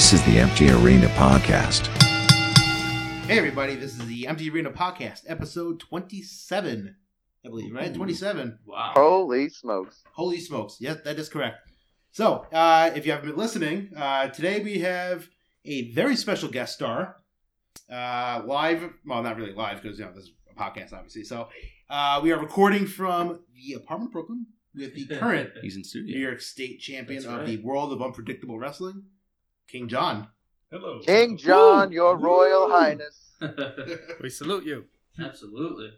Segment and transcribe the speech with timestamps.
[0.00, 1.86] This is the Empty Arena Podcast.
[3.26, 6.96] Hey everybody, this is the Empty Arena Podcast, episode 27.
[7.44, 7.92] I believe, right?
[7.92, 8.60] 27.
[8.64, 8.92] Wow.
[8.96, 10.02] Holy smokes.
[10.12, 10.78] Holy smokes.
[10.80, 11.58] Yes, that is correct.
[12.12, 15.28] So, uh, if you haven't been listening, uh, today we have
[15.66, 17.16] a very special guest star.
[17.92, 21.24] Uh, live, well, not really live because, you know, this is a podcast, obviously.
[21.24, 21.50] So,
[21.90, 26.18] uh, we are recording from the apartment Brooklyn with the current He's in New.
[26.18, 27.46] York State champion That's of right.
[27.46, 29.02] the world of unpredictable wrestling,
[29.70, 30.28] King John.
[30.70, 31.00] Hello.
[31.04, 33.26] King John, your royal highness.
[34.20, 34.84] We salute you.
[35.18, 35.90] Absolutely.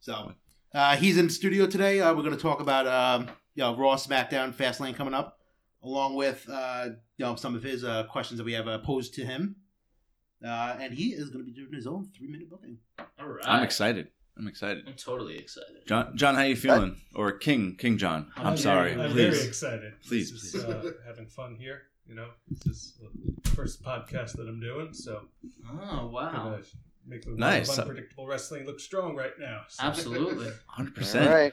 [0.00, 0.32] So
[0.74, 2.00] uh, he's in studio today.
[2.00, 5.38] Uh, we're going to talk about um, you know Raw, SmackDown, Fastlane coming up,
[5.82, 9.14] along with uh, you know some of his uh, questions that we have uh, posed
[9.14, 9.56] to him.
[10.44, 12.76] Uh, and he is going to be doing his own three minute booking.
[13.18, 13.44] All right.
[13.46, 14.08] I'm excited.
[14.36, 14.84] I'm excited.
[14.86, 15.76] I'm totally excited.
[15.86, 17.00] John, John, how you feeling?
[17.14, 18.30] Or King, King John.
[18.36, 18.92] I'm, I'm sorry.
[18.92, 19.34] I'm please.
[19.34, 19.92] very excited.
[20.06, 20.54] Please, This please.
[20.62, 21.84] is, uh, having fun here.
[22.08, 22.28] You know,
[22.64, 22.98] this is
[23.44, 25.22] the first podcast that I'm doing, so
[25.68, 26.30] Oh wow.
[26.32, 26.62] gonna
[27.06, 27.70] make the Nice.
[27.76, 29.62] of unpredictable wrestling look strong right now.
[29.68, 29.84] So.
[29.84, 30.50] Absolutely.
[30.78, 31.26] 100%.
[31.26, 31.52] All right.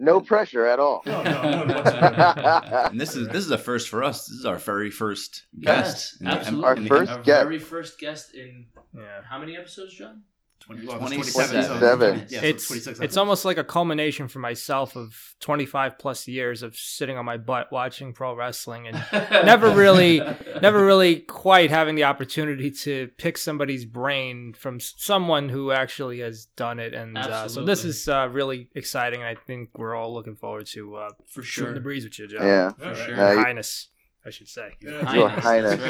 [0.00, 1.02] No pressure at all.
[1.06, 2.88] No, no, none whatsoever.
[2.90, 4.26] And this is this is a first for us.
[4.26, 6.16] This is our very first guest.
[6.20, 6.90] Yes, absolutely.
[6.90, 7.42] Our first Our guest.
[7.44, 9.22] very first guest in Yeah.
[9.28, 10.22] how many episodes, John?
[10.62, 11.66] 20, well, 27.
[11.66, 12.26] 27.
[12.28, 16.62] Yeah, so it's 26 it's almost like a culmination for myself of 25 plus years
[16.62, 20.20] of sitting on my butt watching pro wrestling and never really
[20.60, 26.46] never really quite having the opportunity to pick somebody's brain from someone who actually has
[26.56, 30.14] done it and uh, so this is uh, really exciting and i think we're all
[30.14, 31.74] looking forward to uh, for shooting sure.
[31.74, 32.38] the breeze with you Joe.
[32.40, 32.72] Yeah.
[32.80, 32.96] All right.
[32.96, 33.16] sure.
[33.16, 33.88] Your you- highness
[34.24, 35.80] i should say Your Highness, Highness.
[35.80, 35.82] That's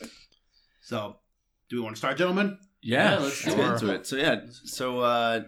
[0.00, 0.10] right.
[0.84, 1.16] So,
[1.70, 2.58] do we want to start, gentlemen?
[2.82, 4.06] Yeah, Yeah, let's let's get into it.
[4.06, 5.42] So yeah, so uh,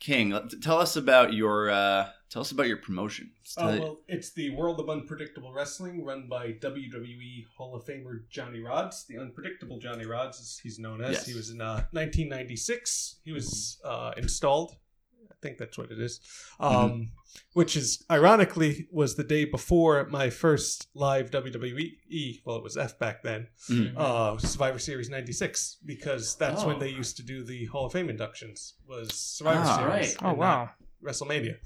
[0.00, 3.30] King, tell us about your uh, tell us about your promotion.
[3.56, 8.28] Oh, Tell- well, it's the World of Unpredictable Wrestling run by WWE Hall of Famer
[8.30, 9.06] Johnny Rodz.
[9.06, 11.12] The Unpredictable Johnny Rodz, as he's known as.
[11.12, 11.26] Yes.
[11.26, 13.16] He was in uh, 1996.
[13.24, 14.76] He was uh, installed.
[15.42, 16.20] I think that's what it is.
[16.58, 17.10] Um,
[17.52, 22.98] Which is, ironically, was the day before my first live WWE, well, it was F
[22.98, 23.94] back then, Mhm.
[23.96, 26.78] uh, Survivor Series 96, because that's when Oh.
[26.78, 30.16] they used to do the Hall of Fame inductions, was Survivor Ah, Series.
[30.22, 30.30] right.
[30.30, 30.70] oh wow
[31.04, 31.56] WrestleMania.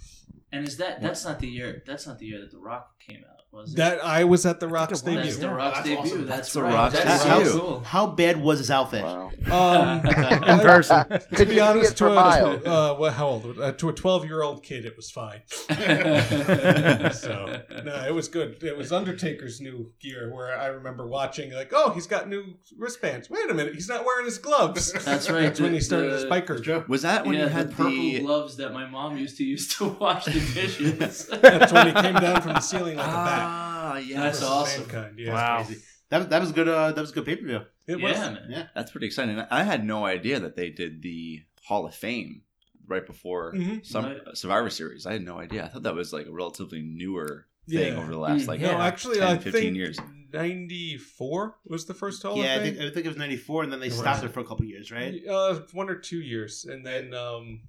[0.51, 1.85] And is that that's not the year?
[1.87, 3.77] That's not the year that The Rock came out, was it?
[3.77, 5.23] That I was at the Rock's debut.
[5.23, 5.53] that's The Yeah.
[5.55, 6.01] Rock's That's debut.
[6.03, 6.27] awesome.
[6.27, 6.75] That's, That's The right.
[6.75, 7.51] Rock's That's debut.
[7.61, 7.81] cool.
[7.81, 9.03] How bad was his outfit?
[9.03, 9.31] Wow.
[9.51, 11.07] Um, in person
[11.37, 13.59] to be honest, to a, uh, well, how old?
[13.59, 15.41] Uh, to a twelve-year-old kid, it was fine.
[17.13, 18.63] So no, it was good.
[18.63, 22.45] It was Undertaker's new gear, where I remember watching, like, oh, he's got new
[22.79, 23.29] wristbands.
[23.31, 24.93] Wait a minute, he's not wearing his gloves.
[24.93, 26.87] That's right, That's when he started his the- biker.
[26.89, 28.21] was that when yeah, you had the purple the?
[28.21, 31.27] gloves that my mom used to use to wash the dishes.
[31.27, 33.40] That's when he came down from the ceiling like a bat.
[33.47, 34.83] Ah, yeah, That's awesome.
[34.83, 35.33] Mankind, yeah.
[35.33, 35.81] wow Crazy.
[36.11, 36.69] That, was- that was good.
[36.69, 37.61] Uh, that was a good pay per view.
[37.87, 38.13] It was.
[38.17, 38.47] yeah, man.
[38.49, 38.67] Yeah.
[38.75, 39.39] That's pretty exciting.
[39.51, 42.43] I had no idea that they did the Hall of Fame
[42.87, 43.85] right before Mhm.
[43.87, 44.19] some Right.
[44.35, 45.07] Survivor Series.
[45.07, 45.65] I had no idea.
[45.65, 48.01] I thought that was like a relatively newer thing Yeah.
[48.01, 48.85] over the last like No, Yeah.
[48.85, 49.99] actually, 10, I 15 think years.
[50.33, 52.87] 94 was the first Hall yeah, I of think, Fame.
[52.87, 53.99] I think it was 94, and then they Right.
[53.99, 55.25] stopped it for a couple years, right?
[55.27, 57.63] Uh, one or two years, and then um,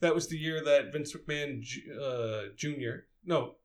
[0.00, 1.62] that was the year that Vince McMahon
[1.98, 3.04] uh, Jr.
[3.24, 3.56] No,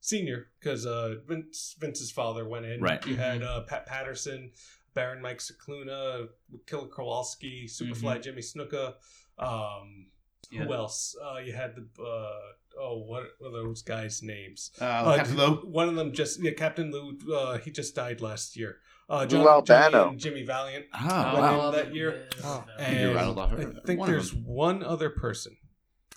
[0.00, 2.80] Senior, because uh, Vince Vince's father went in.
[2.80, 3.04] Right.
[3.06, 4.50] You had uh, Pat Patterson,
[4.94, 6.28] Baron Mike Scicluna,
[6.66, 8.94] Killer Kowalski, Superfly Jimmy Snuka.
[9.38, 10.06] Um,
[10.50, 10.64] Yeah.
[10.64, 11.14] Who else?
[11.22, 14.72] Uh, you had the uh, oh, what are those guys' names?
[14.80, 15.56] Uh, Uh, Captain Lou.
[15.70, 17.18] One of them just yeah, Captain Lou.
[17.32, 18.78] Uh, he just died last year.
[19.08, 19.90] Uh, Lou John, Albano.
[19.90, 20.86] Johnny and Jimmy Valiant.
[20.94, 21.68] Ah, Went wow.
[21.68, 22.28] in that year.
[22.42, 22.64] Oh.
[22.78, 25.56] And You rattled off I think one there's one other person.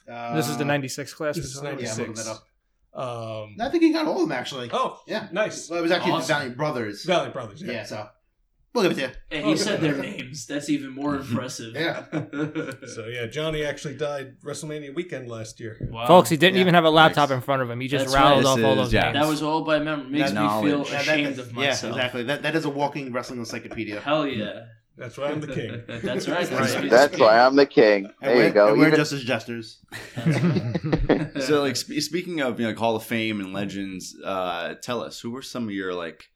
[0.09, 2.41] Uh, this is the 96 class This is Yeah, I'm 96.
[2.95, 3.43] That up.
[3.43, 4.69] Um, I think he got all of them actually.
[4.73, 5.69] oh, Yeah, nice.
[5.69, 6.27] Well, it was actually Awesome.
[6.27, 7.03] the Valiant Brothers.
[7.05, 7.61] Valley Brothers.
[7.61, 7.71] yeah.
[7.71, 7.83] Yeah.
[7.85, 8.07] so
[8.73, 9.09] we'll give it to you.
[9.31, 10.45] And he Oh, said their names.
[10.47, 11.73] That's even more impressive.
[11.75, 12.05] Yeah.
[12.87, 15.77] So yeah, Johnny actually died WrestleMania weekend last year.
[15.91, 16.07] wow.
[16.07, 16.61] folks he didn't Yeah.
[16.61, 17.35] even have a laptop Nice.
[17.37, 18.49] in front of him he just That's rattled right.
[18.49, 19.11] off This all those yeah.
[19.11, 20.09] names That was all by memory.
[20.09, 20.91] Makes That me feel knowledge.
[20.91, 21.93] Yeah, that- ashamed of yeah, myself.
[21.95, 22.23] exactly.
[22.23, 23.99] That that is a walking wrestling encyclopedia.
[24.01, 24.65] Hell yeah.
[24.95, 25.81] That's why I'm the king.
[26.03, 26.49] That's right.
[26.51, 26.89] Right.
[26.89, 28.11] That's why I'm the king.
[28.21, 28.67] There we're, you go.
[28.69, 29.83] and we're Even- just as jesters.
[31.47, 35.01] so like sp- speaking of you know like Hall of Fame and legends, uh, tell
[35.01, 36.29] us who were some of your like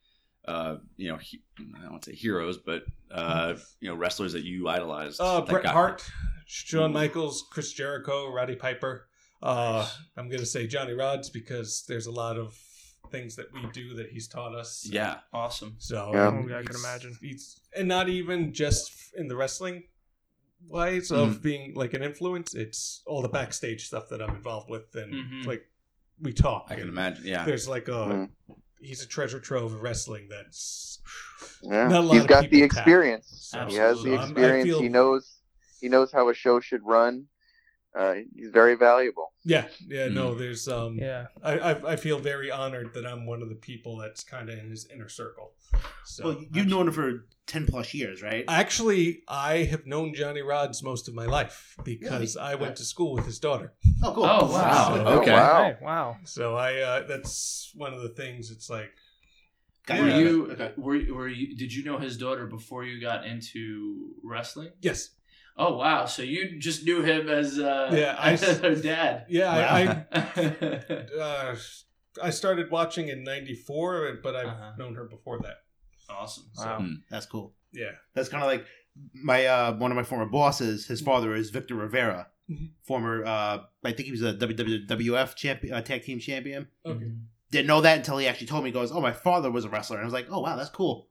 [0.46, 2.82] uh, you know he- I don't want to say heroes, but
[3.12, 5.20] uh, you know wrestlers that you idolized.
[5.20, 6.10] Uh, that Bret Hart,
[6.46, 9.06] Shawn Michaels, Chris Jericho, Roddy Piper.
[9.40, 12.58] Uh, I'm gonna say Johnny Rodz because there's a lot of
[13.10, 14.86] things that we do that he's taught us.
[14.90, 15.76] Yeah, Awesome.
[15.78, 16.28] So Yeah.
[16.28, 17.16] um, Oh, yeah, I can he's- imagine.
[17.20, 19.84] He's and not even just in the wrestling
[20.66, 21.42] wise of Mm-hmm.
[21.42, 22.54] being like an influence.
[22.54, 25.46] It's all the backstage stuff that I'm involved with, and Mhm.
[25.46, 25.64] like
[26.20, 26.66] we talk.
[26.68, 27.24] I can and imagine.
[27.26, 28.30] Yeah, There's like a Mm.
[28.80, 30.28] he's a treasure trove of wrestling.
[30.28, 31.00] That's
[31.62, 31.88] Yeah.
[31.88, 32.66] Not a lot He's of got the tap.
[32.66, 33.26] experience.
[33.50, 34.10] So, He has Absolutely.
[34.10, 34.64] the um, I experience.
[34.68, 35.34] feel- He knows.
[35.80, 37.28] He knows how a show should run.
[37.98, 39.32] Uh, he's very valuable.
[39.44, 40.06] yeah, yeah.
[40.08, 40.96] No, there's um.
[40.98, 41.26] Yeah.
[41.42, 44.56] I, I I feel very honored that I'm one of the people that's kind of
[44.58, 45.52] in his inner circle.
[46.04, 48.44] So Well, you've known him for ten plus years, right?
[48.46, 53.14] Actually, I have known Johnny Rodz most of my life because I went to school
[53.14, 53.72] with his daughter.
[54.04, 54.24] oh, cool.
[54.24, 54.94] Oh, wow.
[54.94, 55.30] So- Okay.
[55.32, 55.62] Oh, wow.
[55.64, 56.16] Hey, wow.
[56.24, 58.50] So I uh, that's one of the things.
[58.52, 58.90] It's like
[59.86, 60.72] Got Were you, Okay.
[60.76, 61.56] were, were you?
[61.56, 64.70] Did you know his daughter before you got into wrestling?
[64.82, 65.10] yes,
[65.60, 66.06] Oh wow!
[66.06, 69.26] So you just knew him as uh, Yeah, I- as her dad.
[69.28, 69.50] yeah.
[69.50, 70.22] I, I,
[71.18, 71.56] I uh,
[72.22, 74.72] I started watching in '94, but I've Uh-huh.
[74.78, 75.58] known her before that.
[76.08, 76.44] awesome.
[76.54, 76.86] So Wow.
[77.10, 77.54] That's cool.
[77.72, 78.64] yeah, That's kind of like
[79.12, 80.86] my uh, one of my former bosses.
[80.86, 82.70] His father is Victor Rivera, Mhm.
[82.84, 83.24] former.
[83.24, 86.68] Uh, I think he was a WWF champion, uh, tag team champion.
[86.86, 87.10] okay.
[87.50, 88.68] Didn't know that until he actually told me.
[88.70, 90.68] He goes, "Oh, my father was a wrestler," and I was like, "Oh, wow, that's
[90.70, 91.08] cool."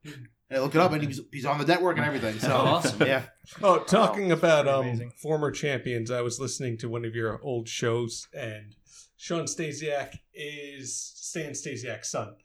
[0.49, 2.39] And I look it up, and he's he's on the network and everything.
[2.39, 3.05] So awesome.
[3.05, 3.23] yeah,
[3.61, 5.11] Oh, talking about um amazing.
[5.21, 8.75] former champions, I was listening to one of your old shows, and
[9.17, 12.35] Shawn Stasiak is Stan Stasiak's son.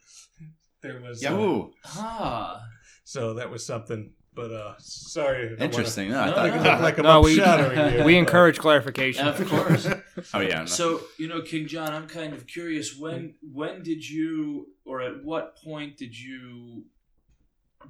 [0.83, 1.33] There was Yep.
[1.33, 2.63] uh, Ooh, Ah,
[3.05, 4.13] so that was something.
[4.35, 6.11] But uh, sorry, I wanna- interesting.
[6.11, 6.45] No, I No, thought.
[6.47, 9.29] Make it like I'm No, we- upshadowing you, We but- encourage clarification.
[9.29, 9.87] of course.
[10.35, 10.65] Oh yeah.
[10.65, 12.97] So you know, King John, I'm kind of curious.
[12.99, 16.85] When when did you, or at what point did you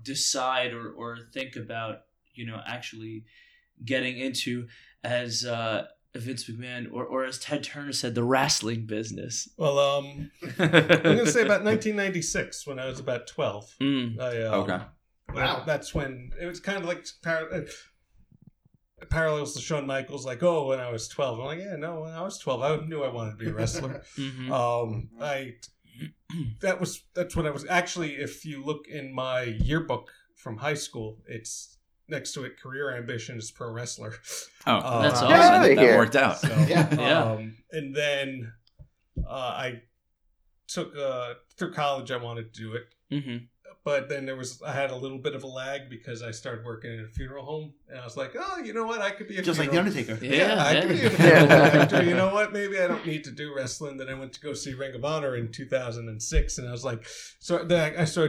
[0.03, 2.03] decide or or think about,
[2.35, 3.25] you know, actually
[3.85, 4.69] getting into
[5.05, 9.49] as uh, Vince McMahon or or as Ted Turner said, the wrestling business?
[9.57, 13.75] Well, um, I'm gonna say about 1996 when I was about 12.
[13.81, 14.21] Mm.
[14.21, 14.85] I, um, Okay.
[15.35, 15.63] Wow.
[15.67, 17.61] That's when it was kind of like par- uh,
[19.11, 20.27] parallels to Shawn Michaels.
[20.27, 22.85] Like, oh, when I was 12, I'm like, yeah, no, when I was 12, I
[22.87, 24.03] knew I wanted to be a wrestler.
[24.17, 24.51] Mhm.
[24.51, 25.55] um, I
[26.61, 28.15] that was that's what I was actually.
[28.15, 32.61] If you look in my yearbook from high school, it's next to it.
[32.61, 34.15] Career ambition is pro wrestler.
[34.67, 35.31] Oh, Uh, That's awesome.
[35.31, 35.97] that, that here.
[35.97, 36.39] worked out.
[36.39, 36.95] So, Yeah.
[36.95, 37.23] Yeah.
[37.23, 38.53] Um, and then
[39.29, 39.83] uh, I
[40.69, 42.11] took uh, through college.
[42.11, 43.49] I wanted to do it, Mhm.
[43.85, 46.65] But then there was I had a little bit of a lag because I started
[46.65, 49.27] working in a funeral home, and I was like, oh, you know what, I could
[49.27, 50.19] be a just like the Undertaker.
[50.25, 51.09] Yeah, I could be a yeah.
[51.09, 52.03] funeral director.
[52.05, 52.53] You know what?
[52.53, 53.97] Maybe I don't need to do wrestling.
[53.97, 57.05] Then I went to go see Ring of Honor in 2006, and I was like,
[57.41, 58.29] so then I saw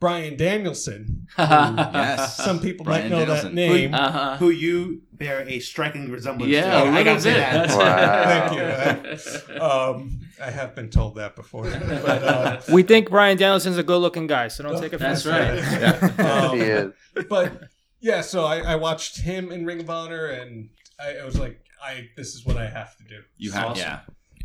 [0.00, 1.28] Bryan Danielson.
[1.38, 2.36] Yes.
[2.38, 3.54] Some people Bryan might know Danielson.
[3.54, 3.94] that name.
[3.94, 4.36] Uh-huh.
[4.38, 6.68] Who you bear a striking resemblance Yeah, to.
[6.70, 7.68] a I little gotta say that.
[7.68, 9.60] That's- Thank you.
[9.60, 11.64] Um, I have been told that before.
[11.70, 15.24] But, uh, We think Bryan Danielson's a good-looking guy, so don't take offense.
[15.24, 15.80] That's right.
[15.80, 16.14] that.
[16.18, 16.48] Yeah.
[16.50, 16.92] Um, he is.
[17.28, 17.68] but
[18.00, 20.70] yeah, so I, I watched him in Ring of Honor, and
[21.00, 23.20] I, I was like, I this is what I have to do.
[23.36, 23.82] You have Awesome.
[23.82, 24.00] yeah.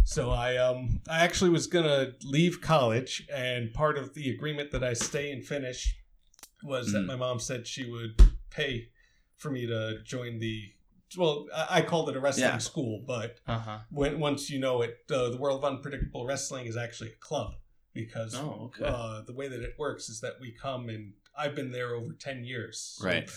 [0.06, 4.84] So I um I actually was gonna leave college, and part of the agreement that
[4.84, 5.96] I stay and finish
[6.64, 7.08] was that Mm.
[7.08, 8.20] my mom said she would
[8.50, 8.90] pay
[9.38, 10.64] for me to join the.
[11.16, 12.58] Well, I, I called it a wrestling Yeah.
[12.58, 13.80] school, but Uh-huh.
[13.90, 17.56] when once you know it, uh, the World of Unpredictable Wrestling is actually a club
[17.94, 18.86] because Oh, okay.
[18.86, 22.14] uh, the way that it works is that we come and I've been there over
[22.14, 22.96] ten years.
[23.00, 23.30] So Right.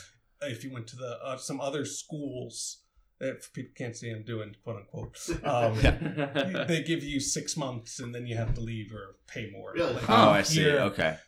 [0.42, 2.78] if you went to the uh, some other schools,
[3.20, 5.16] if people can't see, I'm doing quote unquote.
[5.44, 5.74] Um,
[6.66, 9.74] they give you six months and then you have to leave or pay more.
[9.74, 9.92] Really?
[9.94, 10.62] Like, Oh, I see.
[10.62, 11.18] here, Okay.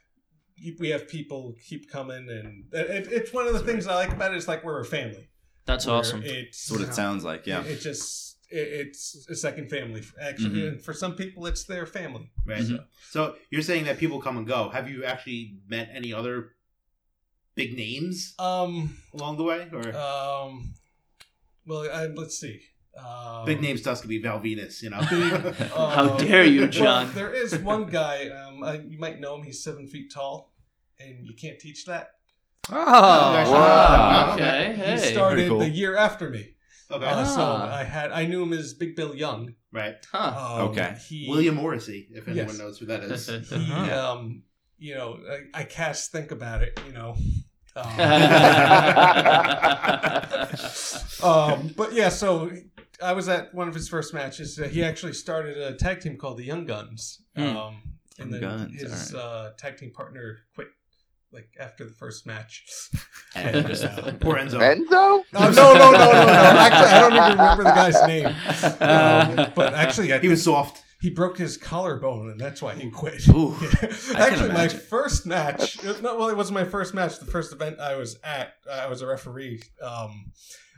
[0.79, 4.33] We have people keep coming, and it, it's one of the things I like about
[4.33, 4.37] it.
[4.37, 5.29] Is like we're a family.
[5.65, 6.23] That's awesome.
[6.25, 7.47] It's That's what it sounds like.
[7.47, 7.61] Yeah.
[7.63, 8.57] It, it just it,
[8.89, 10.03] it's a second family.
[10.21, 10.69] Actually, Mhm.
[10.69, 12.31] and for some people, it's their family.
[12.45, 12.61] Right.
[12.63, 12.85] Mhm.
[13.11, 14.69] So you're saying that people come and go.
[14.71, 16.51] Have you actually met any other
[17.55, 18.99] big names Um.
[19.15, 20.75] along the way, or Um.
[21.65, 22.61] Well, I, let's see.
[22.99, 25.01] Um, big names to us could be Val Venis, you know?
[25.09, 25.53] Big, uh,
[25.95, 27.15] How dare you, well, John?
[27.15, 28.29] there is one guy.
[28.29, 29.45] Um, I, you might know him.
[29.45, 30.53] He's seven feet tall,
[31.01, 32.17] and you can't teach that.
[32.71, 32.75] Oh,
[33.53, 34.35] Wow.
[34.35, 34.75] Okay.
[34.93, 35.59] He started cool.
[35.61, 36.55] the year after me.
[36.91, 37.05] okay.
[37.05, 37.75] Uh, so Ah.
[37.75, 39.55] I had I knew him as Big Bill Young.
[39.73, 39.97] right.
[40.13, 40.59] Huh.
[40.61, 40.95] Um, Okay.
[41.09, 42.59] He, William Morrissey, if anyone Yes.
[42.59, 43.27] knows who that is.
[43.51, 44.13] He, Uh-huh.
[44.13, 44.43] um,
[44.79, 45.19] you know,
[45.55, 46.79] I, I cast think about it.
[46.87, 47.17] You know.
[47.75, 47.99] Um,
[51.23, 52.51] um, but yeah, so
[53.03, 54.59] I was at one of his first matches.
[54.59, 57.23] Uh, he actually started a tag team called the Young Guns.
[57.37, 57.57] Hmm.
[57.57, 57.83] Um,
[58.19, 59.27] and Young then Guns, his alright.
[59.27, 60.69] uh, tag team partner quit
[61.33, 62.65] like after the first match.
[63.35, 64.59] And And, just uh, Poor Enzo.
[64.61, 64.91] Enzo?
[64.91, 65.99] No, no, no, no, no.
[66.13, 68.27] Actually, I don't even remember the guy's name.
[68.81, 70.83] Um, but actually, I he was soft.
[71.01, 73.27] he broke his collarbone, and that's why he quit.
[73.31, 73.57] Ooh,
[74.17, 75.83] Actually, my first match.
[76.03, 77.19] No, well, it wasn't my first match.
[77.21, 79.63] The first event I was at, I was a referee.
[79.83, 80.33] Um,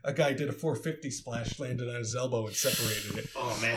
[0.04, 3.30] a guy did a 450 splash, landed on his elbow, and separated it.
[3.34, 3.74] Oh man.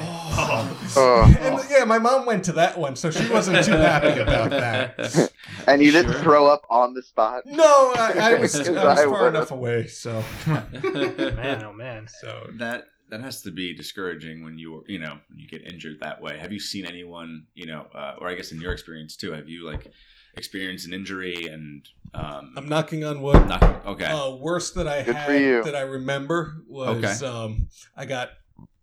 [0.96, 1.36] Oh.
[1.40, 5.32] And yeah, my mom went to that one, so she wasn't too happy about that.
[5.66, 6.22] And you didn't Sure.
[6.22, 7.44] throw up on the spot.
[7.46, 9.36] No, I, I was, I was I far would've.
[9.36, 12.08] enough away, so Man, oh man.
[12.22, 16.00] so that that has to be discouraging when you you know when you get injured
[16.02, 16.38] that way.
[16.38, 19.32] Have you seen anyone you know, uh, or I guess in your experience too?
[19.34, 19.92] Have you like
[20.36, 23.48] experienced an injury and um, I'm knocking on wood.
[23.48, 24.06] not okay?
[24.06, 27.26] Uh, worst that I Good had that I remember was Okay.
[27.26, 28.30] um, I got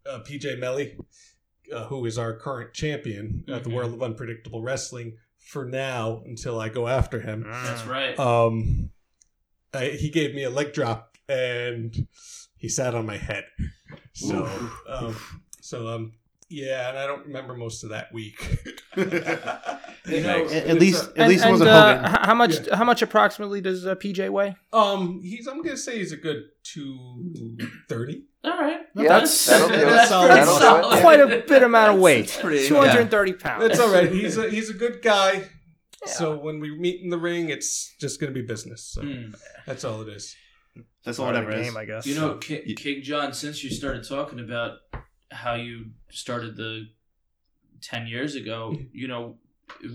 [0.08, 0.96] uh, PJ Melly,
[1.72, 3.74] uh, who is our current champion at the Mhm.
[3.74, 7.42] World of Unpredictable Wrestling for now until I go after him.
[7.46, 8.18] That's right.
[8.18, 8.90] Um,
[9.72, 12.06] I, he gave me a leg drop and
[12.56, 13.44] he sat on my head.
[14.12, 15.16] So, um,
[15.60, 16.12] so um,
[16.48, 18.36] yeah, and I don't remember most of that week.
[20.06, 22.20] You know, At, at least, at And, least it and, wasn't uh, Hogan.
[22.28, 22.66] how much?
[22.66, 22.76] Yeah.
[22.76, 24.54] How much approximately does uh, PJ weigh?
[24.74, 27.32] um, he's I'm gonna say he's a good two
[27.88, 28.24] thirty.
[28.44, 28.80] All right.
[28.94, 29.78] Yeah, That's- that'll do it.
[29.86, 30.58] that's That'll pretty do it.
[30.60, 31.00] solid.
[31.00, 32.26] Quite a bit amount of weight.
[32.26, 33.66] that's pretty- Two hundred and thirty pounds.
[33.66, 34.12] That's all right.
[34.12, 35.32] He's a he's a good guy.
[36.06, 36.12] Yeah.
[36.12, 38.82] So when we meet in the ring, it's just gonna be business.
[38.92, 39.30] So Hmm.
[39.66, 40.36] that's all it is.
[41.02, 41.66] That's all of whatever the it is.
[41.68, 42.06] game, I guess.
[42.06, 44.72] You know, King, King John, since you started talking about
[45.34, 46.86] how you started the
[47.82, 49.36] 10 years ago, you know,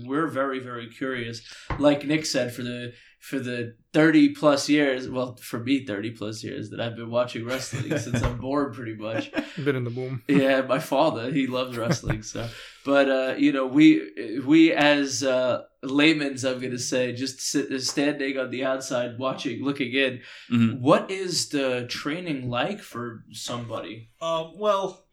[0.04, 1.42] we're very, very curious.
[1.78, 6.42] Like Nick said, for the for the 30 plus years, well, for me, 30 plus
[6.42, 9.30] years that I've been watching wrestling since I'm born, pretty much.
[9.62, 10.22] been in the boom.
[10.26, 12.22] Yeah, my father, he loves wrestling.
[12.22, 12.48] So,
[12.84, 18.38] but uh, you know, we we as uh, laymen's, I'm gonna say, just sit, standing
[18.38, 20.20] on the outside, watching, looking in.
[20.50, 20.80] Mhm.
[20.80, 24.10] What is the training like for somebody?
[24.22, 25.04] Um, well,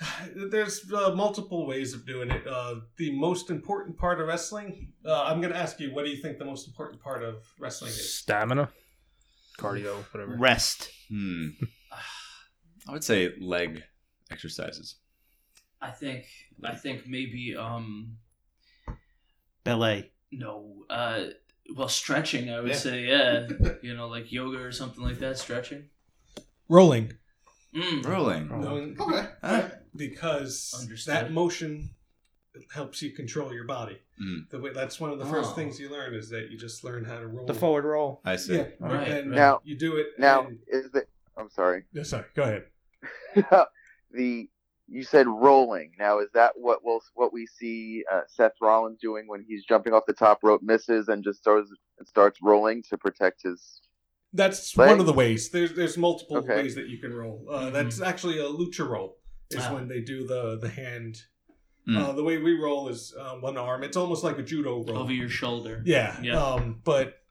[0.50, 2.46] there's uh, multiple ways of doing it.
[2.46, 6.10] Uh, the most important part of wrestling, uh, I'm going to ask you, what do
[6.10, 8.14] you think the most important part of wrestling is?
[8.18, 8.70] Stamina,
[9.58, 10.36] cardio, whatever.
[10.36, 10.90] Rest.
[11.10, 11.48] Hmm.
[12.88, 13.82] I would say leg
[14.30, 14.96] exercises.
[15.80, 16.24] I think
[16.64, 18.16] I think maybe um
[19.64, 20.10] Ballet.
[20.32, 21.24] no uh
[21.76, 22.74] well stretching I would Yeah.
[22.76, 23.46] say yeah
[23.82, 25.88] you know like yoga or something like that stretching.
[26.68, 27.12] Rolling.
[27.74, 28.06] Mm.
[28.06, 28.48] Rolling.
[28.48, 29.26] Knowing- Okay.
[29.42, 29.68] Huh?
[29.98, 31.14] Because Understood.
[31.14, 31.90] that motion
[32.72, 33.98] helps you control your body.
[34.20, 34.48] Mm.
[34.50, 35.54] The way, that's one of the first Oh.
[35.54, 37.46] things you learn is that you just learn how to roll.
[37.46, 38.20] The forward roll.
[38.24, 38.56] I see.
[38.56, 39.36] Yeah, Right, and right.
[39.36, 40.08] Now- you do it.
[40.18, 41.84] Now, and- is the I'm sorry.
[41.92, 42.64] Yeah, sorry, go ahead.
[44.12, 44.48] the
[44.90, 45.92] you said rolling.
[45.98, 49.92] Now, is that what we'll, what we see uh, Seth Rollins doing when he's jumping
[49.92, 51.70] off the top rope, misses, and just starts
[52.06, 53.82] starts rolling to protect his?
[54.32, 54.88] That's Leg?
[54.90, 55.50] one of the ways.
[55.50, 56.56] There's there's multiple Okay.
[56.56, 57.44] ways that you can roll.
[57.48, 59.17] Uh, That's actually a lucha roll.
[59.50, 59.74] Is Ah.
[59.74, 61.22] when they do the the hand.
[61.86, 61.96] Mm.
[61.96, 63.82] Uh, the way we roll is uh, one arm.
[63.82, 64.98] It's almost like a judo roll.
[64.98, 65.82] over your shoulder.
[65.86, 66.20] Yeah.
[66.22, 66.36] Yeah.
[66.42, 67.22] Um, but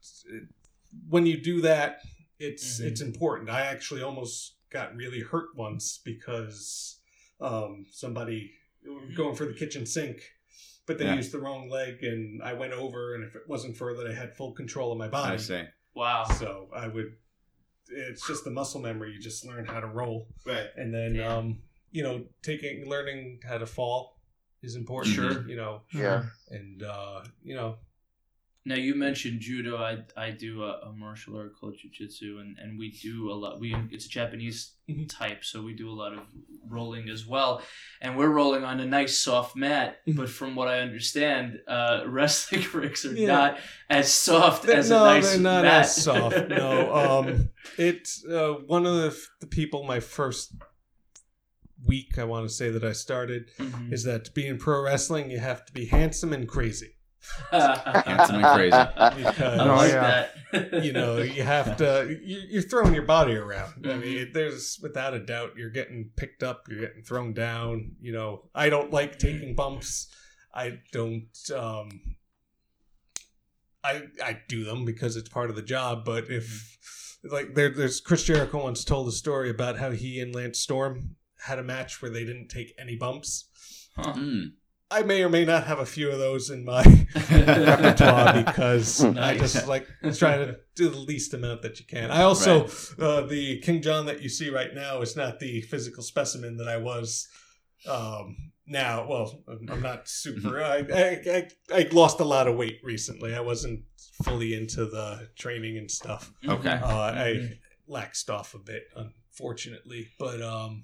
[1.08, 2.00] when you do that,
[2.40, 2.84] it's Mhm.
[2.86, 3.50] it's important.
[3.50, 7.00] I actually almost got really hurt once because
[7.40, 8.52] um, somebody
[9.14, 10.22] going for the kitchen sink,
[10.86, 11.14] but they Yeah.
[11.14, 13.14] used the wrong leg, and I went over.
[13.14, 15.34] And if it wasn't for that, I had full control of my body.
[15.34, 15.62] I see.
[15.94, 16.24] Wow.
[16.24, 17.16] So I would.
[17.90, 19.12] It's just the muscle memory.
[19.12, 20.66] You just learn how to roll, Right.
[20.76, 21.36] and then Yeah.
[21.36, 24.18] um, you know, taking learning how to fall
[24.62, 25.14] is important.
[25.14, 25.48] Sure.
[25.48, 26.24] You know, Yeah.
[26.50, 27.78] and uh, you know,
[28.64, 29.76] Now you mentioned judo.
[29.78, 33.60] I I do a, a martial art called jujitsu, and and we do a lot.
[33.60, 35.06] We it's a Japanese Mhm.
[35.08, 36.20] type, so we do a lot of
[36.68, 37.62] rolling as well.
[38.02, 40.16] And we're rolling on a nice soft mat, Mhm.
[40.16, 43.26] but from what I understand, uh, wrestling rings are Yeah.
[43.36, 45.84] not as soft They're- as no, a nice they're not mat.
[45.84, 46.48] as soft.
[46.48, 46.70] No,
[47.02, 47.26] um,
[47.78, 49.84] it's uh, one of the, the people.
[49.84, 50.52] My first
[51.84, 53.92] week, I want to say that I started Mhm.
[53.92, 56.94] is that to be in pro wrestling, you have to be handsome and crazy.
[57.50, 59.22] Handsome and crazy.
[59.24, 60.28] Because Oh, yeah.
[60.82, 62.18] you know you have to.
[62.24, 63.86] You, you're throwing your body around.
[63.86, 64.00] I Mhm.
[64.00, 66.64] mean, there's without a doubt you're getting picked up.
[66.68, 67.92] You're getting thrown down.
[68.00, 70.08] You know, I don't like taking bumps.
[70.54, 71.28] I don't.
[71.54, 72.16] Um,
[73.84, 76.04] I I do them because it's part of the job.
[76.04, 76.78] But if
[77.24, 81.16] like there, there's Chris Jericho once told a story about how he and Lance Storm
[81.46, 83.48] had a match where they didn't take any bumps.
[83.96, 84.12] Huh.
[84.14, 84.52] Mm.
[84.90, 86.82] I may or may not have a few of those in my
[87.30, 92.10] repertoire because I just like trying to do the least amount that you can.
[92.10, 92.64] I also
[92.98, 96.68] uh, the King John that you see right now is not the physical specimen that
[96.68, 97.28] I was
[97.86, 99.06] um, now.
[99.06, 100.62] Well, I'm not super.
[100.62, 101.48] I, I I
[101.80, 103.34] I lost a lot of weight recently.
[103.34, 103.82] I wasn't
[104.22, 106.32] fully into the training and stuff.
[106.46, 106.70] Okay.
[106.70, 107.94] Uh, I Mm-hmm.
[107.94, 110.82] laxed off a bit, unfortunately, but um.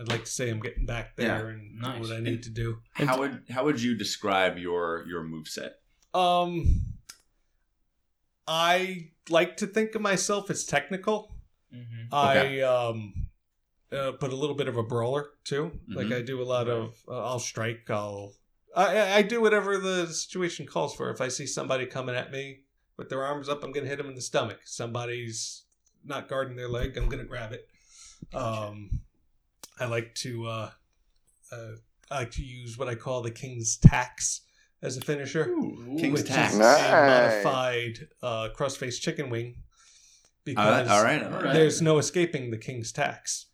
[0.00, 2.00] I'd like to say I'm getting back there and nice.
[2.00, 2.78] what I need to do.
[2.94, 5.72] How would how would you describe your your move set?
[6.14, 6.86] Um,
[8.46, 11.34] I like to think of myself as technical.
[11.74, 12.08] Mhm.
[12.12, 13.28] I um
[13.92, 15.78] uh, put a little bit of a brawler too.
[15.88, 16.16] Like Mhm.
[16.18, 17.88] I do a lot of uh, I'll strike.
[17.90, 18.34] I'll
[18.74, 21.10] I I- I do whatever the situation calls for.
[21.10, 22.62] If I see somebody coming at me
[22.96, 24.60] with their arms up, I'm gonna hit them in the stomach.
[24.64, 25.64] Somebody's
[26.04, 27.68] not guarding their leg, I'm gonna grab it.
[28.34, 29.02] Um,
[29.80, 30.70] I like to uh,
[31.52, 31.56] uh
[32.10, 34.42] I like to use what I call the king's tax
[34.82, 35.44] as a finisher
[35.98, 36.54] King's which tax.
[36.56, 36.80] Nice.
[36.80, 39.56] a modified uh, cross-face chicken wing
[40.44, 41.22] because all right.
[41.22, 41.52] All right.
[41.52, 43.46] there's no escaping the king's tax.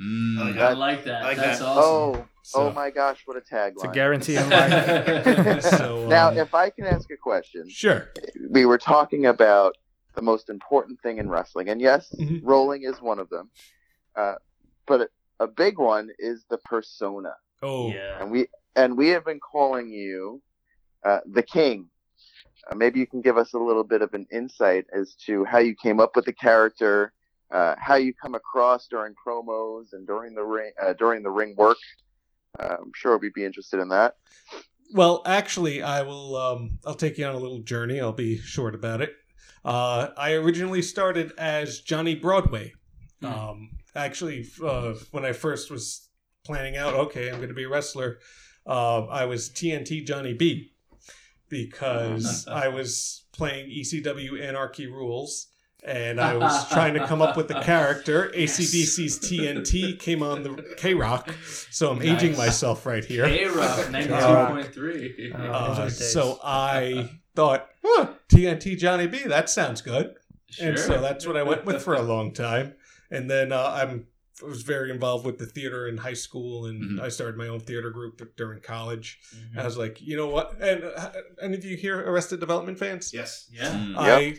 [0.00, 0.38] Mm.
[0.38, 1.22] I like I like that.
[1.22, 1.66] I like That's that.
[1.66, 2.20] awesome.
[2.20, 3.72] Oh, So, oh my gosh, what a tagline!
[3.74, 5.62] It's a guarantee in life.
[5.78, 8.10] so, Now, um, if I can ask a question, sure,
[8.50, 9.76] we were talking about
[10.14, 12.40] the most important thing in wrestling, and yes, Mhm.
[12.44, 13.50] rolling is one of them.
[14.14, 14.34] Uh,
[14.86, 15.10] but
[15.40, 18.20] a, a big one is the persona, oh, yeah.
[18.20, 20.42] and we and we have been calling you
[21.04, 21.88] uh, the king.
[22.70, 25.58] Uh, maybe you can give us a little bit of an insight as to how
[25.58, 27.12] you came up with the character,
[27.50, 31.54] uh, how you come across during promos and during the ring uh, during the ring
[31.56, 31.78] work.
[32.58, 34.14] Uh, I'm sure we'd be interested in that.
[34.92, 36.36] Well, actually, I will.
[36.36, 38.00] Um, I'll take you on a little journey.
[38.00, 39.14] I'll be short about it.
[39.64, 42.74] Uh, I originally started as Johnny Broadway.
[43.20, 43.26] Hmm.
[43.26, 46.08] Um, actually, uh, when I first was
[46.44, 48.18] planning out, okay, I'm going to be a wrestler.
[48.66, 50.72] Uh, I was TNT Johnny B
[51.48, 55.46] because I was playing ECW Anarchy Rulz.
[55.86, 58.32] And I was trying to come up with the character.
[58.34, 61.30] ACDC's TNT came on the K Rock,
[61.70, 63.26] so I'm aging myself right here.
[63.26, 65.30] K Rock, ninety-two point three.
[65.36, 66.10] Uh, those days.
[66.10, 70.14] so I thought, huh, TNT Johnny B, that sounds good.
[70.58, 72.76] And so that's what I went with for a long time.
[73.14, 74.06] And then uh, I'm
[74.42, 77.00] I was very involved with the theater in high school, and Mhm.
[77.02, 79.20] I started my own theater group during college.
[79.36, 79.60] Mhm.
[79.60, 80.60] I was like, you know what?
[80.60, 83.12] And uh, any of you here Arrested Development fans?
[83.14, 83.48] Yes.
[83.52, 83.70] Yeah.
[83.72, 83.94] Mm.
[83.96, 84.36] I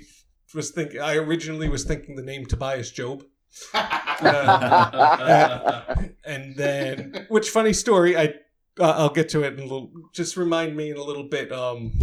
[0.54, 1.00] was thinking.
[1.00, 3.24] I originally was thinking the name Tobias Job,
[6.26, 8.18] and then which funny story?
[8.18, 8.34] I
[8.80, 9.92] uh, I'll get to it in a little.
[10.14, 11.52] Just remind me in a little bit.
[11.52, 11.94] Um,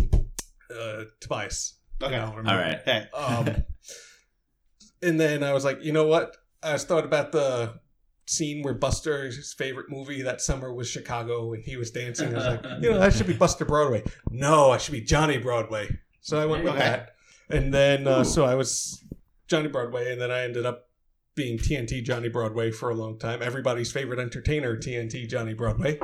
[0.74, 1.74] uh, Tobias.
[2.02, 2.16] Okay.
[2.16, 2.60] I'll All remember.
[2.62, 2.80] right.
[2.84, 3.06] Hey.
[3.14, 3.64] Um,
[5.02, 6.36] and then I was like, you know what?
[6.62, 7.80] I was thought about the
[8.26, 12.34] scene where Buster's favorite movie that summer was Chicago, and he was dancing.
[12.34, 14.04] I was like, you know, that should be Buster Broadway.
[14.30, 15.88] No, I should be Johnny Broadway.
[16.20, 17.16] So I went with that.
[17.50, 19.04] And then, uh, so I was
[19.48, 20.88] Johnny Broadway, and then I ended up
[21.34, 23.42] being TNT Johnny Broadway for a long time.
[23.42, 25.98] Everybody's favorite entertainer, TNT Johnny Broadway.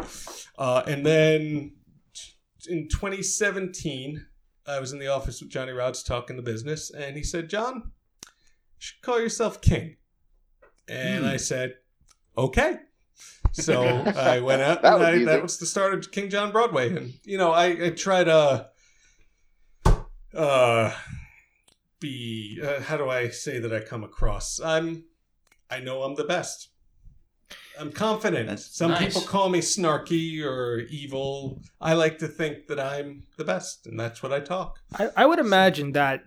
[0.59, 1.73] Uh, and then
[2.68, 4.27] in 2017,
[4.66, 7.92] I was in the office with Johnny Rodz talking the business, and he said, John,
[8.25, 8.31] you
[8.79, 9.97] should call yourself King.
[10.88, 11.31] And Hmm.
[11.31, 11.74] I said,
[12.37, 12.77] okay.
[13.53, 13.83] So
[14.16, 16.94] I went out, That and was I, that was the start of King John Broadway.
[16.96, 18.68] And, you know, I, I try to
[20.35, 20.92] uh,
[22.01, 24.61] be, uh, how do I say that I come across?
[24.61, 25.05] I'm,
[25.70, 26.68] I know I'm the best.
[27.79, 28.48] I'm confident.
[28.48, 29.07] That's Some nice.
[29.07, 31.62] people call me snarky or evil.
[31.81, 34.81] I like to think that I'm the best, and that's what I talk.
[34.98, 36.24] I, I would imagine that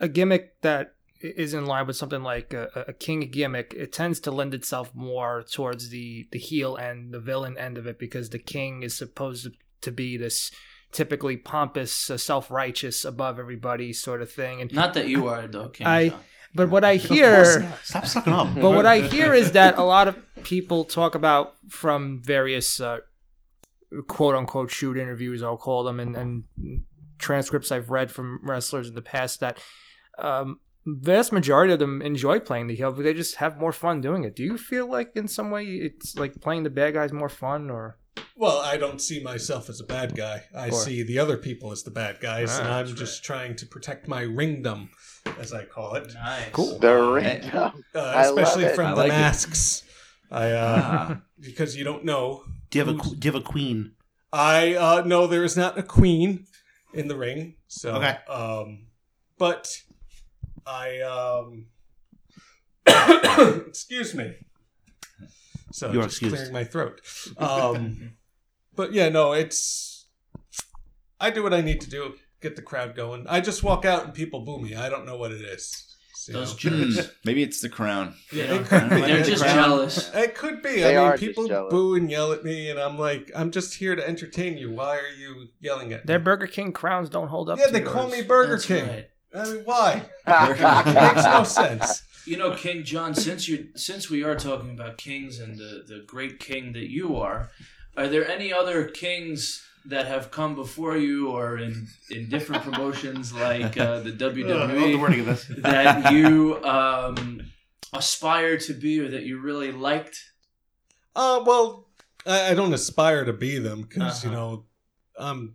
[0.00, 4.20] a gimmick that is in line with something like a, a king gimmick, it tends
[4.20, 8.30] to lend itself more towards the the heel and the villain end of it because
[8.30, 9.48] the king is supposed
[9.80, 10.50] to be this
[10.92, 14.60] typically pompous, uh, self righteous, above everybody sort of thing.
[14.60, 16.20] And Not that you are though, King I- John.
[16.54, 17.70] but what I hear.
[17.84, 18.54] Stop sucking up.
[18.54, 22.98] But what I hear is that a lot of people talk about from various uh,
[24.06, 26.44] quote unquote shoot interviews, I'll call them, and, and
[27.18, 29.58] transcripts I've read from wrestlers in the past that
[30.18, 30.60] um,
[31.00, 34.24] vast majority of them enjoy playing the heel, but they just have more fun doing
[34.24, 34.34] it.
[34.36, 37.70] Do you feel like in some way it's like playing the bad guys more fun,
[37.70, 37.98] or
[38.36, 40.44] Well, I don't see myself as a bad guy.
[40.56, 43.56] I see the other people as the bad guys, Ah, and I'm that's just trying
[43.56, 44.90] to protect my ringdom,
[45.38, 46.50] as I call it, Nice.
[46.52, 46.78] Cool.
[46.78, 47.42] The Uh, ring.
[47.52, 48.74] uh, I love especially it.
[48.74, 49.12] from I the like it.
[49.12, 49.82] masks.
[50.30, 51.20] I uh, Ah.
[51.40, 52.44] because you don't know.
[52.70, 53.92] Do you have a do you have a queen?
[54.32, 56.46] I uh, no, there is not a queen
[56.92, 57.56] in the ring.
[57.66, 58.16] So Okay.
[58.28, 58.86] um,
[59.38, 59.74] but
[60.68, 61.66] I um,
[63.68, 64.34] excuse me.
[65.72, 66.34] So You're just excused.
[66.36, 67.00] clearing my throat.
[67.36, 68.12] Um,
[68.74, 70.06] but yeah, no, it's
[71.20, 73.26] I do what I need to do, get the crowd going.
[73.28, 74.74] I just walk out and people boo me.
[74.74, 75.84] I don't know what it is.
[76.14, 77.06] So, Those you jerks.
[77.06, 77.12] Hmm.
[77.24, 78.14] Maybe it's the crown.
[78.32, 79.00] yeah, They it could be.
[79.02, 80.14] They're It just could- jealous.
[80.14, 80.76] It could be.
[80.80, 83.74] They I are mean, people boo and yell at me, and I'm like, I'm just
[83.76, 84.70] here to entertain you.
[84.72, 86.04] Why are you yelling at me?
[86.06, 87.58] their Burger King crowns don't hold up?
[87.58, 87.92] yeah, to they yours.
[87.92, 88.86] call me Burger That's King.
[88.88, 89.08] right.
[89.34, 90.02] I mean, why?
[90.26, 92.02] it makes no sense.
[92.24, 96.04] You know, King John, since you since we are talking about kings and the, the
[96.06, 97.50] great king that you are,
[97.96, 103.32] are there any other kings that have come before you or in, in different promotions
[103.32, 105.46] like uh, the Ugh, I the WWE of this.
[105.58, 107.40] that you um,
[107.94, 110.18] aspire to be or that you really liked?
[111.16, 111.86] Uh, well,
[112.26, 114.38] I, I don't aspire to be them because you Uh-huh.
[114.38, 114.64] know,
[115.18, 115.54] um,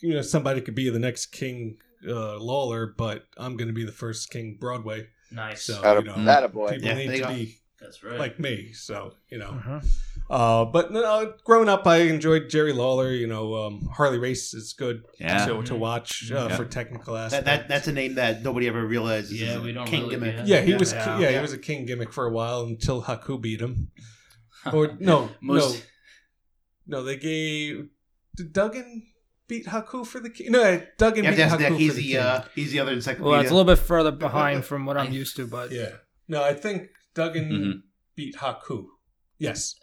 [0.00, 1.78] you know, somebody could be the next King
[2.08, 5.08] uh, Lawler, but I'm going to be the first King Broadway.
[5.30, 5.64] Nice.
[5.64, 6.70] So Atta- you know, attaboy.
[6.70, 7.28] people Yeah, need to go.
[7.28, 8.18] be That's right.
[8.18, 8.72] like me.
[8.72, 9.86] So you know, Mhm.
[10.30, 13.10] uh, but no, growing up, I enjoyed Jerry Lawler.
[13.10, 15.44] You know, um, Harley Race is good Yeah.
[15.46, 16.56] to, to watch uh, Yeah.
[16.56, 17.44] for technical That, aspects.
[17.46, 19.32] that that's a name that nobody ever realized.
[19.32, 20.36] Yeah, we don't King really- gimmick.
[20.46, 20.58] yeah.
[20.58, 20.92] yeah, he was.
[20.92, 21.18] Yeah.
[21.18, 21.36] Yeah, Yeah.
[21.36, 23.90] he was a king gimmick for a while until Haku beat him.
[24.72, 25.84] Or no, Most-
[26.86, 27.04] no, no.
[27.04, 27.88] They gave
[28.36, 29.06] did Duggan
[29.48, 30.50] beat Haku for the king?
[30.52, 31.78] No, Duggan You have beat to Haku Nick.
[31.80, 32.16] He's for the, the king.
[32.20, 33.30] uh, he's the other encyclopedia.
[33.30, 35.90] Well, it's a little bit further behind from what I'm used to, but yeah.
[36.28, 37.72] No, I think Duggan Mhm.
[38.16, 38.86] beat Haku.
[39.38, 39.74] Yes,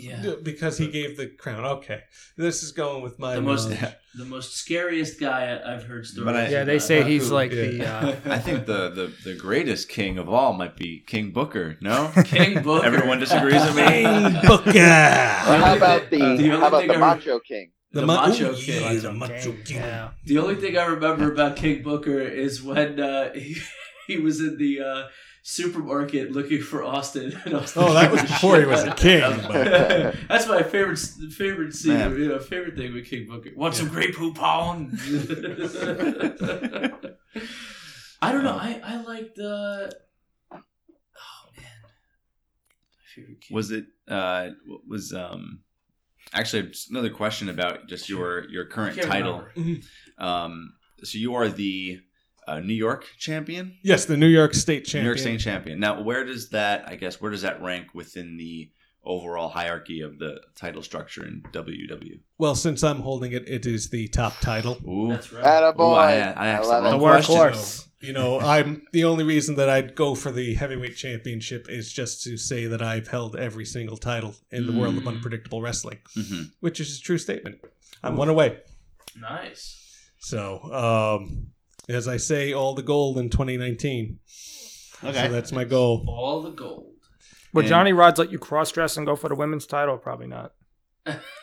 [0.00, 0.34] yeah.
[0.42, 1.64] because he gave the crown.
[1.64, 2.00] Okay,
[2.36, 3.94] this is going with my The most knowledge.
[4.14, 6.24] the most scariest guy I- I've heard stories.
[6.24, 6.86] But I- yeah, they about.
[6.86, 7.62] say he's like Yeah.
[7.66, 7.86] the.
[7.86, 11.76] Uh, I think the, the, the greatest king of all might be King Booker.
[11.82, 12.86] No, King Booker.
[12.86, 14.02] Everyone disagrees with me.
[14.48, 14.70] Booker.
[14.70, 17.70] Or how about the, Uh, the how about the Macho King?
[17.92, 18.82] The ma- Macho Ooh, King.
[18.82, 19.76] yeah, the Macho King.
[19.76, 20.10] yeah.
[20.24, 23.56] The only thing I remember about King Booker is when uh, he,
[24.06, 25.02] he was in the uh,
[25.42, 27.38] supermarket looking for Austin.
[27.44, 29.20] And Austin Oh, that was before he was a king,
[30.28, 30.98] That's my favorite
[31.36, 31.94] favorite scene.
[31.98, 32.18] Man.
[32.18, 33.50] You know, favorite thing with King Booker.
[33.56, 34.92] Want some Grey Poupon?
[38.22, 38.56] I don't know.
[38.56, 39.92] I I like the.
[40.52, 40.58] Oh
[41.56, 41.90] man, my
[43.14, 43.54] favorite king.
[43.54, 44.50] was it uh
[44.88, 45.60] was um
[46.32, 49.44] actually another question about just your your current Can't title
[50.18, 52.00] um so you are the
[52.46, 55.04] uh, new york champion Yes, the New York State champion.
[55.04, 58.36] new york state champion now where does that i guess where does that rank within
[58.36, 58.70] the
[59.04, 63.90] overall hierarchy of the title structure in ww Well, since I'm holding it, it is
[63.90, 64.78] the top title.
[64.88, 65.08] Ooh.
[65.08, 65.44] That's right.
[65.44, 65.80] Attaboy.
[65.80, 66.90] Ooh, I, I asked the wrong it.
[66.90, 67.34] The question.
[67.34, 67.88] workhorse.
[68.02, 72.22] You know, I'm the only reason that I'd go for the heavyweight championship is just
[72.24, 75.08] to say that I've held every single title in the world of Mm.
[75.08, 76.50] unpredictable wrestling, Mhm.
[76.60, 77.60] which is a true statement.
[78.02, 78.58] I'm one away.
[79.16, 79.78] Nice.
[80.18, 81.52] So, um,
[81.88, 84.18] as I say, all the gold in 2019.
[85.04, 85.26] Okay.
[85.26, 86.04] So that's my goal.
[86.08, 86.94] All the gold.
[87.54, 89.96] Would And- Johnny Rodz let you cross dress and go for the women's title?
[89.98, 90.54] Probably not.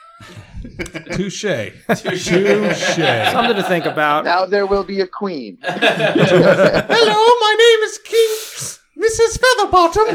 [1.14, 1.72] Touche.
[1.88, 2.26] Touche.
[2.26, 3.32] Touche.
[3.32, 4.26] Something to think about.
[4.26, 5.58] Now there will be a queen.
[5.64, 8.30] Hello, my name is King
[9.00, 9.40] Mrs.
[9.40, 10.08] Featherbottom.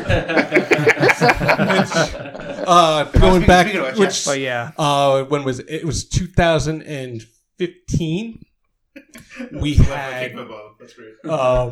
[2.66, 5.66] Uh, going speak- back, speaking of which, which But yeah, uh, when was it?
[5.68, 8.40] it was 2015.
[9.52, 10.34] We had
[10.80, 11.14] That's great.
[11.28, 11.70] um,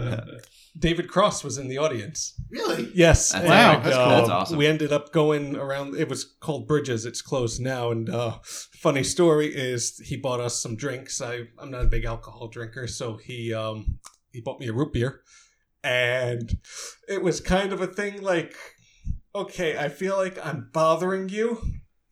[0.78, 2.34] David Cross was in the audience.
[2.50, 2.90] Really?
[2.94, 4.04] Yes, That's- Wow, and, that's cool.
[4.04, 4.56] um, That's awesome.
[4.58, 5.96] We ended up going around.
[5.96, 7.04] It was called Bridges.
[7.04, 7.90] It's closed now.
[7.90, 11.20] And uh, funny story is he bought us some drinks.
[11.20, 13.98] I I'm not a big alcohol drinker, so he um
[14.32, 15.20] he bought me a root beer,
[15.84, 16.50] and
[17.08, 18.54] it was kind of a thing like,
[19.34, 21.60] okay, I feel like I'm bothering you.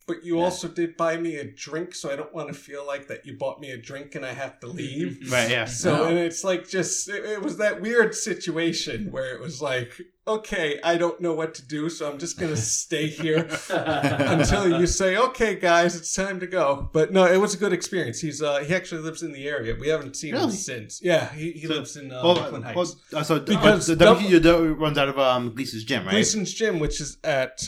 [0.07, 0.43] But you Yeah.
[0.45, 3.37] also did buy me a drink, so I don't want to feel like that you
[3.37, 5.19] bought me a drink and I have to leave.
[5.31, 5.49] Right.
[5.49, 5.65] Yeah.
[5.65, 6.03] So No.
[6.05, 9.91] and it's like just it, it was that weird situation where it was like,
[10.27, 14.87] okay, I don't know what to do, so I'm just gonna stay here until you
[14.87, 16.89] say, okay, guys, it's time to go.
[16.93, 18.19] But no, it was a good experience.
[18.19, 19.75] He's uh he actually lives in the area.
[19.79, 20.99] We haven't seen him since.
[21.01, 22.75] Yeah, he, he So- lives in uh, Well, Brooklyn Heights.
[22.75, 26.11] well, uh, so Because the double- WCW runs out of um, Gleason's gym, right?
[26.11, 27.63] Gleason's Gym, which is at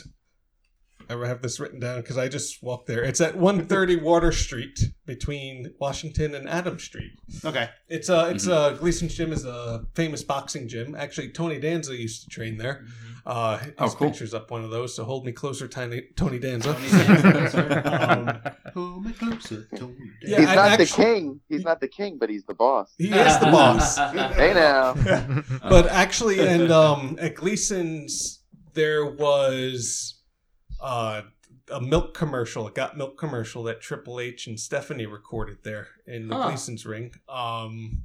[1.10, 3.02] I have this written down because I just walked there.
[3.02, 7.12] It's at 130 Water Street between Washington and Adams Street.
[7.44, 7.68] Okay.
[7.88, 10.94] It's uh it's uh Gleason's Gym is a famous boxing gym.
[10.94, 12.84] Actually, Tony Danza used to train there.
[13.26, 14.08] Uh, his Oh, cool.
[14.08, 14.94] picture's up one of those.
[14.94, 16.74] So hold me closer, Tony Tony Danza.
[16.74, 16.88] Tony
[17.22, 18.44] Danza.
[18.52, 19.94] um, Pull me closer, Tony.
[20.22, 21.40] Yeah, he's I not the king.
[21.48, 22.92] He's not the king, but he's the boss.
[22.98, 23.96] he is the boss.
[24.34, 24.94] Hey now.
[25.62, 28.42] but actually, and um, at Gleason's
[28.74, 30.13] there was
[30.80, 31.22] uh,
[31.70, 36.28] a milk commercial, a got milk commercial that Triple H and Stephanie recorded there in
[36.28, 36.48] the Huh.
[36.48, 37.12] Gleason's ring.
[37.28, 38.02] Um,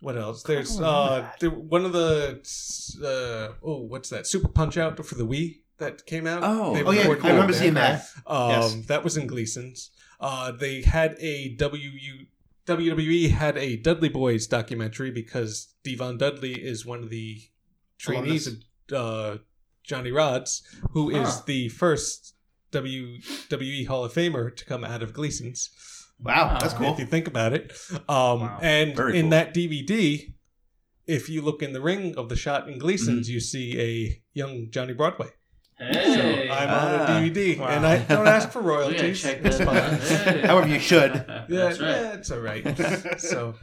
[0.00, 0.42] what else?
[0.44, 2.40] There's uh, there, one of the
[3.02, 4.26] uh, oh, what's that?
[4.26, 6.40] Super Punch Out for the Wii that came out.
[6.44, 6.74] Oh.
[6.74, 7.60] They Oh yeah, I remember there.
[7.60, 8.04] seeing that.
[8.26, 8.74] Um, Yes.
[8.86, 9.90] That was in Gleason's.
[10.20, 12.26] Uh, they had a WU,
[12.66, 17.40] WWE had a Dudley Boyz documentary because D-Von Dudley is one of the
[17.98, 18.56] trainees of
[18.92, 19.38] uh,
[19.88, 20.60] Johnny Rodz,
[20.92, 21.42] who is Huh.
[21.46, 22.34] the first
[22.72, 25.70] WWE Hall of Famer to come out of Gleason's.
[26.20, 26.92] Wow, that's cool.
[26.92, 27.72] If you think about it.
[28.08, 28.58] Um, Wow.
[28.60, 29.30] And Very in cool.
[29.30, 30.34] that DVD,
[31.06, 33.34] if you look in the ring of the shot in Gleason's, Mm-hmm.
[33.34, 35.28] you see a young Johnny Broadway.
[35.78, 36.48] Hey.
[36.50, 37.06] I'm on a Ah.
[37.20, 37.66] DVD, Wow.
[37.68, 39.22] and I don't ask for royalties.
[39.22, 39.98] check It's fine.
[40.00, 40.40] Hey.
[40.46, 41.12] However, you should.
[41.14, 41.88] Yeah, That's right.
[41.90, 42.64] yeah, it's all right.
[43.20, 43.54] So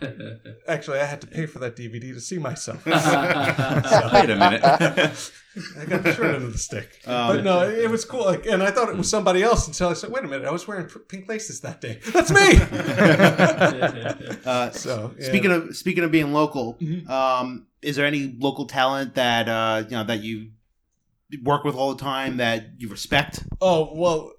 [0.67, 2.85] actually, I had to pay for that DVD to see myself.
[2.85, 4.61] Wait a minute.
[4.63, 6.99] I got the short end of the stick.
[7.07, 8.25] Um, but no, it was cool.
[8.25, 10.51] Like, and I thought it was somebody else until I said, "Wait a minute, I
[10.51, 11.99] was wearing pink laces that day.
[12.13, 12.59] That's me."
[14.45, 15.27] Uh, so yeah.
[15.27, 17.09] Speaking of speaking of being local, Mhm.
[17.09, 20.49] um, is there any local talent that uh, you know that you
[21.43, 23.43] work with all the time that you respect?
[23.61, 24.31] oh well,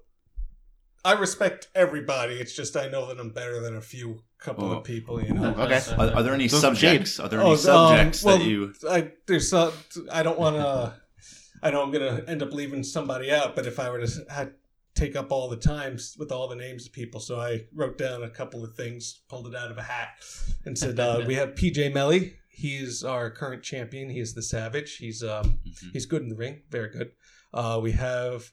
[1.05, 2.35] I respect everybody.
[2.35, 4.77] It's just I know that I'm better than a few couple Oh.
[4.77, 5.23] of people.
[5.23, 5.55] You know.
[5.57, 5.81] Okay.
[5.97, 7.19] Are, are there any Those subjects?
[7.19, 8.73] Are there Oh, any um, subjects well, that you?
[8.89, 9.71] I there's uh,
[10.11, 10.93] I don't want to.
[11.63, 14.53] I know I'm gonna end up leaving somebody out, but if I were to had,
[14.95, 18.21] take up all the times with all the names of people, so I wrote down
[18.23, 20.09] a couple of things, pulled it out of a hat,
[20.65, 22.33] and said uh, we have PJ Melly.
[22.57, 24.09] He's our current champion.
[24.09, 24.97] He's the Savage.
[24.97, 25.91] He's um Mhm.
[25.93, 27.11] he's good in the ring, very good.
[27.53, 28.51] Uh, we have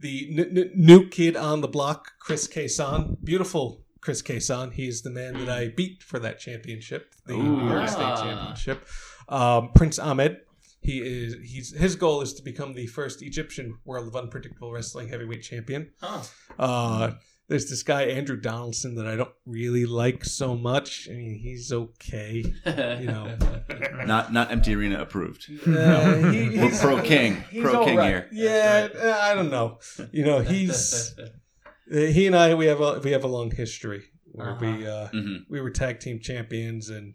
[0.00, 3.16] the n- n- new kid on the block, Chris Kason.
[3.24, 4.72] Beautiful Chris Kason.
[4.72, 7.42] He's the man that I beat for that championship, the Ooh.
[7.60, 8.16] New York State.
[8.16, 8.86] Championship.
[9.28, 10.38] Um, Prince Ahmed.
[10.82, 15.08] He is he's his goal is to become the first Egyptian World of Unpredictable Wrestling
[15.08, 15.92] Heavyweight Champion.
[16.02, 16.22] Huh.
[16.58, 17.12] Uh,
[17.48, 21.08] there's this guy Andrew Donaldson that I don't really like so much.
[21.10, 22.42] I mean, he's okay.
[22.66, 23.36] You know.
[24.06, 25.46] Not not empty arena approved.
[25.66, 27.42] Uh, he- We're pro king.
[27.50, 28.08] he's Pro king right.
[28.08, 28.28] here.
[28.32, 29.78] Yeah, uh, I don't know.
[30.12, 31.14] You know, he's
[31.90, 34.02] he and I we have a we have a long history
[34.32, 37.14] where we uh, hmm we were tag team champions and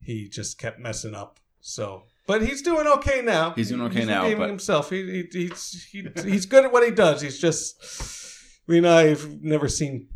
[0.00, 1.38] he just kept messing up.
[1.60, 3.50] So, but he's doing okay now.
[3.50, 4.90] He's doing okay he's now, but- himself.
[4.90, 7.20] He, he he's he, he's good at what he does.
[7.22, 7.82] He's just
[8.66, 10.08] we and I've never seen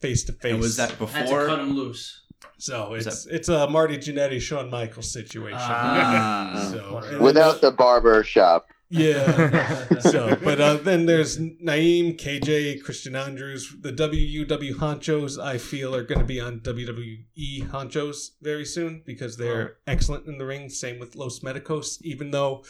[0.00, 0.52] face to face.
[0.52, 1.46] And was that Had to before?
[1.46, 2.22] cut him loose.
[2.58, 2.90] so?
[2.90, 5.58] was It's it's a Marty Jannetty, Shawn Michaels situation.
[5.60, 6.68] Ah.
[6.72, 8.66] so Without the barber shop.
[8.90, 9.88] yeah.
[10.00, 15.42] so, but uh, then there's Naeem, KJ, Christian Andrews, the WUW honchos.
[15.42, 20.38] I feel are going to be on WWE honchos very soon because they're excellent in
[20.38, 20.68] the ring.
[20.68, 22.62] Same with Los Medicos, even though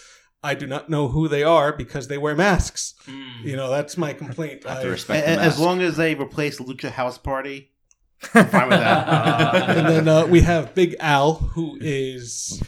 [0.44, 2.94] I do not know who they are because they wear masks.
[3.06, 3.44] Mm.
[3.44, 4.64] You know, that's my complaint.
[4.64, 7.72] Have to I- respect A- the as long as they replace Lucha House Party,
[8.34, 9.70] I'm fine with that.
[9.76, 12.62] and then uh, we have Big Al, who is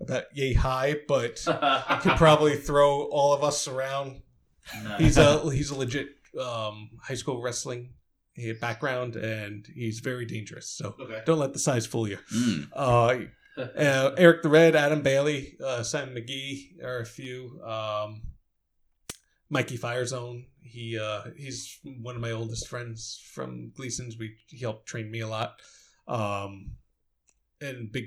[0.00, 1.42] about yay high, but
[2.02, 4.22] could probably throw all of us around
[4.98, 6.08] he's a he's a legit
[6.40, 7.90] um, high school wrestling
[8.38, 10.68] eh, background, and he's very dangerous.
[10.68, 11.22] So okay.
[11.26, 12.18] don't let the size fool you.
[12.34, 12.68] Mm.
[12.72, 13.16] Uh,
[13.58, 17.60] uh, Eric the Red, Adam Bailey, uh, Simon McGee are a few.
[17.64, 18.22] Um,
[19.50, 24.16] Mikey Firezone, he uh, he's one of my oldest friends from Gleason's.
[24.16, 25.60] We he helped train me a lot.
[26.08, 26.72] Um,
[27.60, 28.06] and big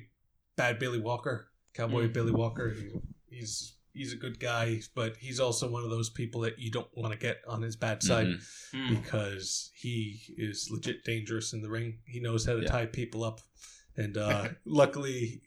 [0.56, 2.14] bad Billy Walker, Cowboy Mm.
[2.14, 2.72] Billy Walker.
[2.74, 2.90] He,
[3.30, 6.90] he's he's a good guy, but he's also one of those people that you don't
[6.98, 8.42] want to get on his bad side Mhm.
[8.74, 8.90] Mm.
[9.04, 12.00] because he is legit dangerous in the ring.
[12.06, 12.68] He knows how to Yeah.
[12.68, 13.40] tie people up,
[13.98, 15.42] and uh, luckily,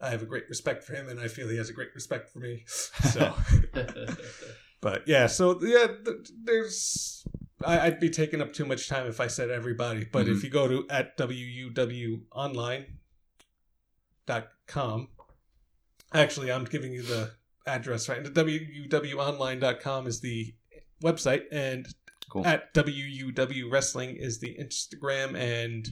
[0.00, 2.28] I have a great respect for him, and I feel he has a great respect
[2.30, 2.64] for me.
[2.66, 3.34] So,
[4.80, 7.24] but yeah, so yeah, th- there's.
[7.64, 10.36] I, I'd be taking up too much time if I said everybody, but Mhm.
[10.36, 11.16] if you go to at
[14.28, 15.08] wuwonline.com,
[16.14, 17.32] actually, I'm giving you the
[17.66, 18.22] address right.
[18.22, 18.30] The
[18.90, 20.54] wuwonline.com is the
[21.02, 21.86] website, and
[22.30, 22.46] Cool.
[22.46, 25.88] at WUW Wrestling is the Instagram and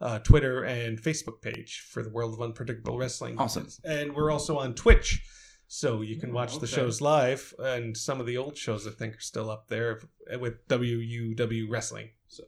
[0.00, 3.38] uh, Twitter and Facebook page for the World of Unpredictable Wrestling.
[3.38, 3.68] Awesome.
[3.84, 5.22] And we're also on Twitch,
[5.68, 7.54] so you can watch the shows live.
[7.58, 10.00] And some of the old shows I think are still up there
[10.38, 12.10] with WUW Wrestling.
[12.28, 12.44] So,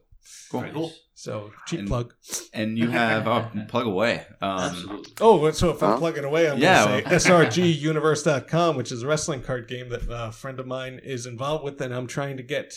[0.51, 0.65] Cool.
[0.71, 0.93] Cool.
[1.15, 2.13] so cheap And- plug.
[2.53, 4.27] And you have oh, plug away.
[4.41, 5.13] Um, Absolutely.
[5.21, 5.97] Oh, so if I'm Huh?
[5.97, 10.01] plugging away, I'm Yeah, going to say srguniverse.com, which is a wrestling card game that
[10.09, 12.75] a friend of mine is involved with, and I'm trying to get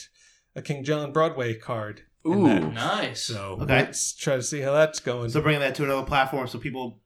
[0.57, 2.03] a King John Broadway card.
[2.25, 2.45] In Ooh.
[2.49, 2.73] that.
[2.73, 3.25] Nice.
[3.25, 3.67] So Okay.
[3.77, 5.31] let's try to see how that's going.
[5.31, 7.01] So bringing that to another platform so people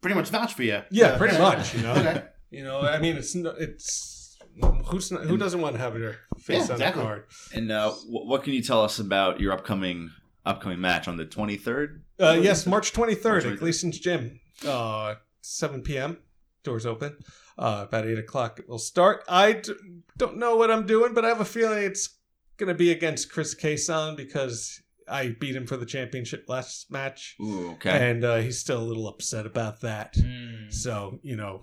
[0.00, 0.82] pretty much vouch for you.
[0.90, 1.74] yeah, pretty much.
[1.74, 2.22] You know, Okay.
[2.50, 2.80] you know.
[2.80, 4.38] I mean, it's no- it's
[4.86, 7.02] who's not, who doesn't want to have their face Yeah, on exactly.
[7.02, 7.24] a card?
[7.54, 10.10] And uh, wh- what can you tell us about your upcoming
[10.44, 12.00] upcoming match on the 23rd?
[12.20, 13.58] Uh, yes, March 23rd March at 23rd.
[13.58, 16.18] Gleason's Gym, uh, 7 p.m.
[16.62, 17.16] Doors open.
[17.58, 19.24] Uh, about 8 o'clock it will start.
[19.28, 19.72] I d-
[20.16, 22.15] don't know what I'm doing, but I have a feeling it's
[22.58, 27.36] going to be against Chris Kason because I beat him for the championship last match.
[27.40, 28.10] Ooh, okay.
[28.10, 30.14] And uh, he's still a little upset about that.
[30.14, 30.72] Mm.
[30.72, 31.62] So, you know,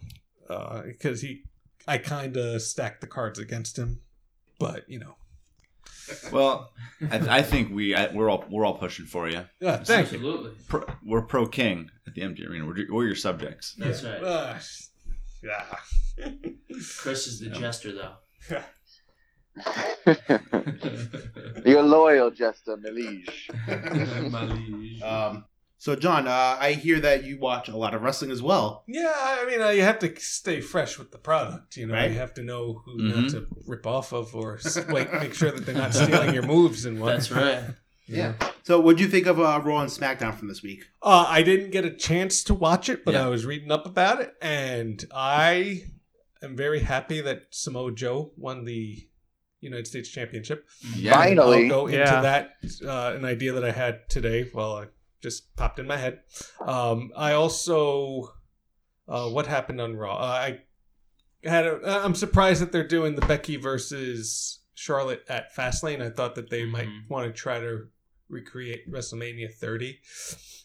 [0.86, 1.44] because he,
[1.88, 4.00] I kind of stacked the cards against him.
[4.60, 5.16] But, you know,
[6.32, 6.72] Well,
[7.12, 9.40] I, I think we I, we're all we're all pushing for you.
[9.66, 10.18] uh, thank you.
[10.20, 10.52] Absolutely.
[10.70, 12.66] Pro, we're pro king at the empty arena.
[12.66, 13.76] We're, we're your subjects.
[13.78, 14.24] That's right.
[14.24, 14.60] Uh,
[15.44, 15.66] yeah.
[16.98, 17.60] Chris is the Yeah.
[17.60, 18.60] jester, though.
[21.66, 23.50] You're loyal, Jester Melige.
[24.30, 25.02] Malige.
[25.02, 25.46] Um,
[25.78, 28.84] so, John, uh, I hear that you watch a lot of wrestling as well.
[28.88, 31.76] Yeah, I mean, uh, you have to stay fresh with the product.
[31.76, 32.12] You know, Right.
[32.12, 33.16] you have to know who Mhm.
[33.24, 36.86] not to rip off of, or like make sure that they're not stealing your moves
[36.86, 37.08] and what.
[37.14, 37.64] That's right.
[38.06, 38.34] Yeah.
[38.64, 40.86] So, what'd you think of uh, Raw and SmackDown from this week?
[41.02, 43.26] Uh, I didn't get a chance to watch it, but Yeah.
[43.26, 45.86] I was reading up about it, and I
[46.42, 49.08] am very happy that Samoa Joe won the
[49.64, 50.68] United States Championship.
[50.96, 51.14] Yeah.
[51.14, 51.64] Finally.
[51.64, 52.22] I'll go into Yeah.
[52.22, 52.52] that.
[52.86, 54.50] Uh, an idea that I had today.
[54.54, 54.86] Well, I
[55.22, 56.20] just popped in my head.
[56.66, 58.34] Um, I also,
[59.08, 60.16] uh, what happened on Raw?
[60.18, 60.62] Uh, I
[61.48, 61.66] had.
[61.66, 66.02] A, uh, I'm surprised that they're doing the Becky versus Charlotte at Fastlane.
[66.02, 67.10] I thought that they might Mhm.
[67.10, 67.88] want to try to
[68.30, 70.00] recreate WrestleMania 30,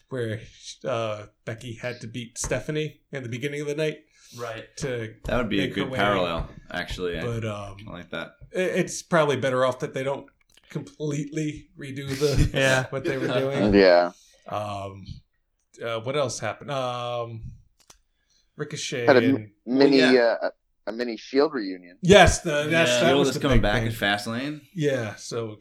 [0.09, 0.41] where
[0.83, 3.99] uh, Becky had to beat Stephanie in the beginning of the night
[4.37, 4.65] Right.
[4.77, 5.15] to.
[5.25, 5.97] That would be a Make her good way.
[5.97, 7.19] parallel, actually.
[7.19, 8.31] But um, I like that.
[8.51, 10.27] It- it's probably better off that they don't
[10.69, 12.85] completely redo the Yeah.
[12.89, 13.73] what they were doing.
[13.73, 14.11] yeah.
[14.47, 15.05] Um,
[15.83, 16.71] uh, what else happened?
[16.71, 17.41] Um,
[18.57, 19.05] Ricochet.
[19.05, 20.35] Had a and, Mini, yeah.
[20.41, 20.49] uh,
[20.87, 21.97] a mini Shield reunion.
[22.01, 22.83] yes, the, that's, Yeah.
[22.99, 23.87] that Shield was is the coming back thing.
[23.87, 24.61] at Fastlane.
[24.73, 25.57] Yeah, so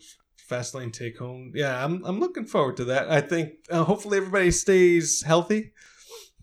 [0.50, 1.52] Fastlane take home.
[1.54, 3.10] Yeah, I'm I'm looking forward to that.
[3.10, 5.72] I think uh, hopefully everybody stays healthy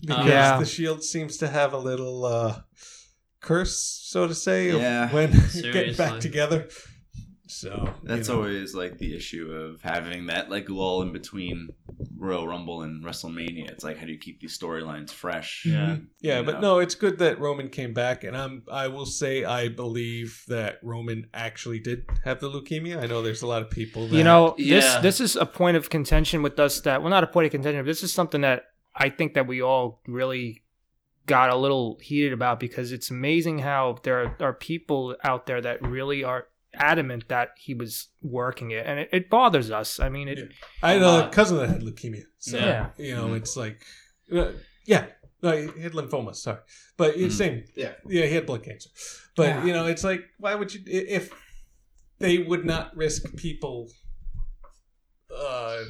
[0.01, 0.59] because Yeah.
[0.59, 2.61] the Shield seems to have a little uh,
[3.45, 5.11] curse, so to say, of Yeah.
[5.13, 6.67] when getting back together.
[7.47, 8.39] So That's you know.
[8.41, 11.69] always like the issue of having that like lull in between
[12.17, 13.69] Royal Rumble and WrestleMania.
[13.69, 15.63] It's like how do you keep these storylines fresh?
[15.63, 15.75] Yeah.
[15.97, 16.07] Mhm.
[16.21, 16.61] Yeah, but know?
[16.75, 18.63] no, it's good that Roman came back, and I'm.
[18.71, 22.97] I will say I believe that Roman actually did have the leukemia.
[23.01, 24.07] I know there's a lot of people.
[24.07, 24.79] That, You know, Yeah.
[24.79, 27.51] this this is a point of contention with us that well, not a point of
[27.51, 27.81] contention.
[27.83, 28.63] But this is something that
[28.95, 30.63] I think that we all really
[31.25, 35.61] got a little heated about because it's amazing how there are, are people out there
[35.61, 39.99] that really are adamant that he was working it, and it, it bothers us.
[39.99, 40.37] I mean, it.
[40.37, 40.45] Yeah.
[40.83, 42.89] I had a cousin that had leukemia, so Yeah.
[42.97, 43.37] you know, Mhm.
[43.37, 43.81] it's like,
[44.35, 44.51] uh,
[44.85, 45.05] yeah,
[45.41, 46.35] no, he had lymphoma.
[46.35, 46.59] Sorry,
[46.97, 47.37] but it's Mhm.
[47.37, 47.63] same.
[47.75, 47.93] Yeah.
[48.07, 48.89] yeah, he had blood cancer.
[49.35, 49.65] But Yeah.
[49.65, 51.31] you know, it's like, why would you if
[52.19, 53.89] they would not risk people?
[55.35, 55.83] Uh,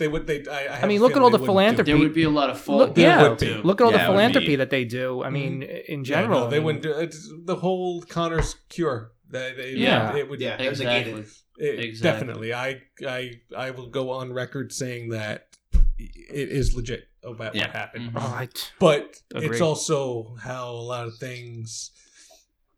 [0.00, 0.26] they would.
[0.26, 0.44] They.
[0.50, 1.92] I, I, I mean, look at all the philanthropy.
[1.92, 1.94] it.
[1.94, 2.78] There would be a lot of fault.
[2.80, 3.54] Look, yeah, would be.
[3.54, 5.22] look at all Yeah, the philanthropy be- that they do.
[5.22, 8.56] I mean, in Yeah, general, no, I they mean, wouldn't do it's the whole Connor's
[8.68, 9.12] cure.
[9.28, 10.16] They, they, Yeah.
[10.16, 10.40] it would.
[10.40, 11.22] Yeah, Exactly.
[11.58, 12.00] It- Exactly.
[12.26, 15.48] Definitely, I, I, I will go on record saying that
[15.98, 17.66] it is legit about Yeah.
[17.66, 18.12] what happened.
[18.14, 18.16] Mhm.
[18.16, 19.50] Oh, I, But Agree.
[19.50, 21.90] it's also how a lot of things.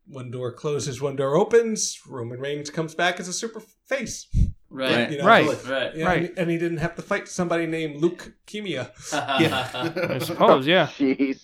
[0.05, 1.97] One door closes, one door opens.
[2.05, 4.27] Roman Reigns comes back as a super face.
[4.75, 5.11] Right.
[5.11, 5.45] You know, Right.
[5.47, 5.95] like- Right.
[5.95, 6.29] yeah, Right.
[6.29, 8.89] And, and he didn't have to fight somebody named Luke Kimia.
[9.13, 10.87] I suppose, yeah.
[10.97, 11.39] Jeez.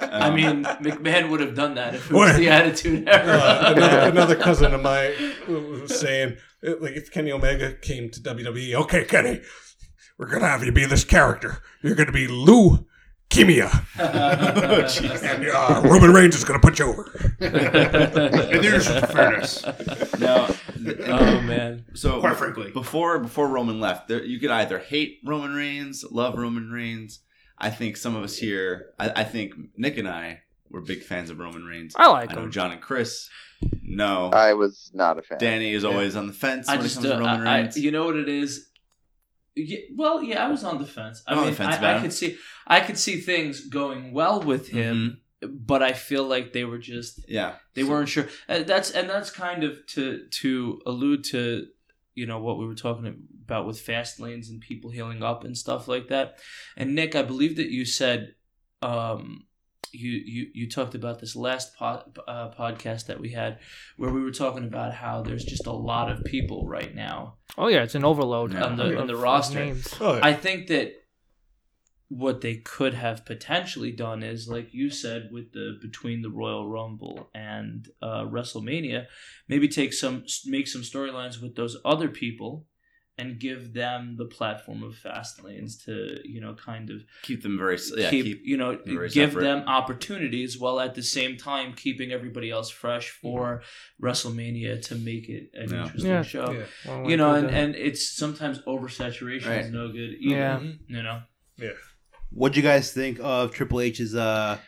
[0.00, 3.36] I mean, McMahon would have done that if it was the Attitude Era.
[3.38, 5.12] Uh, another, another cousin of mine
[5.48, 9.40] was saying, like, if Kenny Omega came to WWE, okay, Kenny,
[10.18, 11.58] we're gonna have you be this character.
[11.82, 12.86] You're gonna be Lou
[13.30, 15.22] Kimia, oh, jeez.
[15.22, 17.34] and uh, Roman Reigns is gonna put you over.
[17.40, 19.64] And there's fairness.
[20.18, 20.48] No,
[21.06, 21.84] oh man.
[21.94, 22.72] so Quite frankly.
[22.72, 27.20] before before Roman left, there, you could either hate Roman Reigns, love Roman Reigns.
[27.56, 31.30] I think some of us here, I, I think Nick and I were big fans
[31.30, 31.94] of Roman Reigns.
[31.96, 32.50] I like I know him.
[32.50, 33.28] John and Chris.
[33.82, 35.38] No, I was not a fan.
[35.38, 37.50] Danny is always on the fence I when just, it comes uh, to Roman I,
[37.58, 37.76] I, Reigns.
[37.76, 38.66] you know what it is.
[39.56, 41.22] Yeah, well, yeah, I was on the fence.
[41.26, 42.02] I'm On the fence I, about I him.
[42.02, 42.38] could see,
[42.70, 45.66] I could see things going well with him, Mhm.
[45.66, 48.28] but I feel like they were just Yeah, they So- weren't sure.
[48.48, 51.66] Uh, that's and that's kind of to to allude to
[52.14, 53.06] you know what we were talking
[53.46, 56.38] about with fast lanes and people healing up and stuff like that.
[56.76, 58.34] And Nick, I believe that you said
[58.82, 59.46] um,
[59.92, 63.58] you you you talked about this last pod, uh, podcast that we had
[63.96, 67.36] where we were talking about how there's just a lot of people right now.
[67.58, 68.64] Oh yeah, it's an overload Yeah.
[68.64, 69.74] On the- on the roster.
[70.00, 70.20] Oh, yeah.
[70.24, 70.94] I think that
[72.12, 76.68] what they could have potentially done is, like you said, with the between the Royal
[76.68, 79.06] Rumble and uh, WrestleMania,
[79.48, 82.66] maybe take some make some storylines with those other people,
[83.16, 87.56] and give them the platform of fast lanes to you know kind of keep them
[87.56, 89.44] very yeah keep, keep, you know very give separate.
[89.44, 93.62] them opportunities while at the same time keeping everybody else fresh for
[94.02, 95.82] WrestleMania to make it an Yeah.
[95.84, 96.22] interesting Yeah.
[96.22, 96.50] show.
[96.50, 96.90] yeah.
[96.96, 100.36] One You know, and, and it's sometimes oversaturation is no good either.
[100.36, 100.60] Yeah.
[100.88, 101.20] You know.
[102.32, 104.58] What'd you guys think of Triple H's uh,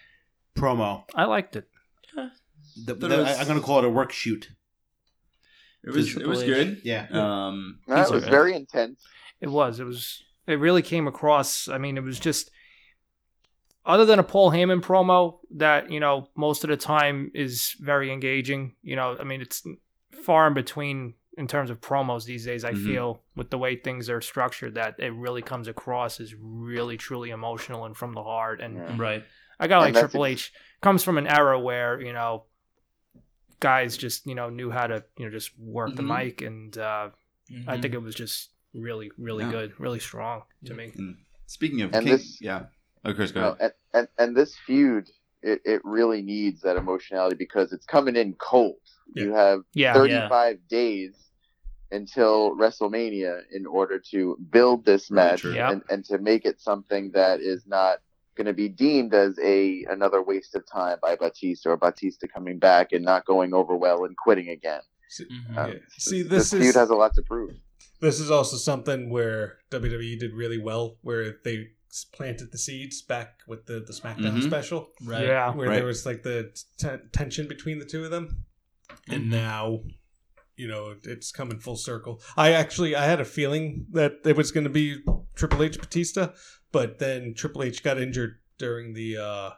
[0.57, 1.05] promo?
[1.15, 1.69] I liked it.
[2.85, 4.49] The, the- was- I'm going to call it a work shoot.
[5.85, 6.47] it was it was H.
[6.47, 6.81] good.
[6.85, 7.07] Yeah.
[7.11, 8.31] Um, That was alright.
[8.31, 9.05] very intense.
[9.41, 9.79] It was.
[9.81, 10.23] It was.
[10.47, 11.69] It really came across.
[11.69, 12.51] I mean, it was just.
[13.85, 18.13] Other than a Paul Heyman promo that you know most of the time is very
[18.13, 18.75] engaging.
[18.83, 19.63] You know, I mean, it's
[20.25, 22.65] far in between in terms of promos these days.
[22.65, 22.85] I Mhm.
[22.85, 27.31] feel with the way things are structured that it really comes across as really truly
[27.31, 28.61] emotional and from the heart.
[28.61, 28.97] And Yeah.
[28.99, 29.25] Right.
[29.59, 32.45] I got like Triple H comes from an era where you know
[33.61, 36.19] guys just you know knew how to you know just work the Mhm.
[36.25, 37.11] mic, and uh,
[37.67, 39.51] I think it was just really really Yeah.
[39.51, 40.93] good, really strong to me.
[40.97, 41.17] And
[41.47, 42.67] speaking of And King, this- yeah.
[43.05, 43.75] Oh, Chris, go No, ahead.
[43.95, 45.11] and, and and this feud,
[45.43, 48.77] it, it really needs that emotionality because it's coming in cold.
[49.15, 51.13] You have Yeah, 35 days
[51.91, 55.45] until WrestleMania in order to build this match.
[55.45, 55.71] Yep.
[55.73, 57.99] and, and to make it something that is not
[58.35, 62.59] going to be deemed as a another waste of time by Batista or Batista coming
[62.59, 64.81] back and not going over well and quitting again.
[65.21, 65.57] Mhm.
[65.59, 65.79] Um, Yeah.
[65.99, 67.51] See, this, this feud has a lot to prove.
[68.01, 71.69] this is also something where WWE did really well, where they
[72.15, 74.45] planted the seeds back with the the SmackDown Mhm.
[74.45, 75.27] special, Right.
[75.27, 75.55] yeah.
[75.55, 75.77] where Right.
[75.77, 78.45] there was like the t- tension between the two of them,
[79.09, 79.81] and now,
[80.57, 82.21] you know, it's coming full circle.
[82.37, 85.03] I actually I had a feeling that it was going to be
[85.35, 86.31] Triple H Batista,
[86.71, 89.51] but then Triple H got injured during the uh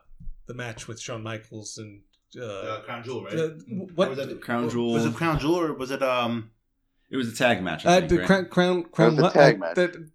[0.47, 2.03] the match with Shawn Michaels and.
[2.37, 3.35] Uh, Uh, Crown Jewel, right?
[3.39, 6.51] uh, Or what was that Crown jewel Was it Crown Jewel or was it um?
[7.11, 7.87] It was a tag match.
[7.87, 8.27] I Uh, think, the right?
[8.27, 9.17] crown, crown, crown.
[9.17, 9.75] was a tag uh, match.
[9.77, 10.11] That,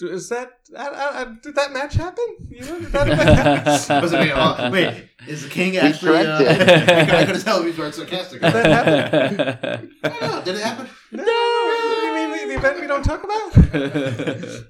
[0.00, 0.58] is that?
[0.76, 2.24] I, I, I, did that match happen?
[2.48, 4.02] You know, did that event happen?
[4.02, 6.18] Was it, wait, oh, wait, is the King actually?
[6.18, 7.10] Uh, dreamt it.
[7.10, 8.40] I could tell he was being sarcastic.
[8.40, 9.90] Did that happen?
[10.02, 10.42] I don't know.
[10.44, 10.88] Did it happen?
[11.12, 13.74] no, you mean the, the event we don't talk about?
[13.74, 14.60] yeah.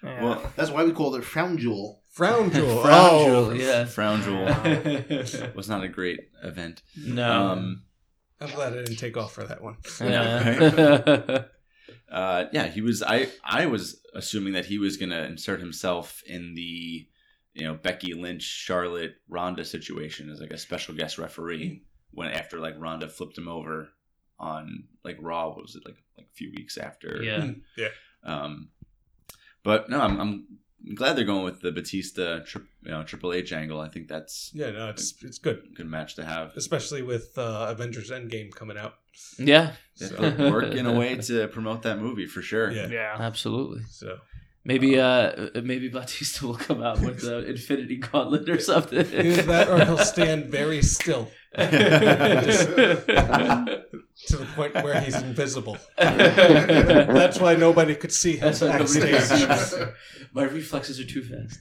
[0.00, 2.04] Well, That's why we call it Frown Jewel.
[2.08, 2.82] Frown jewel.
[2.82, 3.84] Frown oh, Jewel, yeah.
[3.84, 4.44] Frown Jewel
[5.56, 6.82] was not a great event.
[6.96, 7.32] no.
[7.32, 7.82] Um,
[8.40, 9.76] I'm glad I didn't take off for that one.
[10.00, 11.46] Yeah.
[12.10, 13.02] Uh, yeah, he was.
[13.02, 17.06] I I was assuming that he was going to insert himself in the,
[17.54, 21.82] you know, Becky Lynch, Charlotte, Ronda situation as like a special guest referee
[22.12, 23.90] when after like Ronda flipped him over
[24.38, 25.48] on like Raw.
[25.48, 27.22] What was it like like a few weeks after?
[27.22, 27.50] yeah.
[27.76, 27.88] yeah
[28.24, 28.70] Um,
[29.62, 30.46] but no, I'm, I'm
[30.94, 33.80] glad they're going with the Batista, tri- you know, Triple H angle.
[33.80, 36.52] I think that's Yeah, no, it's it's good, a good match to have.
[36.56, 38.94] especially with uh, Avengers Endgame coming out.
[39.38, 39.72] Yeah.
[39.98, 42.70] They So, have to a way to promote that movie for sure.
[42.70, 42.88] Yeah.
[42.88, 43.16] yeah.
[43.18, 43.82] Absolutely.
[43.90, 44.18] so
[44.64, 48.98] Maybe uh maybe Batista will come out with the Infinity Gauntlet or something.
[48.98, 51.30] either that or he'll stand very still
[54.26, 55.76] to the point where he's invisible.
[55.96, 59.88] That's why nobody could see him That's why nobody backstage.
[60.32, 61.60] My reflexes are too fast.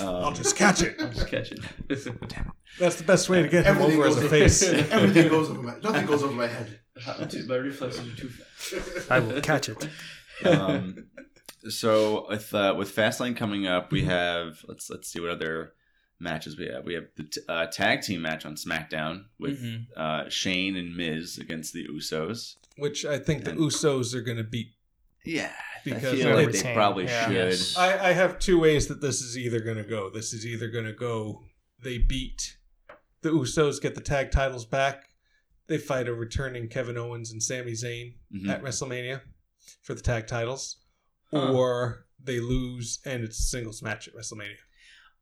[0.00, 0.96] Um, I'll just catch it.
[1.00, 1.60] I'll just catch it.
[2.78, 4.62] That's the best way to get him Everything over as goes a face.
[4.90, 5.74] Everything goes over my.
[5.82, 6.80] Nothing goes over my head.
[7.48, 9.10] My reflexes are too fast.
[9.10, 9.88] I will catch it.
[10.44, 11.06] um,
[11.68, 15.72] so with uh, with Fastlane coming up, we have let's let's see what other
[16.20, 16.84] matches we have.
[16.84, 19.86] We have the t- uh, tag team match on SmackDown with Mhm.
[19.96, 22.56] uh, Shane and Miz against the Usos.
[22.76, 24.74] Which I think the Usos are going to beat.
[25.24, 25.52] Yeah,
[25.84, 27.26] Because I feel they'll like they retain, probably yeah.
[27.26, 27.34] should.
[27.34, 27.76] Yes.
[27.76, 30.10] I, I have two ways that this is either going to go.
[30.10, 31.44] This is either going to go
[31.82, 32.56] they beat
[33.22, 35.08] the Usos, get the tag titles back.
[35.66, 38.48] They fight a returning Kevin Owens and Sami Zayn Mhm.
[38.50, 39.22] at WrestleMania
[39.82, 40.76] for the tag titles,
[41.30, 41.52] Huh.
[41.52, 44.56] or they lose and it's a singles match at WrestleMania.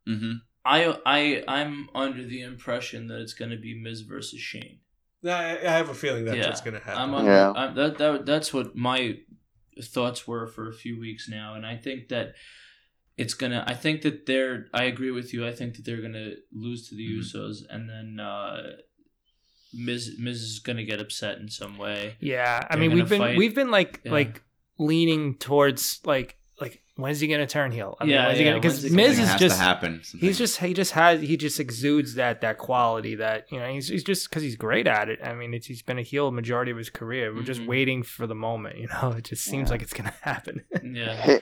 [0.08, 0.40] Mhm.
[0.64, 4.78] I I I'm under the impression that it's going to be Miz versus Shane.
[5.24, 6.46] I, I have a feeling that's Yeah.
[6.48, 7.00] what's going to happen.
[7.02, 7.52] I'm under, Yeah.
[7.52, 9.18] I'm, that, that that's what my
[9.82, 12.34] thoughts were for a few weeks now, and I think that
[13.16, 13.62] it's gonna.
[13.66, 14.66] I think that they're.
[14.72, 15.46] I agree with you.
[15.46, 17.18] I think that they're gonna lose to the Mhm.
[17.20, 18.72] Usos, and then uh,
[19.74, 22.16] Miz Miz is gonna get upset in some way.
[22.20, 24.12] Yeah, I They're mean we've been fight- we've been like Yeah.
[24.12, 24.42] like
[24.78, 26.38] leaning towards like like
[26.96, 27.96] when's he gonna turn heel?
[28.00, 30.00] I mean, Yeah, when's yeah, because when's Miz is has just to happen.
[30.04, 33.68] Something- he's just he just has he just exudes that that quality that you know
[33.72, 35.18] he's, he's just because he's great at it.
[35.22, 37.34] I mean, it's, he's been a heel majority of his career.
[37.34, 37.66] We're just Mhm.
[37.68, 38.78] waiting for the moment.
[38.78, 39.72] You know, it just seems Yeah.
[39.72, 40.64] like it's gonna happen.
[40.82, 41.38] Yeah,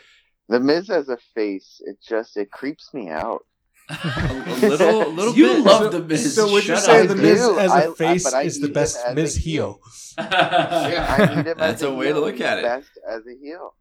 [0.49, 3.45] The Miz as a face, it just it creeps me out.
[3.89, 5.65] a, little- a little You bit.
[5.65, 6.35] love so, the Miz.
[6.37, 7.09] So would you Shut say up.
[7.09, 9.81] the I Miz as a face but I is the best him Miz heel.
[10.17, 10.27] heel?
[10.29, 12.21] I need him That's as a way to heel.
[12.21, 12.65] look He's at it.
[12.65, 13.75] Best as a heel.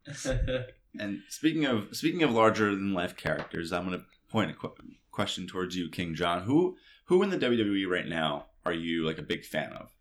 [0.98, 4.74] And speaking of speaking of larger than life characters, I'm going to point a qu-
[5.12, 6.44] question towards you, King John.
[6.44, 9.92] Who who in the WWE right now are you like a big fan of?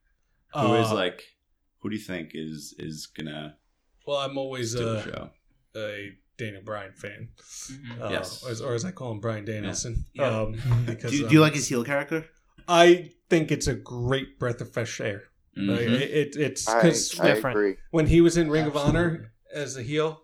[0.54, 1.24] Who is Uh, like
[1.80, 3.56] who do you think is is gonna
[4.06, 5.30] Well, I'm always steal the a, show?
[5.76, 7.28] a Daniel Bryan fan.
[7.38, 8.00] Mhm.
[8.00, 8.42] Uh, Yes.
[8.44, 10.06] or, as, or as I call him, Bryan Danielson.
[10.14, 10.28] Yeah.
[10.40, 10.52] Um,
[10.86, 12.26] because Do you, um, do you like his heel character?
[12.66, 15.24] I think it's a great breath of fresh air.
[15.56, 16.00] Like, Mhm.
[16.00, 17.56] it, it, it's I, because I different.
[17.56, 17.76] agree.
[17.90, 20.22] when he was in Ring of Honor as a heel,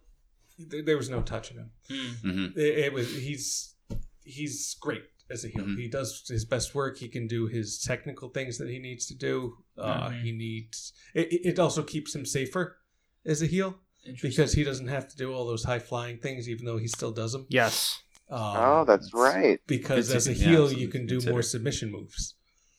[0.59, 1.71] there, there was no touching him.
[1.91, 2.15] Mm.
[2.23, 2.57] Mhm.
[2.57, 3.75] It, it was he's
[4.23, 5.03] he's great.
[5.31, 5.65] as a heel.
[5.65, 5.79] Mhm.
[5.79, 6.99] He does his best work.
[6.99, 9.57] He can do his technical things that he needs to do.
[9.79, 10.23] Uh, Mhm.
[10.23, 10.93] He needs.
[11.15, 12.77] It, it also keeps him safer
[13.25, 13.79] as a heel
[14.21, 17.11] because he doesn't have to do all those high flying things, even though he still
[17.11, 17.47] does them.
[17.49, 17.99] Yes.
[18.29, 19.61] Um, oh, that's right.
[19.67, 22.35] because Good as a to- yeah, heel, you can do more submission moves.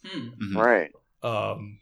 [0.05, 0.29] Hmm.
[0.39, 0.55] Mhm.
[0.55, 0.91] Right.
[1.23, 1.79] Um,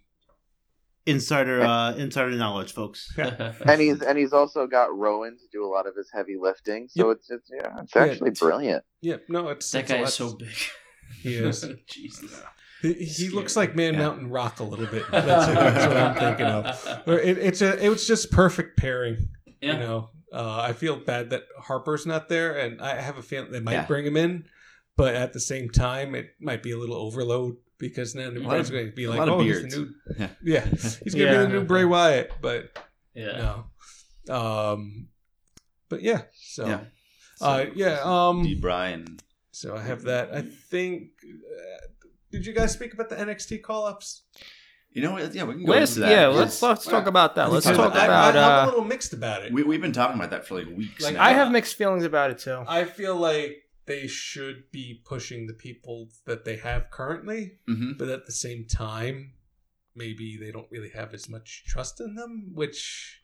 [1.06, 3.12] Insider uh, insider knowledge, folks.
[3.18, 6.88] And he's and he's also got Rowan to do a lot of his heavy lifting.
[6.90, 7.18] So Yep.
[7.18, 8.84] it's it's yeah, it's Yeah, actually it's- brilliant.
[9.02, 10.48] yeah, no, it's that it's guy is so big.
[11.22, 11.66] He is.
[11.88, 12.42] Jesus.
[12.82, 14.00] He, he looks like Man Yeah.
[14.00, 15.04] Mountain Rock a little bit.
[15.12, 17.04] That's, that's what I'm thinking of.
[17.08, 19.30] It, it's a it was just perfect pairing.
[19.62, 19.74] Yeah.
[19.74, 23.52] You know, uh, I feel bad that Harper's not there, and I have a feeling
[23.52, 23.86] they might Yeah.
[23.88, 24.46] bring him in,
[24.98, 27.56] but at the same time, it might be a little overload
[27.88, 30.28] because then everybody's going to be a like, lot of "Oh, he's the new, Yeah.
[30.44, 31.46] yeah, he's going to Yeah.
[31.46, 32.78] be the new Bray Wyatt." But
[33.14, 33.64] Yeah.
[34.30, 35.08] no, um,
[35.90, 36.80] but yeah, so Yeah.
[37.42, 38.56] uh, yeah, um, D.
[38.56, 39.20] Bryan.
[39.52, 40.34] so I have that.
[40.34, 41.10] I think.
[41.24, 41.88] Uh,
[42.32, 44.24] did you guys speak about the NXT call ups?
[44.92, 45.34] You know what?
[45.36, 46.12] Yeah, we can go Let's, into that.
[46.12, 47.52] yeah, Let's- let's let's talk about that.
[47.52, 48.36] Let's Let's talk talk about.
[48.36, 49.52] I, I, I'm a uh, little mixed about it.
[49.52, 51.24] We, we've been talking about that for like weeks Like, now.
[51.24, 52.64] I have mixed feelings about it too.
[52.68, 58.10] I feel like they should be pushing the people that they have currently, hmm but
[58.10, 59.34] at the same time,
[59.96, 62.52] maybe they don't really have as much trust in them.
[62.54, 63.22] Which,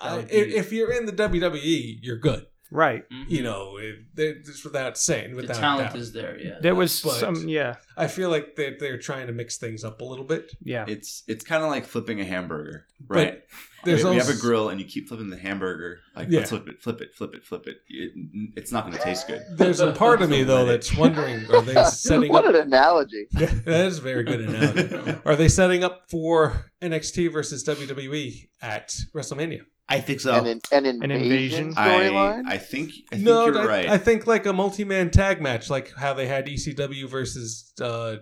[0.00, 2.46] I, if you're in the WWE, you're good.
[2.72, 3.08] Right.
[3.10, 3.24] Mhm.
[3.28, 5.96] You know, if, they're- just without saying, the without talent doubt.
[6.00, 6.38] is there.
[6.40, 6.58] Yeah.
[6.60, 7.48] There was But- some.
[7.48, 7.76] Yeah.
[7.96, 10.52] I feel like they're, they're trying to mix things up a little bit.
[10.62, 10.86] Yeah.
[10.88, 13.42] It's it's kind of like flipping a hamburger, right?
[13.84, 15.98] There's we, we also, have a grill and you keep flipping the hamburger.
[16.16, 16.38] Like Yeah.
[16.38, 17.78] let's flip it, flip it, flip it, flip it.
[17.88, 18.12] it
[18.56, 19.42] it's not going to taste good.
[19.50, 22.54] There's a part of me though that's wondering: Are they setting what up?
[22.54, 23.26] an analogy.
[23.32, 25.18] that is a very good analogy.
[25.26, 29.62] Are they setting up for NXT versus WWE at WrestleMania?
[29.96, 30.32] I think so.
[30.34, 31.74] An, in, an An invasion, invasion?
[31.74, 32.44] storyline.
[32.46, 33.88] I I think I think no, you're I, right.
[33.88, 38.16] I think like a multi-man tag match, like how they had ECW versus uh,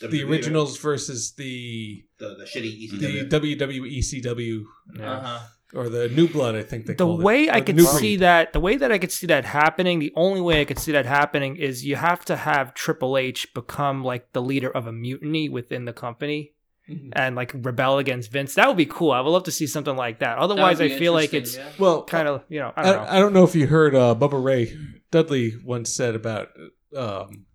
[0.00, 2.88] the originals versus the the, the shitty E
[3.30, 4.64] the WWE ECW
[4.98, 5.12] yeah.
[5.12, 5.40] Uh-huh.
[5.78, 6.54] or the New Blood.
[6.56, 7.24] I think they the called it.
[7.24, 8.20] way Or I the could see Breed.
[8.20, 10.92] that, the way that I could see that happening, the only way I could see
[10.92, 14.92] that happening is you have to have Triple H become like the leader of a
[14.92, 16.52] mutiny within the company
[16.88, 17.10] Mhm.
[17.14, 18.54] and like rebel against Vince.
[18.54, 19.10] That would be cool.
[19.12, 20.34] I would love to see something like that.
[20.34, 22.96] That Otherwise, I feel like it's interesting, Well, kind of you know I I, don't
[23.04, 23.10] know.
[23.12, 24.76] I don't know if you heard uh, Bubba Ray
[25.10, 26.48] Dudley once said about
[26.96, 27.46] um,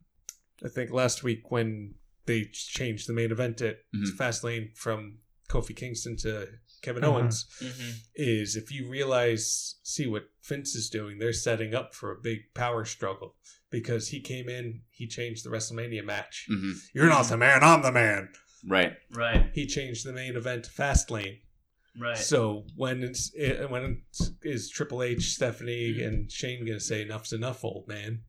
[0.65, 1.93] I think last week when
[2.25, 4.17] they changed the main event at Mhm.
[4.17, 5.19] Fastlane from
[5.49, 6.47] Kofi Kingston to
[6.81, 7.07] Kevin Mhm.
[7.07, 7.69] Owens yeah.
[7.69, 7.93] Mhm.
[8.15, 12.53] is if you realize see what Vince is doing, they're setting up for a big
[12.53, 13.35] power struggle
[13.69, 16.47] because he came in, he changed the WrestleMania match.
[16.51, 16.73] Mhm.
[16.93, 18.29] You're not the man, I'm the man.
[18.67, 18.93] Right.
[19.13, 19.49] Right.
[19.53, 21.39] He changed the main event to Fastlane.
[21.99, 22.17] Right.
[22.17, 27.33] So when it's it, when it's, is Triple H, Stephanie, and Shane gonna say enough's
[27.33, 28.21] enough, old man?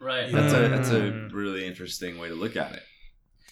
[0.00, 0.30] right.
[0.30, 1.32] That's a that's a Mm.
[1.32, 2.82] really interesting way to look at it.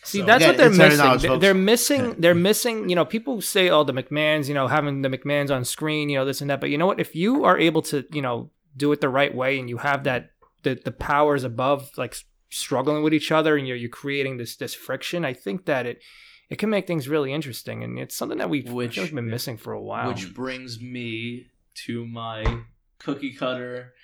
[0.05, 0.99] See, So- that's Yeah, what they're missing.
[0.99, 2.15] knowledge, They're, they're missing.
[2.21, 2.89] They're missing.
[2.89, 6.19] You know, people say, "Oh, the McMahon's," you know, having the McMahon's on screen, you
[6.19, 6.61] know, this and that.
[6.61, 7.01] But you know what?
[7.01, 10.05] If you are able to, you know, do it the right way, and you have
[10.05, 10.31] that
[10.63, 14.57] the the powers above, like s- struggling with each other, and you're you're creating this
[14.57, 15.25] this friction.
[15.25, 16.03] I think that it
[16.49, 19.57] it can make things really interesting, and it's something that we've Which- which, been missing
[19.57, 20.09] for a while.
[20.09, 21.47] Which brings me
[21.87, 22.63] to my
[22.99, 23.95] cookie cutter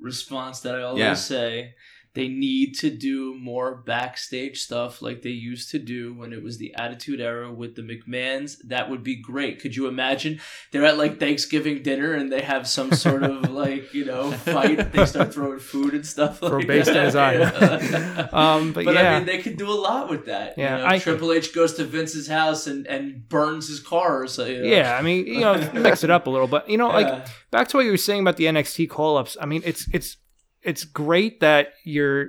[0.00, 1.14] response that I always Yeah.
[1.14, 1.74] say.
[2.14, 6.58] They need to do more backstage stuff like they used to do when it was
[6.58, 8.58] the Attitude Era with the McMahons.
[8.64, 9.60] That would be great.
[9.60, 10.38] Could you imagine?
[10.72, 14.92] They're at like Thanksgiving dinner and they have some sort of like, you know, fight.
[14.92, 17.14] They start throwing food and stuff Throw like based that.
[17.14, 18.28] Yeah.
[18.32, 20.58] um, but, But yeah, I mean, they could do a lot with that.
[20.58, 20.88] Yeah, you know?
[20.90, 24.22] I- Triple H goes to Vince's house and, and burns his car.
[24.22, 24.68] Or so, you know.
[24.68, 24.98] yeah.
[24.98, 27.78] I mean, you know, mix it up a little, but you know, like back to
[27.78, 29.36] what you were saying about the NXT call ups.
[29.40, 30.16] I mean, it's it's
[30.62, 32.28] it's great that you're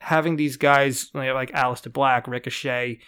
[0.00, 3.00] having these guys like, like Aleister Black, Ricochet,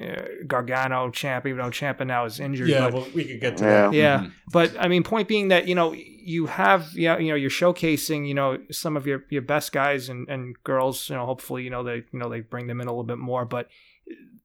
[0.00, 2.68] uh, Gargano, Champ, even though Ciampa now is injured.
[2.68, 3.70] Yeah, but, well, we could get to Yeah.
[3.88, 3.92] that.
[3.94, 4.18] yeah.
[4.20, 4.32] Mhm.
[4.52, 8.28] But I mean, point being that you know you have yeah you know you're showcasing
[8.28, 11.08] you know some of your your best guys and and girls.
[11.08, 13.18] You know, hopefully you know they you know they bring them in a little bit
[13.18, 13.44] more.
[13.44, 13.68] But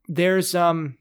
[0.07, 0.97] there's um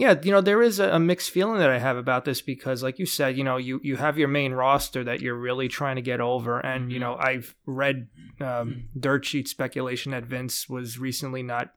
[0.00, 2.98] yeah you know there is a, mixed feeling that I have about this because like
[2.98, 6.02] you said you know you you have your main roster that you're really trying to
[6.02, 6.58] get over.
[6.58, 8.08] And you know I've read
[8.40, 11.74] um, dirt sheet speculation that Vince was recently not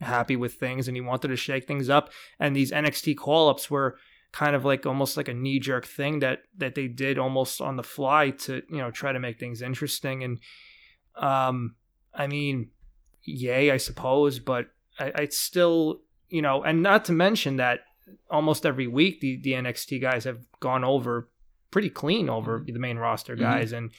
[0.00, 2.10] happy with things and he wanted to shake things up.
[2.38, 3.98] And these NXT call ups were
[4.30, 7.74] kind of like almost like a knee jerk thing that that they did almost on
[7.74, 10.22] the fly to you know try to make things interesting.
[10.22, 10.38] And
[11.16, 11.74] um
[12.14, 12.70] I mean
[13.24, 14.66] yay I suppose but
[15.00, 16.02] I, I still
[16.36, 17.76] you know and not to mention that
[18.30, 21.28] almost every week the the NXT guys have gone over
[21.70, 23.40] pretty clean over the main roster Mhm.
[23.48, 23.90] guys and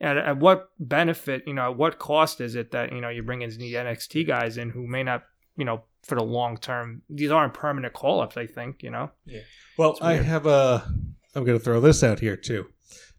[0.00, 3.22] at, at what benefit, you know, at what cost is it that you know you
[3.22, 5.22] bring in the NXT guys in who may not,
[5.56, 7.02] you know, for the long term.
[7.08, 8.36] These aren't permanent call ups.
[8.36, 9.06] I think you know.
[9.24, 9.40] Yeah
[9.78, 10.84] well, I have a.
[11.34, 12.66] I'm going to throw this out here too.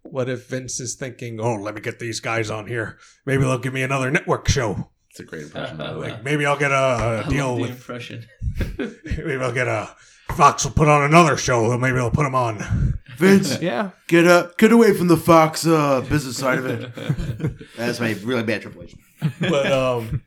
[0.03, 2.97] What if Vince is thinking, "Oh, let me get these guys on here.
[3.25, 4.91] Maybe they'll give me another network show.
[5.15, 5.77] It's a great impression.
[5.77, 6.09] by the way.
[6.11, 7.71] Like maybe I'll get a, I a love deal the with.
[7.71, 8.25] impression.
[8.77, 9.95] Maybe I'll get a.
[10.35, 11.77] Fox will put on another show.
[11.77, 12.97] Maybe they'll put them on.
[13.17, 13.91] Vince, Yeah.
[14.07, 17.55] get up, get away from the Fox uh, business side of it.
[17.77, 18.93] That's my really bad Triple H.
[19.39, 20.21] But um,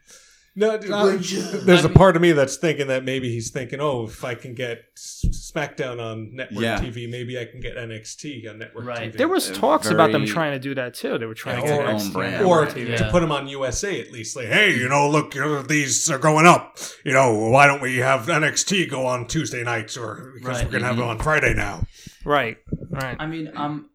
[0.59, 0.91] no, dude,
[1.67, 4.55] there's a part of me that's thinking that maybe he's thinking, oh, if I can
[4.55, 6.79] get SmackDown on network Yeah.
[6.81, 9.13] TV, maybe I can get NXT on network Right.
[9.13, 9.17] TV.
[9.17, 11.19] There was talks about them trying to do that too.
[11.19, 12.45] They were trying Yeah, to or- get own NXT brand.
[12.45, 14.37] or on to put them on USA at least.
[14.37, 15.35] Like, hey, you know, look,
[15.69, 16.79] these are going up.
[17.05, 20.65] You know, why don't we have NXT go on Tuesday nights, or because Right.
[20.67, 21.87] we're gonna have it on Friday now?
[22.25, 22.57] Right.
[22.91, 23.17] Right.
[23.19, 23.91] I mean, um,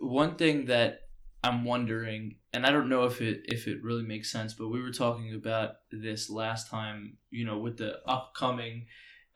[0.00, 1.00] one thing that
[1.44, 4.82] I'm wondering, and I don't know if it if it really makes sense, but we
[4.82, 7.16] were talking about this last time.
[7.30, 8.86] You know, with the upcoming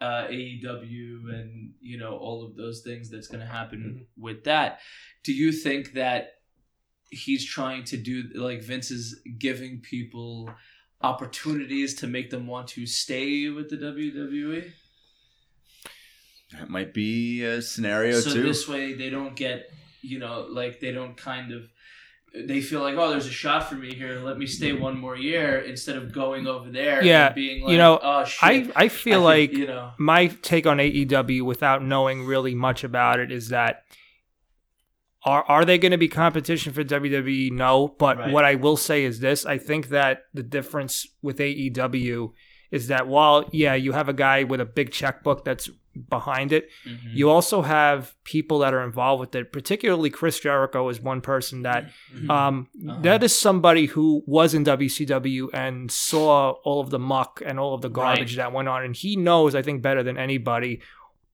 [0.00, 4.80] uh, AEW and you know all of those things that's going to happen with that.
[5.22, 6.34] Do you think that
[7.10, 10.50] he's trying to do like Vince is giving people
[11.00, 13.76] opportunities to make them want to stay with the?
[13.76, 14.72] WWE?
[16.52, 18.42] That might be a scenario so too.
[18.42, 19.70] this way they don't get
[20.02, 21.68] you know like they don't kind of
[22.34, 25.16] they feel like oh there's a shot for me here let me stay one more
[25.16, 28.84] year instead of going over there Yeah, and being like you know, oh shit I
[28.84, 32.82] I feel I like could," you know my take on AEW without knowing really much
[32.82, 33.84] about it is that
[35.24, 37.50] are are they going to be competition for WWE?
[37.52, 38.30] No, but Right.
[38.32, 42.32] what I will say is this: I think that the difference with AEW
[42.70, 45.70] is that while yeah, you have a guy with a big checkbook that's
[46.10, 46.98] behind it, Mhm.
[47.14, 49.52] you also have people that are involved with it.
[49.52, 52.30] Particularly Chris Jericho is one person that Mhm.
[52.30, 53.00] um, Uh-huh.
[53.02, 57.74] that is somebody who was in WCW and saw all of the muck and all
[57.74, 60.80] of the garbage that went on, and he knows, I think, better than anybody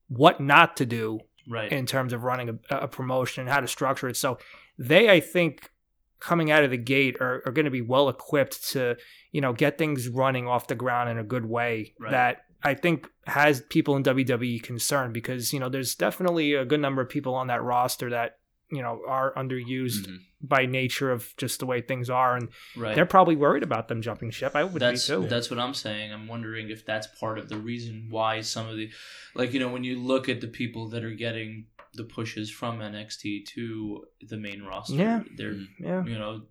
[0.09, 3.69] what not to do right in terms of running a, a promotion and how to
[3.69, 4.17] structure it.
[4.17, 4.39] So
[4.79, 5.71] they, I think,
[6.19, 8.97] coming out of the gate are, are going to be well equipped to,
[9.33, 12.11] you know, get things running off the ground in a good way Right.
[12.11, 16.81] that I think has people in WWE concerned because, you know, there's definitely a good
[16.81, 18.39] number of people on that roster that,
[18.71, 20.19] you know, are underused Mhm.
[20.43, 22.37] by nature of just the way things are.
[22.37, 24.53] And right they're probably worried about them jumping ship.
[24.55, 25.27] I would that's be too.
[25.29, 26.13] that's what I'm saying.
[26.13, 28.91] I'm wondering if that's part of the reason why some of the,
[29.35, 32.79] like you know, when you look at the people that are getting the pushes from
[32.81, 35.23] NXT to the main roster, Yeah.
[35.37, 36.05] they're yeah.
[36.05, 36.43] you know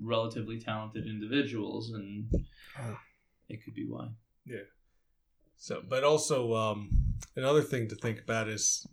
[0.00, 2.28] relatively talented individuals, and
[3.48, 4.08] it could be why.
[5.58, 6.90] So, but also um,
[7.36, 8.86] another thing to think about is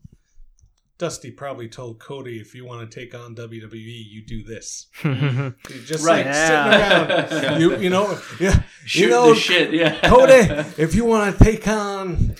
[0.97, 4.87] Dusty probably told Cody, if you want to take on WWE, you do this.
[5.03, 5.53] You
[5.85, 6.25] just Right.
[6.25, 7.27] like Yeah.
[7.27, 7.61] sitting around.
[7.61, 8.63] You you know yeah.
[8.85, 9.99] Shoot know, the shit, yeah.
[10.09, 10.41] Cody,
[10.81, 12.35] if you want to take on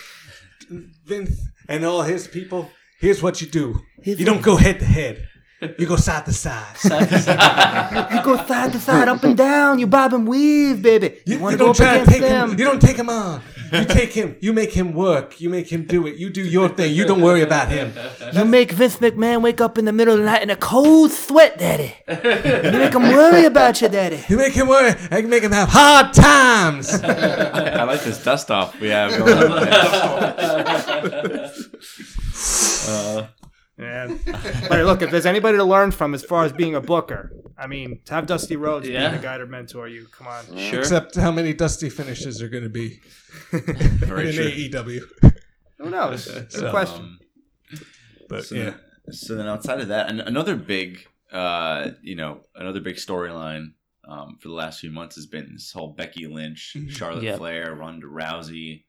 [1.05, 2.69] Vince and all his people,
[2.99, 3.79] here's what you do.
[4.03, 5.27] You don't go head to head.
[5.79, 6.75] You go side to side.
[6.83, 9.79] you go side to side, up and down.
[9.79, 11.17] You bob and weave, baby.
[11.25, 12.51] You, wanna you go don't up try to against take them.
[12.51, 12.59] him.
[12.59, 13.41] You don't take him on.
[13.79, 14.35] You take him.
[14.39, 15.39] You make him work.
[15.41, 16.15] You make him do it.
[16.15, 16.93] You do your thing.
[16.93, 17.93] You don't worry about him.
[18.33, 21.11] You make Vince McMahon wake up in the middle of the night in a cold
[21.11, 21.93] sweat, daddy.
[22.07, 24.23] You make him worry about you, daddy.
[24.27, 24.91] You make him worry.
[25.11, 26.93] I can make him have hard times.
[27.03, 31.51] I like this dust off we have going on there.
[32.87, 33.25] Uh,
[33.77, 34.07] Yeah.
[34.69, 37.67] but look, if there's anybody to learn from as far as being a booker, I
[37.67, 39.09] mean, to have Dusty Rhodes Yeah.
[39.09, 40.45] being a guy to mentor you, come on.
[40.57, 40.79] Sure.
[40.79, 42.99] Except how many dusty finishes are going to be
[43.51, 44.49] very in true.
[44.51, 45.33] AEW.
[45.79, 46.25] Who knows?
[46.31, 47.01] Good So, question.
[47.01, 47.19] Um,
[48.29, 48.63] But so, yeah.
[49.05, 53.73] then, so then outside of that, an- another big, uh, you know, another big storyline
[54.07, 56.91] um, for the last few months has been this whole Becky Lynch, Mhm.
[56.91, 57.37] Charlotte Yep.
[57.39, 58.83] Flair, Ronda Rousey.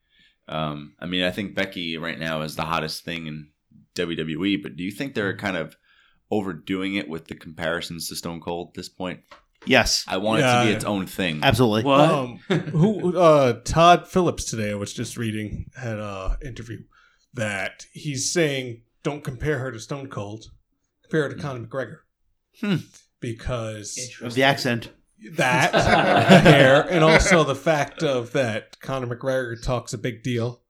[0.48, 3.48] Um, I mean, I think Becky right now is the hottest thing in
[3.96, 4.62] WWE.
[4.62, 5.76] But do you think they're kind of
[6.30, 9.20] overdoing it with the comparisons to Stone Cold at this point?
[9.64, 10.76] Yes, I want it to be yeah.
[10.76, 11.40] its own thing.
[11.42, 11.82] absolutely.
[11.84, 12.10] What?
[12.10, 12.36] Um,
[12.72, 14.70] who uh, Todd Phillips today?
[14.70, 16.82] I was just reading had a interview
[17.34, 20.46] that he's saying don't compare her to Stone Cold,
[21.02, 21.98] compare her to Conor McGregor,
[22.60, 22.76] Hmm.
[23.20, 24.90] because Of the accent.
[25.32, 25.74] that
[26.44, 30.60] hair and also the fact of that Conor McGregor talks a big deal,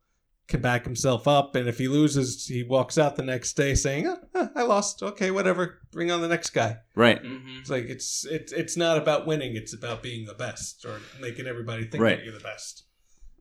[0.49, 4.07] can back himself up, and if he loses, he walks out the next day saying,
[4.07, 5.03] "Ah, ah, "I lost.
[5.03, 5.80] Okay, whatever.
[5.90, 7.20] Bring on the next guy." Right.
[7.22, 7.59] Mhm.
[7.61, 11.47] It's like it's it's it's not about winning; it's about being the best or making
[11.47, 12.16] everybody think Right.
[12.18, 12.84] that you're the best.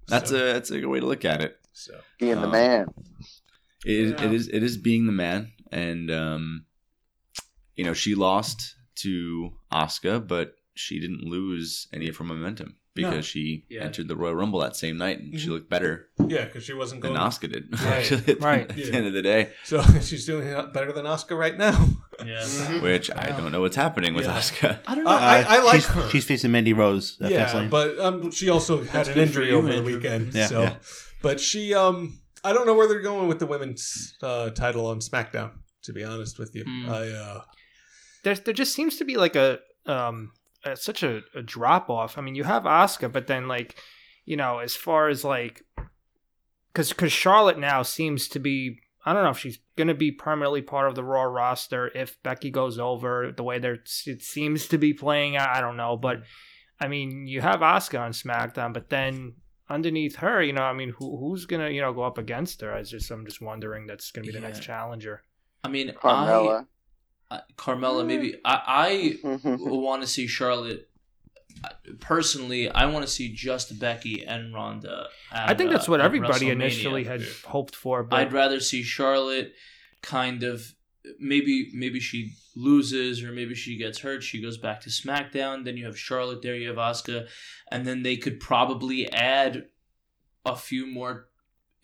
[0.08, 1.58] That's So- a that's a good way to look at it.
[1.74, 1.99] so.
[2.20, 2.88] Being the Um, man.
[3.86, 4.26] It, Yeah.
[4.26, 6.66] it is it is being the man, and um,
[7.76, 13.14] you know she lost to Asuka, but she didn't lose any of her momentum because
[13.16, 13.22] No.
[13.22, 13.82] she Yeah.
[13.84, 15.52] entered the Royal Rumble that same night and she Mhm.
[15.52, 17.30] looked better Yeah, because she wasn't than going.
[17.30, 17.66] Asuka did.
[17.72, 18.72] Right, actually, at, right.
[18.72, 18.86] at Yeah.
[18.86, 21.89] the end of the day, So she's doing better than Asuka right now.
[22.26, 22.39] Yeah.
[22.46, 22.82] Mhm.
[22.82, 24.38] which I don't know what's happening with Yeah.
[24.39, 24.80] Asuka.
[24.88, 25.12] I don't know.
[25.12, 26.10] I- I like she's, her.
[26.10, 27.18] She's facing Mandy Rose.
[27.22, 27.70] Uh, yeah, Fastlane.
[27.70, 30.34] but um, she also had That's an injury you, over the weekend.
[30.34, 30.76] Yeah, so, yeah.
[31.22, 35.00] but she um, I don't know where they're going with the women's uh, title on
[35.00, 35.52] SmackDown.
[35.84, 36.89] To be honest with you, Hmm.
[36.89, 37.41] I uh,
[38.24, 40.32] there there just seems to be like a um
[40.66, 42.18] a, such a, a drop off.
[42.18, 43.76] I mean, you have Asuka, but then like
[44.26, 45.63] you know, as far as like
[46.74, 48.80] because because Charlotte now seems to be.
[49.07, 52.18] I don't know if she's going to be permanently part of the Raw roster if
[52.24, 55.38] Becky goes over the way there it seems to be playing.
[55.38, 56.24] I don't know, but
[56.80, 59.36] I mean, you have Asuka on SmackDown, but then
[59.70, 62.74] underneath her, you know, I mean, who, who's gonna you know go up against her?
[62.74, 65.22] I just I'm just wondering that's going to be the next challenger.
[65.63, 66.66] I mean, Carmella.
[67.30, 68.03] I, I Carmella.
[68.03, 68.07] Mm.
[68.07, 69.17] Maybe I.
[69.23, 70.89] I want to see Charlotte.
[71.63, 71.69] Uh,
[71.99, 75.07] personally, I want to see just Becky and Ronda.
[75.32, 77.28] At, I think that's uh, what at everybody initially had Yeah.
[77.45, 79.53] hoped for, but I'd rather see Charlotte
[80.01, 80.73] kind of
[81.19, 84.23] maybe maybe she loses or maybe she gets hurt.
[84.23, 85.63] She goes back to SmackDown.
[85.63, 86.55] Then you have Charlotte there.
[86.55, 87.28] You have Asuka,
[87.71, 89.65] and then they could probably add
[90.45, 91.30] a few more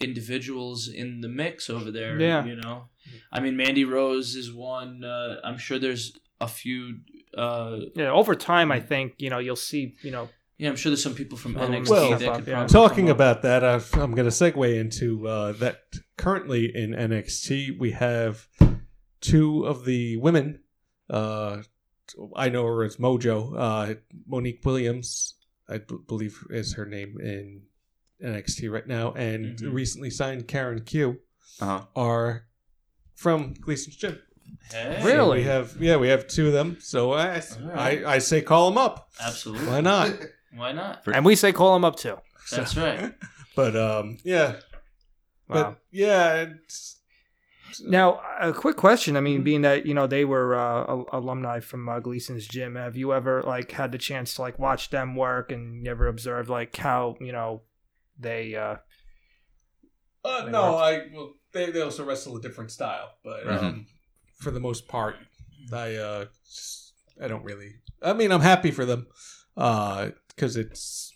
[0.02, 2.20] individuals in the mix over there.
[2.20, 2.46] Yeah.
[2.46, 2.86] you know,
[3.32, 5.04] I mean, Mandy Rose is one.
[5.04, 7.00] Uh, I'm sure there's a few.
[7.38, 10.30] Uh, yeah, over time, I think you know you'll see you know
[10.62, 13.16] yeah, I'm sure there's some people from NXT well, that could probably Talking come up.
[13.16, 15.80] about that, I've, I'm going to segue into uh, that.
[16.18, 18.48] Currently in NXT, we have
[19.22, 20.60] two of the women.
[21.10, 21.64] Uh,
[22.36, 23.56] I know her as Mojo.
[23.58, 23.96] Uh,
[24.28, 25.34] Monique Williams,
[25.68, 27.64] I b- believe, is her name in
[28.24, 29.74] NXT right now, and Mhm.
[29.74, 31.20] recently signed Karen Q.
[31.60, 31.86] Uh-huh.
[31.96, 32.46] Are
[33.16, 34.20] from Gleason's gym.
[34.72, 35.40] Hey, So Really?
[35.40, 36.78] we have yeah, we have two of them.
[36.80, 38.04] So I Alright.
[38.06, 39.10] I, I say call them up.
[39.22, 39.68] Absolutely.
[39.68, 40.14] Why not?
[40.56, 41.04] Why not?
[41.08, 42.18] and we say call them up too.
[42.52, 43.14] That's right.
[43.56, 45.76] But um, yeah, Wow.
[45.76, 46.98] but yeah, it's,
[47.86, 49.16] Now, a quick question.
[49.16, 49.24] I Mm-hmm.
[49.26, 53.14] mean, being that you know they were uh, alumni from uh, Gleason's gym, have you
[53.14, 56.76] ever like had the chance to like watch them work and you ever observed like
[56.78, 57.62] how you know
[58.20, 58.56] they?
[58.56, 58.78] uh
[60.24, 60.82] Uh, They no, work.
[60.82, 63.60] I well, they they also wrestle a different style, but Right.
[63.60, 63.88] um,
[64.40, 65.16] for the most part,
[65.74, 67.76] I uh, just, I don't really.
[68.02, 69.08] I mean, I'm happy for them,
[69.58, 71.14] uh, because it's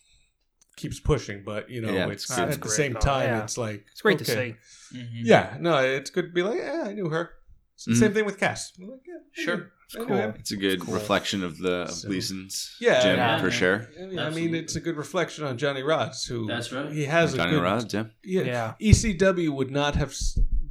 [0.75, 2.99] keeps pushing, but you know, Yeah, it's that's at the same though.
[2.99, 3.43] time, Yeah.
[3.43, 4.57] it's like It's great to okay.
[4.91, 4.97] see.
[4.97, 5.21] Mhm.
[5.23, 7.31] Yeah, no, it's good to be like, yeah, I knew her.
[7.75, 7.99] It's the Mhm.
[7.99, 8.71] Same thing with Cass.
[8.79, 9.71] Like, yeah, Sure.
[9.85, 10.07] It's cool.
[10.15, 10.33] him.
[10.39, 10.93] It's a good Cool.
[10.95, 13.51] reflection of the of So- Gleason's Yeah, gym yeah, for yeah.
[13.51, 13.89] sure.
[14.01, 14.59] I mean, Absolutely.
[14.59, 16.91] it's a good reflection on Johnny Rodz, who That's right.
[16.91, 18.05] he has a Johnny good Rodz, yeah.
[18.23, 18.41] Yeah.
[18.43, 18.73] Yeah.
[18.81, 20.15] ECW would not have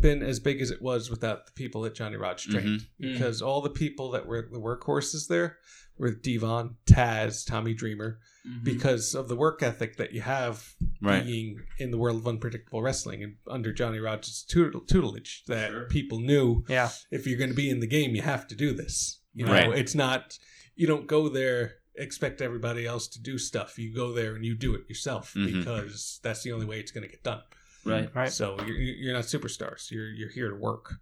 [0.00, 2.80] been as big as it was without the people that Johnny Rodz trained.
[2.80, 2.86] Mhm.
[3.12, 5.58] Because all the people that were the workhorses there
[5.96, 8.64] were D-Von, Taz, Tommy Dreamer, Mhm.
[8.64, 11.24] because of the work ethic that you have Right.
[11.24, 15.86] being in the world of unpredictable wrestling and under Johnny Rodz' tutel- tutelage that Sure.
[15.88, 16.90] people knew Yeah.
[17.10, 19.20] if you're going to be in the game, you have to do this.
[19.34, 19.78] You know, Right.
[19.78, 20.38] it's not,
[20.74, 23.78] you don't go there, expect everybody else to do stuff.
[23.78, 25.46] You go there and you do it yourself Mhm.
[25.60, 27.42] because that's the only way it's going to get done.
[27.86, 28.14] right.
[28.14, 28.32] Right.
[28.32, 29.90] So you're, you're not superstars.
[29.90, 30.94] You're you're here to work.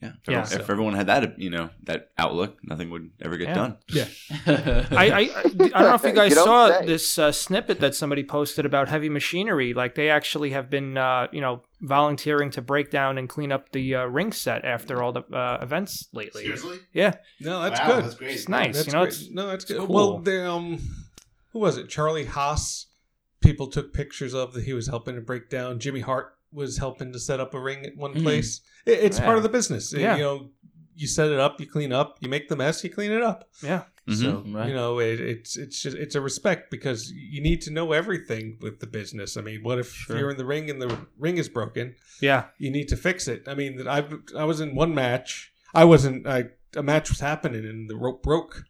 [0.00, 0.10] Yeah.
[0.10, 0.38] If, Yeah.
[0.42, 3.54] everyone, if everyone had that, you know, that outlook, nothing would ever get Yeah.
[3.54, 3.76] done.
[4.92, 6.86] I, I I don't know if you guys You saw say.
[6.86, 9.74] this uh, snippet that somebody posted about heavy machinery.
[9.74, 13.72] Like they actually have been, uh, you know, volunteering to break down and clean up
[13.72, 16.42] the uh, ring set after all the uh, events lately.
[16.44, 16.78] Seriously?
[16.92, 18.04] Yeah, No, that's wow, good.
[18.04, 18.30] That's great.
[18.32, 18.76] it's nice.
[18.76, 19.08] That's you know, great.
[19.14, 19.78] it's no, that's good.
[19.78, 19.86] cool.
[19.88, 20.78] Well, they um,
[21.52, 21.88] who was it?
[21.88, 22.86] Charlie Haas.
[23.40, 25.78] People took pictures of that he was helping to break down.
[25.78, 28.22] Jimmy Hart was helping to set up a ring at one Mhm.
[28.22, 28.60] place.
[28.86, 29.24] It, it's Yeah.
[29.24, 29.92] part of the business.
[29.92, 30.16] Yeah.
[30.16, 30.50] You know,
[30.94, 33.48] you set it up, you clean up, you make the mess, you clean it up.
[33.62, 34.14] yeah, Mhm.
[34.20, 34.68] So Right.
[34.68, 38.56] you know, it, it's it's just it's a respect because you need to know everything
[38.60, 39.36] with the business.
[39.36, 40.18] I mean, what if Sure.
[40.18, 41.94] you're in the ring and the ring is broken?
[42.20, 43.46] yeah, You need to fix it.
[43.46, 45.52] I mean, I I was in one match.
[45.74, 46.26] I wasn't.
[46.26, 46.46] I
[46.76, 48.64] a match was happening and the rope broke,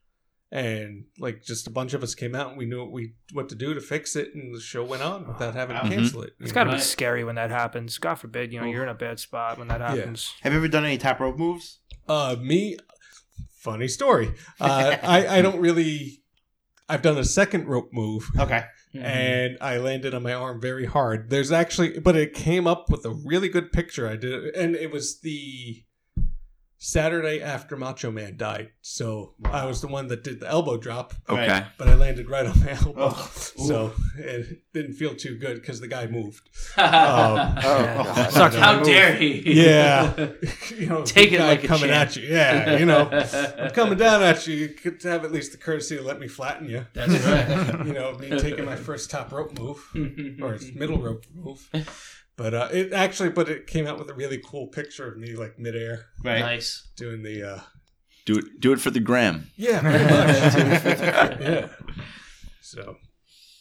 [0.51, 3.49] and like just a bunch of us came out and we knew what we what
[3.51, 5.89] to do to fix it, and the show went on without having to Wow.
[5.89, 6.33] cancel it.
[6.41, 7.99] it's got to be scary when that happens.
[7.99, 9.95] God forbid, you know, you're in a bad spot when that Yeah.
[9.97, 10.35] happens.
[10.43, 11.81] Have you ever done any top rope moves?
[12.09, 12.77] Uh, me,
[13.59, 14.33] funny story.
[14.61, 16.23] Uh, I I don't really.
[16.89, 18.27] I've done a second rope move.
[18.39, 18.65] Okay.
[18.95, 19.05] Mhm.
[19.05, 21.29] and I landed on my arm very hard.
[21.29, 24.09] There's actually, but it came up with a really good picture.
[24.09, 25.85] I did, and it was the
[26.81, 28.71] Saturday after Macho Man died.
[28.83, 31.49] So I was the one that did the elbow drop, Okay.
[31.49, 31.67] Right.
[31.77, 32.95] but I landed right on my elbow.
[32.97, 33.31] Oh.
[33.35, 36.49] So it didn't feel too good because the guy moved.
[36.79, 37.95] Oh, um, oh, Yeah.
[38.05, 38.33] God.
[38.33, 38.61] Suck it.
[38.61, 39.43] How dare he?
[39.69, 40.29] Yeah.
[40.77, 42.11] you know, Take it guy like a coming champ.
[42.11, 42.23] at you.
[42.29, 43.09] Yeah, you know,
[43.59, 44.55] I'm coming down at you.
[44.55, 46.87] You could have at least the courtesy to let me flatten you.
[46.95, 47.87] That's right.
[47.87, 49.85] You know, me taking my first top rope move
[50.41, 51.69] or middle rope move.
[52.39, 55.35] But uh, it actually, but it came out with a really cool picture of me
[55.35, 56.39] like midair Right.
[56.39, 56.87] Nice.
[56.97, 57.43] doing the.
[57.43, 57.61] uh
[58.27, 58.61] Do it.
[58.61, 59.51] Do it for the gram.
[59.57, 61.41] Yeah, pretty much.
[61.41, 61.69] yeah.
[62.61, 62.97] So,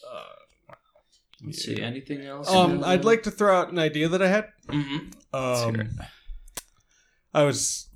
[0.07, 0.75] uh,
[1.43, 1.81] Let's see.
[1.81, 2.47] Anything else?
[2.49, 4.49] um, I'd like to throw out an idea that I had.
[4.67, 5.13] Mhm.
[5.33, 5.89] Um,
[7.33, 7.89] I was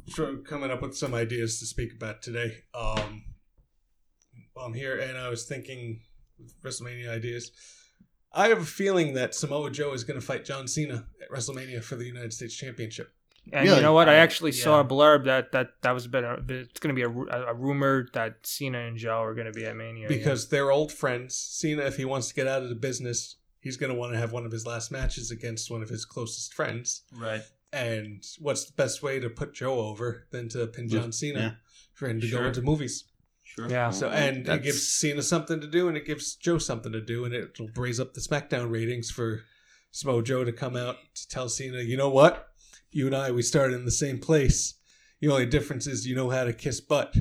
[0.46, 2.64] coming up with some ideas to speak about today.
[2.74, 3.24] Um,
[4.58, 6.02] I'm here, and I was thinking
[6.64, 7.52] WrestleMania ideas.
[8.34, 11.84] I have a feeling that Samoa Joe is going to fight John Cena at WrestleMania
[11.84, 13.14] for the United States Championship
[13.52, 13.78] And Really?
[13.78, 14.08] you know what?
[14.08, 14.86] I Uh, actually saw yeah.
[14.86, 16.24] a blurb that that that was a bit.
[16.24, 19.48] Of, it's going to be a, ru- a rumor that Cena and Joe are going
[19.48, 21.36] to be at Mania because they're old friends.
[21.36, 24.20] Cena, if he wants to get out of the business, he's going to want to
[24.20, 27.02] have one of his last matches against one of his closest friends.
[27.14, 27.42] Right.
[27.74, 31.52] And what's the best way to put Joe over than to pin John Cena Yeah.
[31.94, 33.06] for him to go into movies?
[33.56, 33.70] Sure.
[33.70, 33.90] Yeah.
[33.90, 37.26] So and it gives Cena something to do, and it gives Joe something to do,
[37.26, 39.42] and it'll raise up the SmackDown ratings for
[39.94, 42.48] Smojo to come out to tell Cena, you know what,
[42.92, 44.76] you and I we started in the same place.
[45.20, 47.14] The only difference is you know how to kiss butt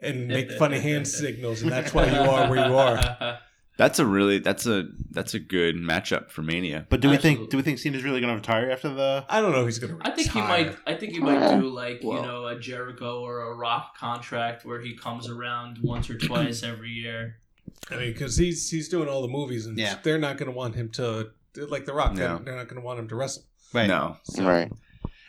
[0.00, 3.38] and make funny hand signals, and that's why you are where you are.
[3.78, 4.38] That's a really.
[4.38, 4.88] That's a.
[5.10, 6.86] That's a good matchup for Mania.
[6.90, 9.24] But do we think do we think Cena's really going to retire after the?
[9.28, 9.96] I don't know if he's gonna.
[10.02, 10.76] I think he might.
[10.86, 14.64] I think he might do like Well- you know a Jericho or a Rock contract
[14.64, 17.36] where he comes around once or twice every year.
[17.90, 19.98] I mean, because he's he's doing all the movies, and Yeah.
[20.02, 22.12] they're not going to want him to like The Rock.
[22.12, 22.18] No.
[22.36, 23.44] They're, they're not going to want him to wrestle.
[23.74, 23.86] Right.
[23.88, 24.18] No.
[24.24, 24.70] So, Right.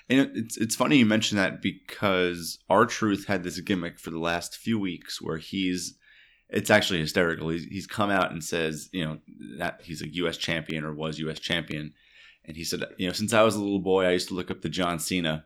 [0.10, 4.20] And it- it's it's funny you mention that because R-Truth had this gimmick for the
[4.20, 5.96] last few weeks where he's
[6.54, 7.50] it's actually hysterical.
[7.50, 9.18] He's, he's come out and says, you know,
[9.58, 10.38] that he's a U.S.
[10.38, 11.40] champion or was U.S.
[11.40, 11.94] champion,
[12.46, 14.52] and he said, you know, since I was a little boy, I used to look
[14.52, 15.46] up to John Cena,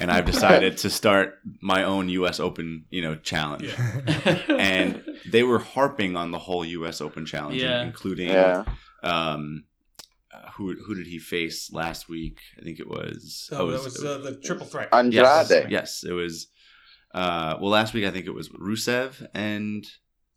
[0.00, 2.40] and I've decided to start my own U.S.
[2.40, 3.64] Open, you know, challenge.
[3.64, 4.38] Yeah.
[4.58, 7.00] And they were harping on the whole U.S.
[7.00, 7.82] Open challenge, Yeah.
[7.82, 8.64] including Yeah.
[9.02, 9.64] um,
[10.32, 12.40] uh, who who did he face last week?
[12.58, 13.48] I think it was.
[13.52, 14.88] Oh, it that was uh, the triple threat.
[14.92, 15.14] Andrade.
[15.14, 16.48] Yes, yes, it was.
[17.14, 19.86] Uh, well, last week I think it was Rusev and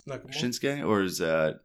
[0.09, 0.33] Nakamura?
[0.33, 1.59] Shinsuke, or is that?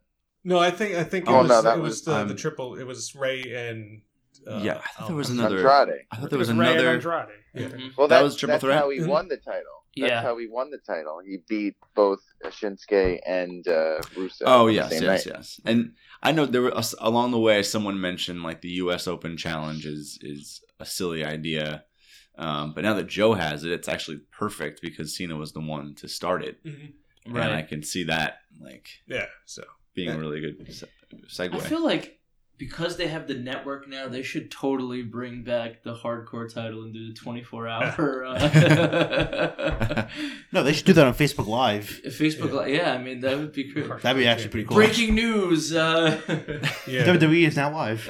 [0.45, 2.29] No, I think I think it Oh, was no, that it was, was, the, um,
[2.29, 2.77] the triple.
[2.77, 4.03] It was Rey and
[4.47, 5.69] uh, yeah, I thought there was another.
[5.69, 6.03] Andrade.
[6.11, 6.95] I thought there was It Rey and another.
[6.97, 7.29] Andrade.
[7.55, 7.69] Yeah.
[7.69, 7.97] Mhm.
[7.97, 8.79] Well, That that was triple that's threat?
[8.79, 9.63] how he won the title.
[9.97, 10.23] That's Yeah.
[10.23, 11.21] how he won the title.
[11.25, 14.43] He beat both Shinsuke and uh, Rusev.
[14.45, 15.27] Oh yes, yes, night.
[15.27, 15.61] yes.
[15.65, 15.93] And
[16.23, 19.07] I know there was along the way someone mentioned like the U.S.
[19.09, 21.85] Open challenge is is a silly idea,
[22.37, 25.95] um, but now that Joe has it, it's actually perfect because Cena was the one
[25.97, 26.59] to start it,
[27.27, 27.41] Mhm.
[27.45, 29.27] and I can see that like Yeah.
[29.47, 29.65] So
[29.95, 30.15] being Yeah.
[30.17, 30.67] a really good
[31.29, 31.55] segue.
[31.55, 32.19] I feel like
[32.57, 36.95] because they have the network now, they should totally bring back the hardcore title and
[36.95, 38.25] do the 24 hour.
[38.25, 40.09] Uh,
[40.53, 42.01] No, they should do that on Facebook Live.
[42.07, 42.55] Facebook, Yeah.
[42.55, 42.69] Live.
[42.69, 43.89] yeah, I mean, that would be great.
[44.03, 44.77] That'd be actually pretty cool.
[44.77, 45.73] Breaking news.
[45.75, 46.21] Uh,
[46.87, 47.05] yeah.
[47.05, 48.07] WWE is now live.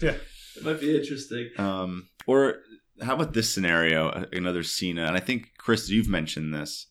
[0.00, 0.14] Yeah.
[0.56, 1.50] It might be interesting.
[1.56, 2.56] Um, or
[3.00, 4.26] how about this scenario?
[4.32, 6.86] Another Cena, and I think Chris, you've mentioned this.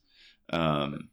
[0.49, 1.09] Um,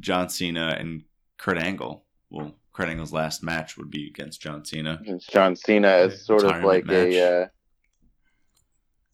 [0.00, 1.02] John Cena and
[1.38, 2.04] Kurt Angle.
[2.30, 4.98] Well, Kurt Angle's last match would be against John Cena.
[5.00, 6.94] Against John Cena is sort of like match.
[7.14, 7.46] a uh,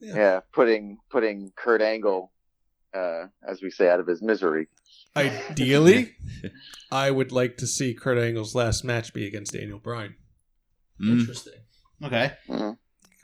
[0.00, 0.14] Yeah.
[0.16, 0.40] yeah.
[0.52, 2.32] putting putting Kurt Angle,
[2.94, 4.68] uh, as we say, out of his misery.
[5.16, 6.12] Ideally,
[6.90, 10.16] I would like to see Kurt Angle's last match be against Daniel Bryan,
[11.00, 11.54] Mm, Interesting.
[12.02, 12.32] Okay.
[12.48, 12.76] Mhm.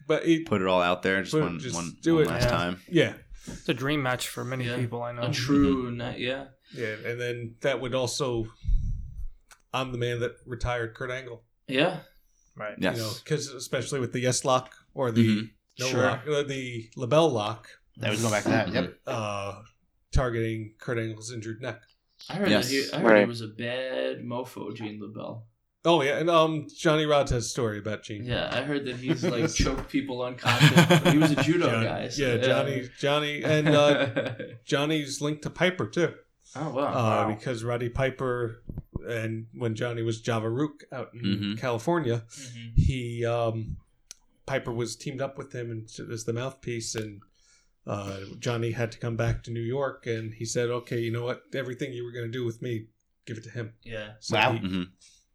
[0.07, 2.29] but it, put it all out there, just Put- one, just one, do one it.
[2.29, 2.51] last Yeah.
[2.51, 2.81] time.
[2.89, 3.15] yeah,
[3.47, 4.77] It's a dream match for many Yeah.
[4.77, 5.23] people I know.
[5.23, 6.47] A true, na- yeah.
[6.75, 8.47] Yeah, and then that would also,
[9.73, 12.01] I'm the man that retired Kurt Angle, Yeah.
[12.57, 12.75] Right.
[12.79, 12.97] Yes.
[12.97, 15.51] you know, because especially with the yes lock or the Mhm.
[15.79, 16.03] no Sure.
[16.03, 18.73] lock, uh, the LeBell Lock, That was go back to that.
[18.73, 18.99] Yep.
[19.07, 19.63] uh,
[20.13, 21.81] targeting Kurt Angle's injured neck.
[22.29, 22.69] I heard Yes.
[22.69, 23.29] that he, I heard he Right.
[23.29, 25.45] was a bad mofo, Gene LeBell.
[25.87, 28.25] Oh yeah, and um, Johnny Rodz has a story about Gene.
[28.25, 31.11] Yeah, I heard that he's like choked people unconscious.
[31.13, 32.09] he was a judo John- guy.
[32.09, 34.35] so- yeah, Johnny, Johnny, and uh,
[34.67, 36.13] Johnny's linked to Piper too.
[36.57, 36.85] Oh wow.
[36.93, 38.63] uh, because Roddy Piper
[39.09, 41.59] and when Johnny was Java Ruuk out in Mhm.
[41.59, 42.77] California, Mhm.
[42.79, 43.77] he um,
[44.47, 47.23] Piper was teamed up with him and as the mouthpiece, and
[47.87, 51.25] uh, Johnny had to come back to New York, and he said, "Okay, you know
[51.25, 51.45] what?
[51.55, 52.87] Everything you were going to do with me,
[53.27, 54.15] give it to him." Yeah.
[54.21, 54.53] So Wow.
[54.53, 54.89] he, Mhm.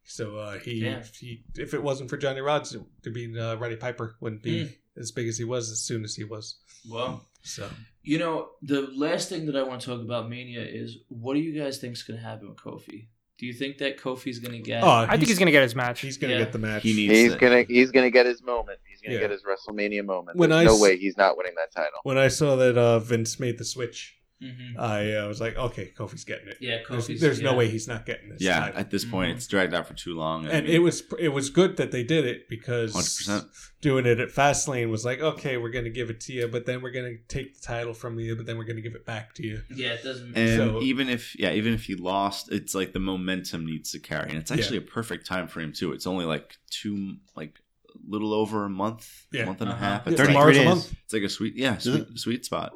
[0.03, 1.03] so uh, he, Damn.
[1.20, 4.76] he, if it wasn't for Johnny Rodz, to be uh, Roddy Piper wouldn't be Mm.
[4.98, 6.58] As big as he was as soon as he was.
[6.89, 7.70] Well, So
[8.04, 11.39] you know, the last thing that I want to talk about Mania is what do
[11.39, 13.08] you guys think is going to happen with Kofi?
[13.38, 14.84] Do you think that Kofi's going to get?
[14.84, 16.00] oh, I think he's going to get his match.
[16.02, 16.39] he's gonna Yeah.
[16.39, 16.84] get the match.
[16.84, 18.80] He needs He's to- gonna he's gonna get his moment.
[18.89, 19.22] He's gonna Yeah.
[19.22, 20.38] get his WrestleMania moment.
[20.38, 22.00] When There's I no s- way he's not winning that title.
[22.04, 24.78] when I saw that uh, Vince made the switch, Mhm.
[24.78, 26.58] I uh, was like, okay, Kofi's getting it.
[26.60, 27.22] Yeah, There's, Kofi's.
[27.22, 27.58] there's no yeah.
[27.58, 28.42] way he's not getting this.
[28.42, 28.80] Yeah, title.
[28.82, 29.36] at this point, Mhm.
[29.38, 30.46] it's dragged out for too long.
[30.46, 33.46] I and mean, it was it was good that they did it because 100%.
[33.80, 36.82] doing it at Fastlane was like, okay, we're gonna give it to you, but then
[36.82, 39.44] we're gonna take the title from you, but then we're gonna give it back to
[39.48, 39.62] you.
[39.74, 40.36] Yeah, it doesn't.
[40.38, 44.00] And So- even if yeah, even if he lost, it's like the momentum needs to
[44.00, 45.94] carry, and it's actually a perfect time frame too.
[45.94, 49.46] It's only like two, like a little over a month, Yeah.
[49.46, 49.78] month and Uh-huh.
[49.86, 50.02] a half.
[50.06, 50.68] Yeah, It's, Thirty like, three Tomorrow's a days.
[50.92, 51.00] month.
[51.06, 52.74] it's like a sweet, yeah, sweet, sweet spot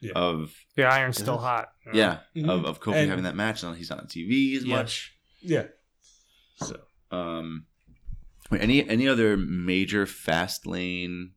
[0.00, 0.12] Yeah.
[0.14, 1.68] of the iron's still hot.
[1.92, 2.48] yeah Mhm.
[2.48, 3.62] of, of Kofi And- having that match.
[3.62, 4.76] And he's not on TV as Yeah.
[4.76, 5.14] much.
[5.42, 5.66] Yeah.
[6.56, 6.80] So
[7.10, 7.66] Um,
[8.50, 11.30] wait, any any other major Fastlane?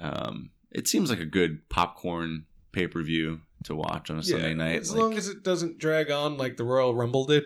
[0.00, 4.54] Um, it seems like a good popcorn pay per view to watch on a Sunday
[4.54, 4.80] night.
[4.80, 7.44] as like, long as it doesn't drag on like the Royal Rumble did.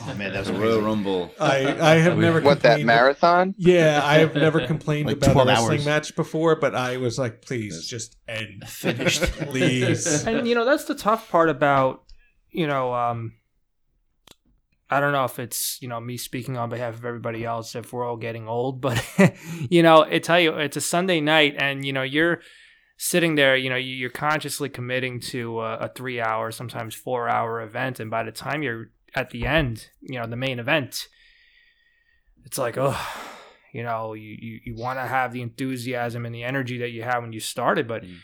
[0.00, 0.68] Oh man, that was the amazing.
[0.76, 1.30] Royal Rumble.
[1.40, 3.54] I I have never What that complained- marathon?
[3.56, 5.86] Yeah, I have never complained Like about a wrestling hours.
[5.86, 8.64] match before, but I was like, please just end.
[8.68, 9.22] Finished.
[9.22, 10.24] Please.
[10.26, 12.02] and you know that's the tough part about
[12.50, 13.32] you know um
[14.90, 17.92] i don't know if it's you know me speaking on behalf of everybody else if
[17.92, 19.02] we're all getting old but
[19.70, 22.40] you know it tell you it's a sunday night and you know you're
[22.96, 27.28] sitting there you know you- you're consciously committing to a, a three hour sometimes four
[27.28, 31.08] hour event and by the time you're at the end you know the main event
[32.44, 32.98] it's like oh
[33.72, 37.02] you know you, you, you want to have the enthusiasm and the energy that you
[37.02, 38.16] had when you started but Mm.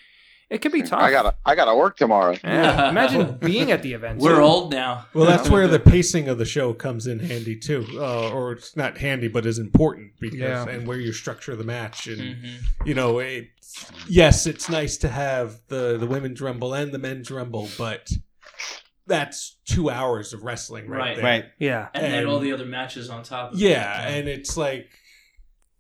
[0.51, 2.37] it could be tough I gotta I gotta work tomorrow.
[2.43, 4.19] yeah, imagine being at the event.
[4.21, 4.43] We're too.
[4.43, 5.07] old now.
[5.15, 8.77] Well, that's where the pacing of the show comes in handy too, uh, or it's
[8.77, 10.69] not handy, but is important because Yeah.
[10.69, 12.51] and where you structure the match, and Mhm.
[12.85, 13.49] you know, it,
[14.09, 18.11] yes, it's nice to have the the women's rumble and the men's rumble, but
[19.11, 21.17] that's two hours of wrestling right, Right.
[21.17, 21.25] there.
[21.25, 21.45] Right.
[21.59, 21.89] Yeah.
[21.95, 23.53] And, then all the other matches on top.
[23.53, 23.63] of it.
[23.63, 24.89] Yeah, and it's like,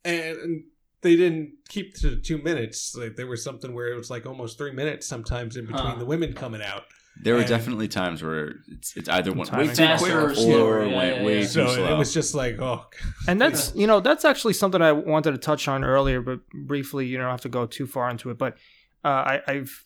[0.05, 0.64] and, and
[1.03, 2.95] they didn't keep to two minutes.
[2.95, 5.99] Like there was something where it was like almost three minutes sometimes in between Huh.
[5.99, 6.85] the women coming out.
[7.22, 10.87] There were definitely times where it's it's either one way too quick or or, slower,
[10.87, 11.41] yeah, way, yeah, way yeah.
[11.43, 11.95] too So slow.
[11.95, 12.87] it was just like, oh,
[13.28, 17.07] And that's you know that's actually something I wanted to touch on earlier, but briefly
[17.07, 18.39] you don't have to go too far into it.
[18.39, 18.57] But
[19.05, 19.85] uh, I, I've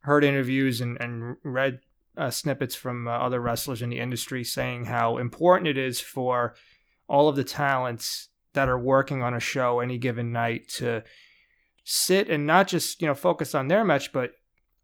[0.00, 1.80] heard interviews and, and read
[2.16, 6.54] uh, snippets from uh, other wrestlers in the industry saying how important it is for
[7.08, 11.02] all of the talents that are working on a show any given night to
[11.84, 14.32] sit and not just you know focus on their match, but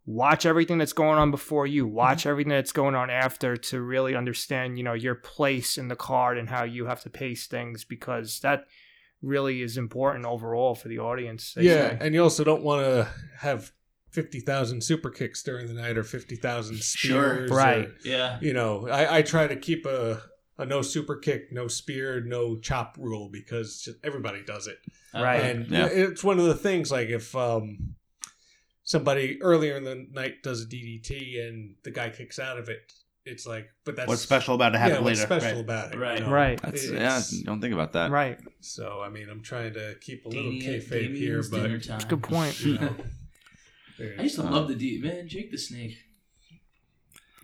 [0.05, 4.15] watch everything that's going on before you watch everything that's going on after to really
[4.15, 7.85] understand you know your place in the card and how you have to pace things
[7.85, 8.67] because that
[9.23, 11.91] really is important overall for the audience yeah.
[11.91, 11.99] say.
[12.01, 13.09] And you also don't want to
[13.39, 13.73] have
[14.13, 17.13] fifty thousand super kicks during the night or fifty thousand spears.
[17.13, 17.35] Sure.
[17.35, 17.87] spears, Right.
[17.89, 18.39] or- Yeah.
[18.41, 20.23] you know, I, I try to keep a
[20.59, 24.79] a no super kick, no spear, no chop rule because everybody does it.
[25.15, 25.41] Right.
[25.43, 25.87] And Yeah.
[25.87, 27.95] it's one of the things like if um
[28.85, 32.93] somebody earlier in the night does a DDT and the guy kicks out of it,
[33.25, 35.41] it's like, but that's What's special about it Yeah, happened what's later?
[35.41, 35.65] special Right.
[35.65, 35.99] about it?
[35.99, 36.19] Right.
[36.19, 36.31] you know?
[36.33, 36.61] Right.
[36.61, 37.45] That's It's- yeah.
[37.45, 38.11] Don't think about that.
[38.11, 41.79] right So I mean, I'm trying to keep a little Damien- kayfabe here, but dinner.
[41.79, 42.95] That's a good point you know,
[44.01, 45.97] I used to love the D man, Jake the Snake.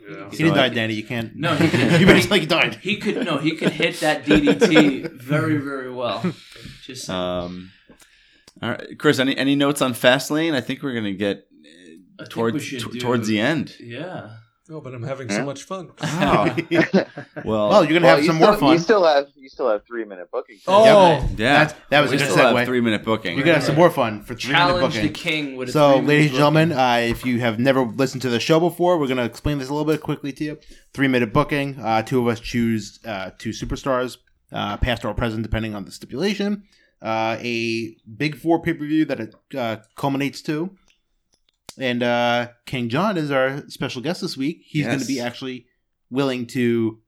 [0.09, 0.31] Yeah.
[0.31, 0.95] He didn't die, Danny.
[0.95, 1.35] You can't.
[1.37, 1.65] No, he
[1.99, 2.77] you made it like he died.
[2.77, 6.25] He could no, he could hit that DDT very, very well.
[6.83, 7.11] Just.
[7.11, 7.73] Um,
[8.63, 9.19] all right, Chris.
[9.19, 10.55] Any any notes on Fastlane?
[10.55, 11.47] I think we're gonna get
[12.19, 13.75] uh, towards t- towards the end.
[13.81, 14.31] yeah.
[14.71, 15.91] Oh, but I'm having so much fun.
[16.03, 16.57] Oh,
[17.45, 18.73] well, well, you're gonna Well, have you some still, more fun.
[18.75, 20.63] You still have you still have three minute bookings.
[20.67, 22.65] Oh, yeah, That's- that was we a good segue.
[22.67, 23.37] three minute booking.
[23.37, 26.09] You're gonna have some more fun for three minute Challenge the king with So, three-minute
[26.09, 29.17] ladies and gentlemen, uh, if you have never listened to the show before, we're going
[29.17, 30.59] to explain this a little bit quickly to you.
[30.93, 31.79] Three minute booking.
[31.79, 34.19] Uh, two of us choose uh, two superstars,
[34.53, 36.65] uh, past or present, depending on the stipulation.
[37.01, 40.77] Uh, a big four pay per view that it uh, culminates to.
[41.79, 44.63] And uh, King John is our special guest this week.
[44.65, 45.67] He's going to be actually
[46.11, 47.01] willing to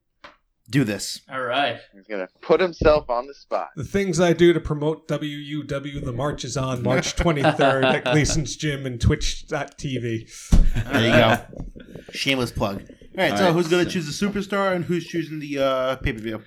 [0.71, 1.21] do this.
[1.29, 1.79] All right.
[1.93, 3.71] He's gonna put himself on the spot.
[3.75, 8.55] The things I do to promote WUW, the march is on March 23rd at Gleason's
[8.57, 10.53] Gym and Twitch.tv.
[10.93, 11.39] There you go.
[12.13, 12.83] Shameless plug.
[12.83, 15.59] All right, All so right, who's going to choose the superstar and who's choosing the
[15.59, 16.43] uh, pay per view?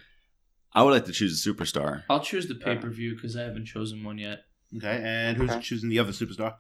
[0.74, 2.04] I would like to choose a superstar.
[2.10, 4.40] I'll choose the pay per view because I haven't chosen one yet.
[4.78, 5.62] Okay, and who's Okay.
[5.62, 6.56] choosing the other superstar?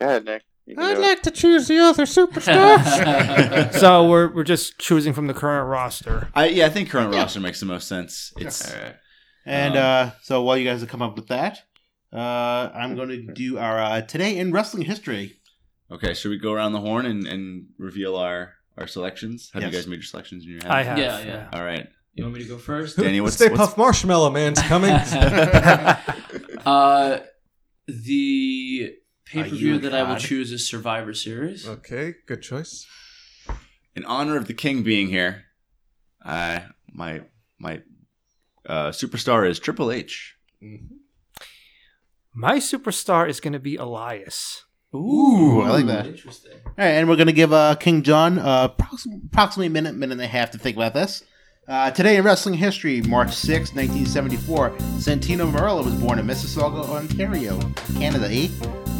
[0.00, 0.42] Go ahead, Nick.
[0.66, 1.04] You I'd do it.
[1.04, 3.72] like to choose the other superstars.
[3.78, 7.40] so we're, we're just choosing from the current roster I yeah, I think current roster
[7.40, 8.32] makes the most sense.
[8.38, 8.94] It's All right.
[9.46, 11.58] And Um, uh, so while you guys have come up with that,
[12.12, 15.36] Uh, I'm going to do our uh, today in wrestling history.
[15.90, 19.50] Okay, should we go around the horn and, and reveal our our selections?
[19.52, 19.72] Have Yes.
[19.72, 20.70] you guys made your selections in your head?
[20.70, 20.98] I have.
[20.98, 21.48] Yeah, yeah.
[21.52, 21.86] All right.
[22.14, 22.96] You want me to go first?
[22.96, 24.92] Danny, what's- Stay what's- Puff Marshmallow Man's coming.
[26.66, 27.18] uh,
[27.86, 28.92] the
[29.34, 31.66] pay per view that I will choose is Survivor Series.
[31.68, 32.86] okay, good choice.
[33.96, 35.44] In honor of the king being here,
[36.22, 37.22] I my
[37.58, 37.82] my
[38.66, 40.36] uh, superstar is Triple H.
[42.32, 44.64] My superstar is going to be Elias.
[44.94, 46.06] Ooh, I like that.
[46.06, 46.52] Interesting.
[46.64, 49.94] All right, and we're going to give uh, King John uh, approximately, approximately a minute,
[49.96, 51.24] minute and a half to think about this.
[51.66, 57.58] Uh, today in wrestling history, March 6, 1974, Santino Marella was born in Mississauga, Ontario,
[57.98, 58.48] Canada, eh?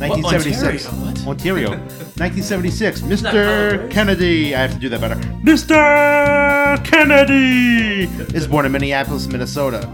[0.00, 0.86] 1976.
[1.26, 1.28] Ontario?
[1.28, 1.68] Ontario.
[2.16, 3.90] 1976, Mr.
[3.90, 4.54] Kennedy.
[4.54, 5.16] I have to do that better.
[5.42, 6.82] Mr.
[6.86, 8.04] Kennedy
[8.34, 9.86] is born in Minneapolis, Minnesota.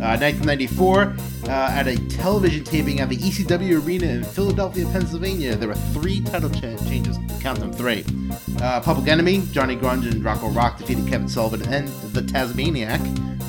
[0.00, 1.02] Uh, 1994,
[1.46, 6.20] uh, at a television taping at the ECW Arena in Philadelphia, Pennsylvania, there were three
[6.20, 7.16] title cha- changes.
[7.40, 8.04] Count them three.
[8.60, 13.00] Uh, Public Enemy, Johnny Grunge and Rocco Rock defeated Kevin Sullivan and the Tasmaniac,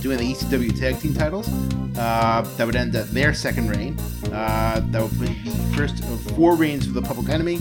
[0.01, 1.49] doing the ECW tag team titles.
[1.97, 3.97] Uh, that would end their second reign.
[4.31, 7.59] Uh, that would be the first of four reigns for the Public Enemy.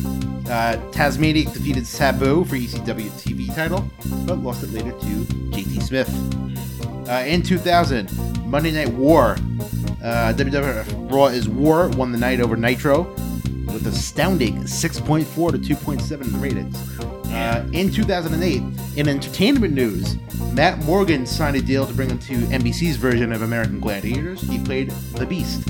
[0.48, 3.88] Uh, Tasmaniac defeated Sabu for ECW TV title,
[4.26, 5.24] but lost it later to
[5.54, 6.73] JT Smith.
[7.08, 8.10] Uh, in 2000,
[8.46, 9.32] Monday Night War.
[10.02, 13.02] Uh, WWF Raw is War won the night over Nitro
[13.72, 16.76] with astounding 6.4 to 2.7 ratings.
[17.32, 18.62] Uh, in 2008,
[18.96, 20.16] in entertainment news,
[20.52, 24.40] Matt Morgan signed a deal to bring him to NBC's version of American Gladiators.
[24.42, 25.68] He played the Beast.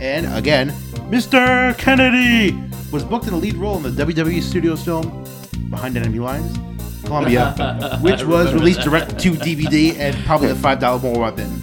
[0.00, 0.70] And again,
[1.10, 1.76] Mr.
[1.76, 2.56] Kennedy
[2.92, 5.24] was booked in a lead role in the WWE Studios film
[5.68, 6.58] Behind Enemy Lines,
[7.04, 11.62] Colombia, which was released direct to DVD and probably a $5 more weapon.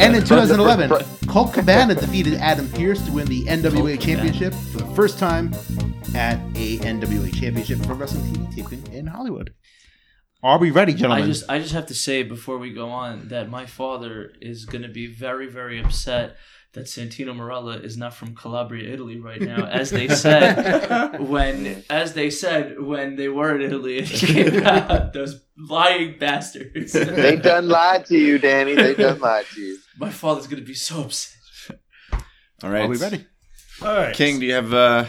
[0.00, 0.90] And in 2011,
[1.28, 5.52] Colt Cabana defeated Adam Pearce to win the NWA Championship for the first time
[6.14, 9.52] at a NWA Championship for wrestling TV taping in Hollywood.
[10.42, 11.26] Are we ready, I gentlemen?
[11.26, 14.82] just I just have to say before we go on that my father is going
[14.82, 16.36] to be very very upset
[16.74, 22.14] that Santino Marella is not from Calabria, Italy right now, as they said when as
[22.14, 25.12] they said when they were in Italy and he came out.
[25.12, 26.92] Those lying bastards.
[26.92, 28.74] They done lied to you, Danny.
[28.74, 29.78] They done lied to you.
[29.98, 31.80] My father's going to be so upset.
[32.62, 32.84] All right.
[32.84, 33.26] Are we ready?
[33.82, 35.06] All right, King, do you have uh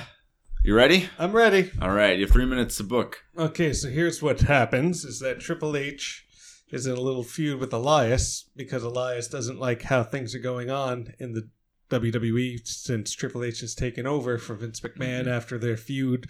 [0.64, 1.10] you ready?
[1.20, 1.72] I'm ready.
[1.82, 3.24] All right, you have three minutes to book.
[3.38, 6.26] Okay, so here's what happens: is that Triple H
[6.72, 10.70] is in a little feud with Elias because Elias doesn't like how things are going
[10.70, 11.50] on in the
[11.90, 15.30] WWE since Triple H has taken over for Vince McMahon mm-hmm.
[15.30, 16.30] after their feud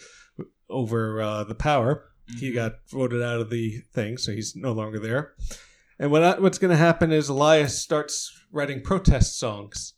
[0.69, 2.09] over uh, the Power.
[2.39, 2.55] He mm-hmm.
[2.55, 5.33] got voted out of the thing, so he's no longer there.
[5.99, 9.93] And what what's going to happen is Elias starts writing protest songs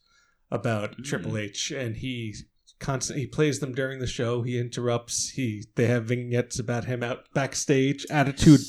[0.52, 1.04] about mm.
[1.06, 2.36] Triple H, and he
[2.80, 4.42] constantly he plays them during the show.
[4.44, 5.30] He interrupts.
[5.30, 8.62] He they have vignettes about him out backstage, attitude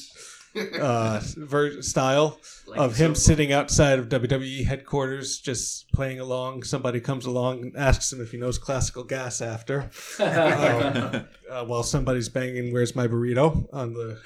[0.81, 6.63] uh, ver- style Like of him so- sitting outside of WWE headquarters, just playing along.
[6.63, 11.25] Somebody comes along and asks him if he knows classical gas after, uh,
[11.67, 14.19] while somebody's banging "Where's my burrito" on the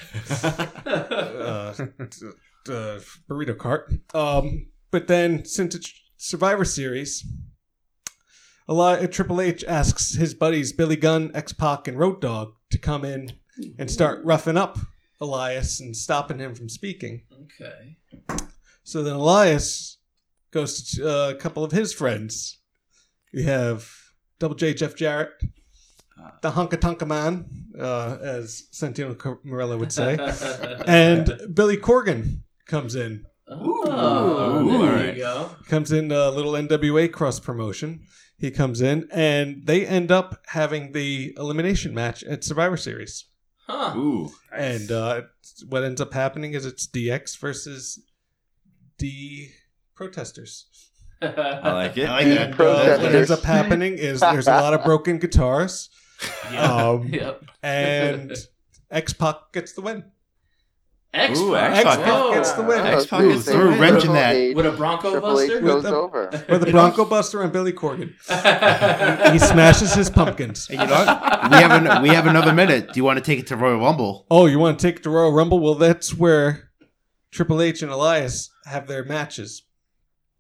[0.87, 1.75] uh,
[2.73, 3.93] uh, burrito cart.
[4.15, 7.27] Um, but then, since it's Survivor Series,
[8.69, 12.79] a lot Triple H asks his buddies Billy Gunn, X Pac, and Road Dogg to
[12.79, 13.33] come in
[13.79, 14.79] and start roughing up
[15.23, 17.23] Elias and stopping him from speaking.
[17.33, 17.97] okay.
[18.85, 19.99] So then Elias
[20.51, 22.59] goes to uh, a couple of his friends.
[23.33, 23.89] We have
[24.41, 25.31] Double J Jeff Jarrett,
[26.43, 27.47] the Hunka Tonka Man,
[27.79, 30.19] uh, as Santino Car- Morella would say,
[30.87, 33.25] and Billy Corgan comes in.
[33.49, 35.15] Oh, Ooh, there alright.
[35.17, 35.51] you go.
[35.69, 38.01] Comes in a little NWA cross promotion.
[38.39, 43.27] He comes in, and they end up having the elimination match at Survivor Series.
[43.73, 43.97] Huh.
[43.97, 44.31] Ooh.
[44.55, 45.23] And uh,
[45.69, 47.99] what ends up happening is it's DX versus
[48.99, 49.49] D
[49.95, 50.67] protesters.
[51.23, 52.07] I like it.
[52.07, 52.51] I like that.
[52.51, 55.89] And, uh, what ends up happening is there's a lot of broken guitars,
[56.53, 56.63] Yeah.
[56.91, 57.43] um, yep.
[57.63, 58.37] and
[58.91, 60.05] X Pac gets the win.
[61.15, 61.85] X Ooh, Pac.
[61.85, 62.07] X-Pac.
[62.07, 62.33] Whoa.
[62.33, 62.87] gets the win.
[62.87, 63.81] X-Pac Ooh, gets the Triple win.
[63.81, 64.55] Wrench in that.
[64.57, 65.61] With a Bronco Triple H Buster?
[65.61, 66.45] goes With the- over.
[66.49, 68.15] With the Bronco Buster and Billy Corgan.
[69.33, 70.71] He smashes his pumpkins.
[70.71, 71.51] And you know what?
[71.51, 72.89] we have an, we have another minute.
[72.89, 74.27] Do you want to take it to Royal Rumble?
[74.31, 75.59] Oh, you want to take it to Royal Rumble?
[75.61, 76.71] Well, that's where
[77.31, 79.65] Triple H and Elias have their matches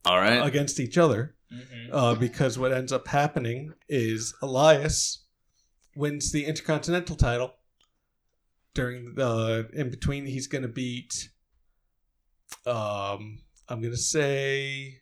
[0.07, 0.39] All right.
[0.47, 1.35] against each other.
[1.53, 1.89] Mhm.
[1.93, 5.25] uh, because what ends up happening is Elias
[5.95, 7.53] wins the Intercontinental title.
[8.75, 11.29] During the in between, he's going to beat.
[12.67, 14.99] Um, I'm going to say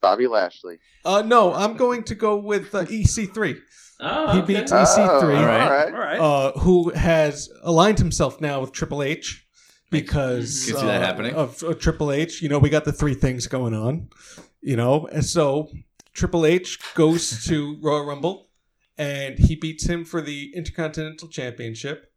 [0.00, 0.78] Bobby Lashley.
[1.04, 3.58] Uh, no, I'm going to go with uh, EC3,
[4.00, 4.54] Oh, He okay.
[4.60, 4.98] beats- Oh, EC3.
[4.98, 5.92] all all right.
[5.92, 6.18] All right.
[6.20, 9.46] uh, who has aligned himself now with Triple H
[9.90, 11.34] because Can see that uh, happening.
[11.34, 12.40] of, of Triple H.
[12.42, 14.08] You know, we got the three things going on.
[14.60, 15.70] You know, and so
[16.14, 18.48] Triple H goes to Royal Rumble
[18.96, 22.11] and he beats him for the Intercontinental Championship.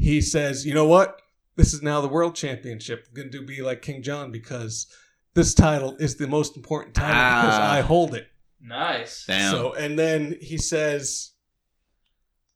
[0.00, 1.20] He says, "You know what?
[1.56, 3.06] This is now the World Championship.
[3.08, 4.86] I'm going to be like King John because
[5.34, 7.72] this title is the most important title because Ah.
[7.74, 8.26] I hold it."
[8.62, 9.24] Nice.
[9.26, 9.50] Damn.
[9.52, 11.32] So, and then he says,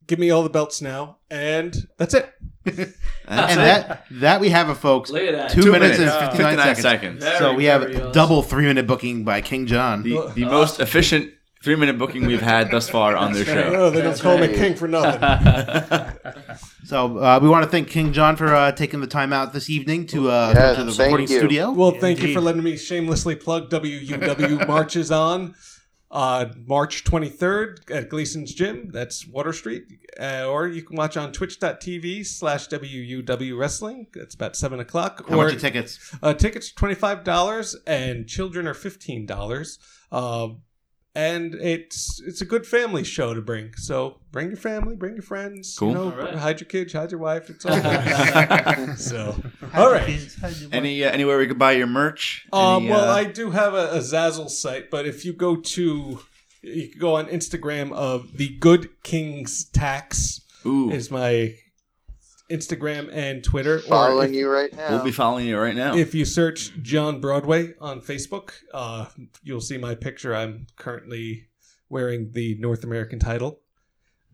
[0.06, 2.30] "Give me all the belts now," and that's it.
[2.66, 3.64] That's and it.
[3.64, 5.10] that that we have it, folks.
[5.10, 5.50] Look at that.
[5.50, 6.16] Two, Two minutes, minutes.
[6.16, 7.22] and 59, 59 seconds.
[7.22, 7.38] seconds.
[7.38, 8.12] So we have awesome.
[8.12, 10.02] double three minute booking by King John.
[10.02, 11.30] The, the most efficient
[11.64, 13.72] three minute booking we've had thus far on their show.
[13.74, 15.20] Oh, they don't call me king for nothing.
[16.84, 19.70] So uh, we want to thank King John for uh, taking the time out this
[19.70, 21.38] evening to uh, Yes, to the recording you.
[21.38, 21.70] studio.
[21.70, 25.54] Well, thank you for letting me shamelessly plug WUW marches on
[26.10, 28.90] uh, March 23rd at Gleason's Gym.
[28.92, 29.84] That's Water Street.
[30.20, 34.06] Uh, or you can watch on twitch.tv slash WUW Wrestling.
[34.14, 35.26] It's about 7 o'clock.
[35.26, 36.14] How or much are tickets?
[36.22, 39.78] uh, tickets are $25 and children are $15.
[41.16, 43.74] And it's it's a good family show to bring.
[43.76, 45.76] So bring your family, bring your friends.
[45.78, 45.88] Cool.
[45.90, 46.34] You know, All right.
[46.34, 47.50] hide your kids, hide your wife.
[47.50, 48.98] It's all good.
[48.98, 49.40] so,
[49.74, 50.28] all right.
[50.72, 52.46] Any uh, anywhere we could buy your merch?
[52.52, 55.54] Um, Any, well, uh, I do have a, a Zazzle site, but if you go
[55.56, 56.18] to,
[56.62, 61.54] you can go on Instagram of the Good Kings Tax ooh, is my
[62.50, 63.78] Instagram and Twitter.
[63.80, 64.90] Following if, you right now.
[64.90, 65.94] we'll be following you right now.
[65.94, 69.06] If you search John Broadway on Facebook, uh,
[69.42, 70.34] you'll see my picture.
[70.34, 71.48] I'm currently
[71.88, 73.60] wearing the North American title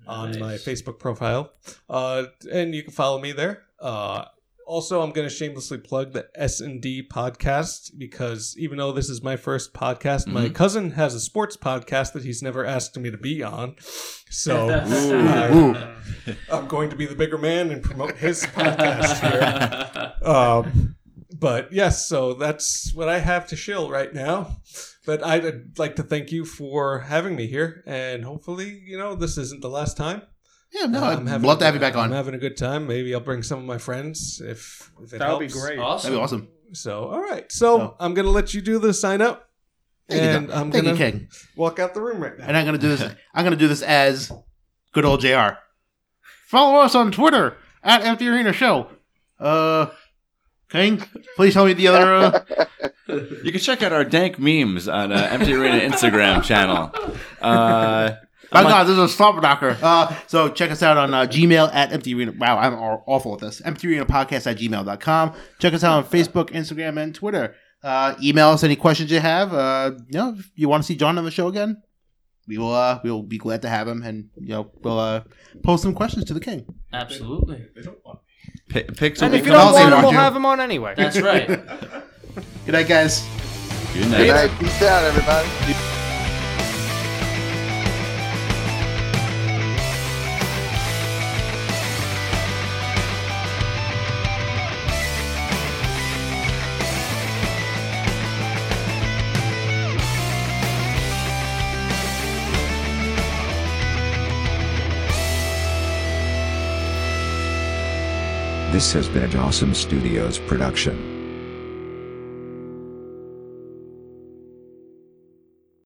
[0.07, 1.53] on my Facebook profile,
[1.89, 3.63] uh, and you can follow me there.
[3.79, 4.25] Uh,
[4.71, 9.11] also, I'm going to shamelessly plug the S and D podcast because even though this
[9.11, 10.55] is my first podcast, my Mhm.
[10.55, 13.75] cousin has a sports podcast that he's never asked me to be on.
[14.31, 15.93] So I,
[16.53, 20.13] I'm going to be the bigger man and promote his podcast here.
[20.25, 20.97] Um,
[21.37, 24.57] but yes, so that's what I have to shill right now.
[25.07, 29.37] But I'd like to thank you for having me here, and hopefully, you know, this
[29.39, 30.23] isn't the last time.
[30.73, 32.05] Yeah, no, I'm I'd love to have you back on.
[32.05, 32.87] I'm having a good time.
[32.87, 35.61] Maybe I'll bring some of my friends if, if it That would be helps.
[35.67, 35.79] great.
[35.79, 36.11] awesome.
[36.13, 36.49] That'd be awesome.
[36.73, 37.51] So, all right.
[37.51, 39.49] So So- I'm gonna let you do the sign up,
[40.09, 40.57] Thank you, and Doc.
[40.57, 41.29] I'm Thank gonna you, King.
[41.57, 42.45] walk out the room right now.
[42.47, 43.01] And I'm gonna do this.
[43.35, 44.31] I'm gonna do this as
[44.93, 45.55] good old Jr.
[46.47, 48.89] Follow us on Twitter at Empty Arena Show.
[49.41, 49.87] Uh,
[50.69, 51.03] King,
[51.37, 52.15] please tell me the other.
[52.15, 52.67] Uh,
[53.43, 56.93] you can check out our dank memes on uh, Empty Arena Instagram channel.
[57.41, 58.13] Uh,
[58.53, 59.77] My I'm God, this is a slobber knocker.
[59.81, 62.33] Uh, so check us out on uh, Gmail at Empty Arena.
[62.37, 63.61] Wow, I'm awful at this.
[63.61, 65.35] Empty Arena Podcast at gmail.com.
[65.61, 67.55] Check us out on Facebook, Instagram, and Twitter.
[67.83, 69.55] Uh, email us any questions you have.
[69.55, 71.81] Uh, you know, if you want to see John on the show again,
[72.49, 72.75] we will.
[72.75, 75.23] Uh, we will be glad to have him, and you know, we'll uh,
[75.63, 76.67] post some questions to the king.
[76.93, 77.67] Absolutely.
[78.69, 80.95] pi- picks And if you don't want him, we'll have him on anyway.
[80.97, 81.47] That's right.
[82.67, 83.25] Good night, guys.
[83.95, 84.29] Good Good night.
[84.29, 84.59] night.
[84.59, 85.90] Peace out, everybody.
[108.81, 111.10] This has been a Awesome Studios production.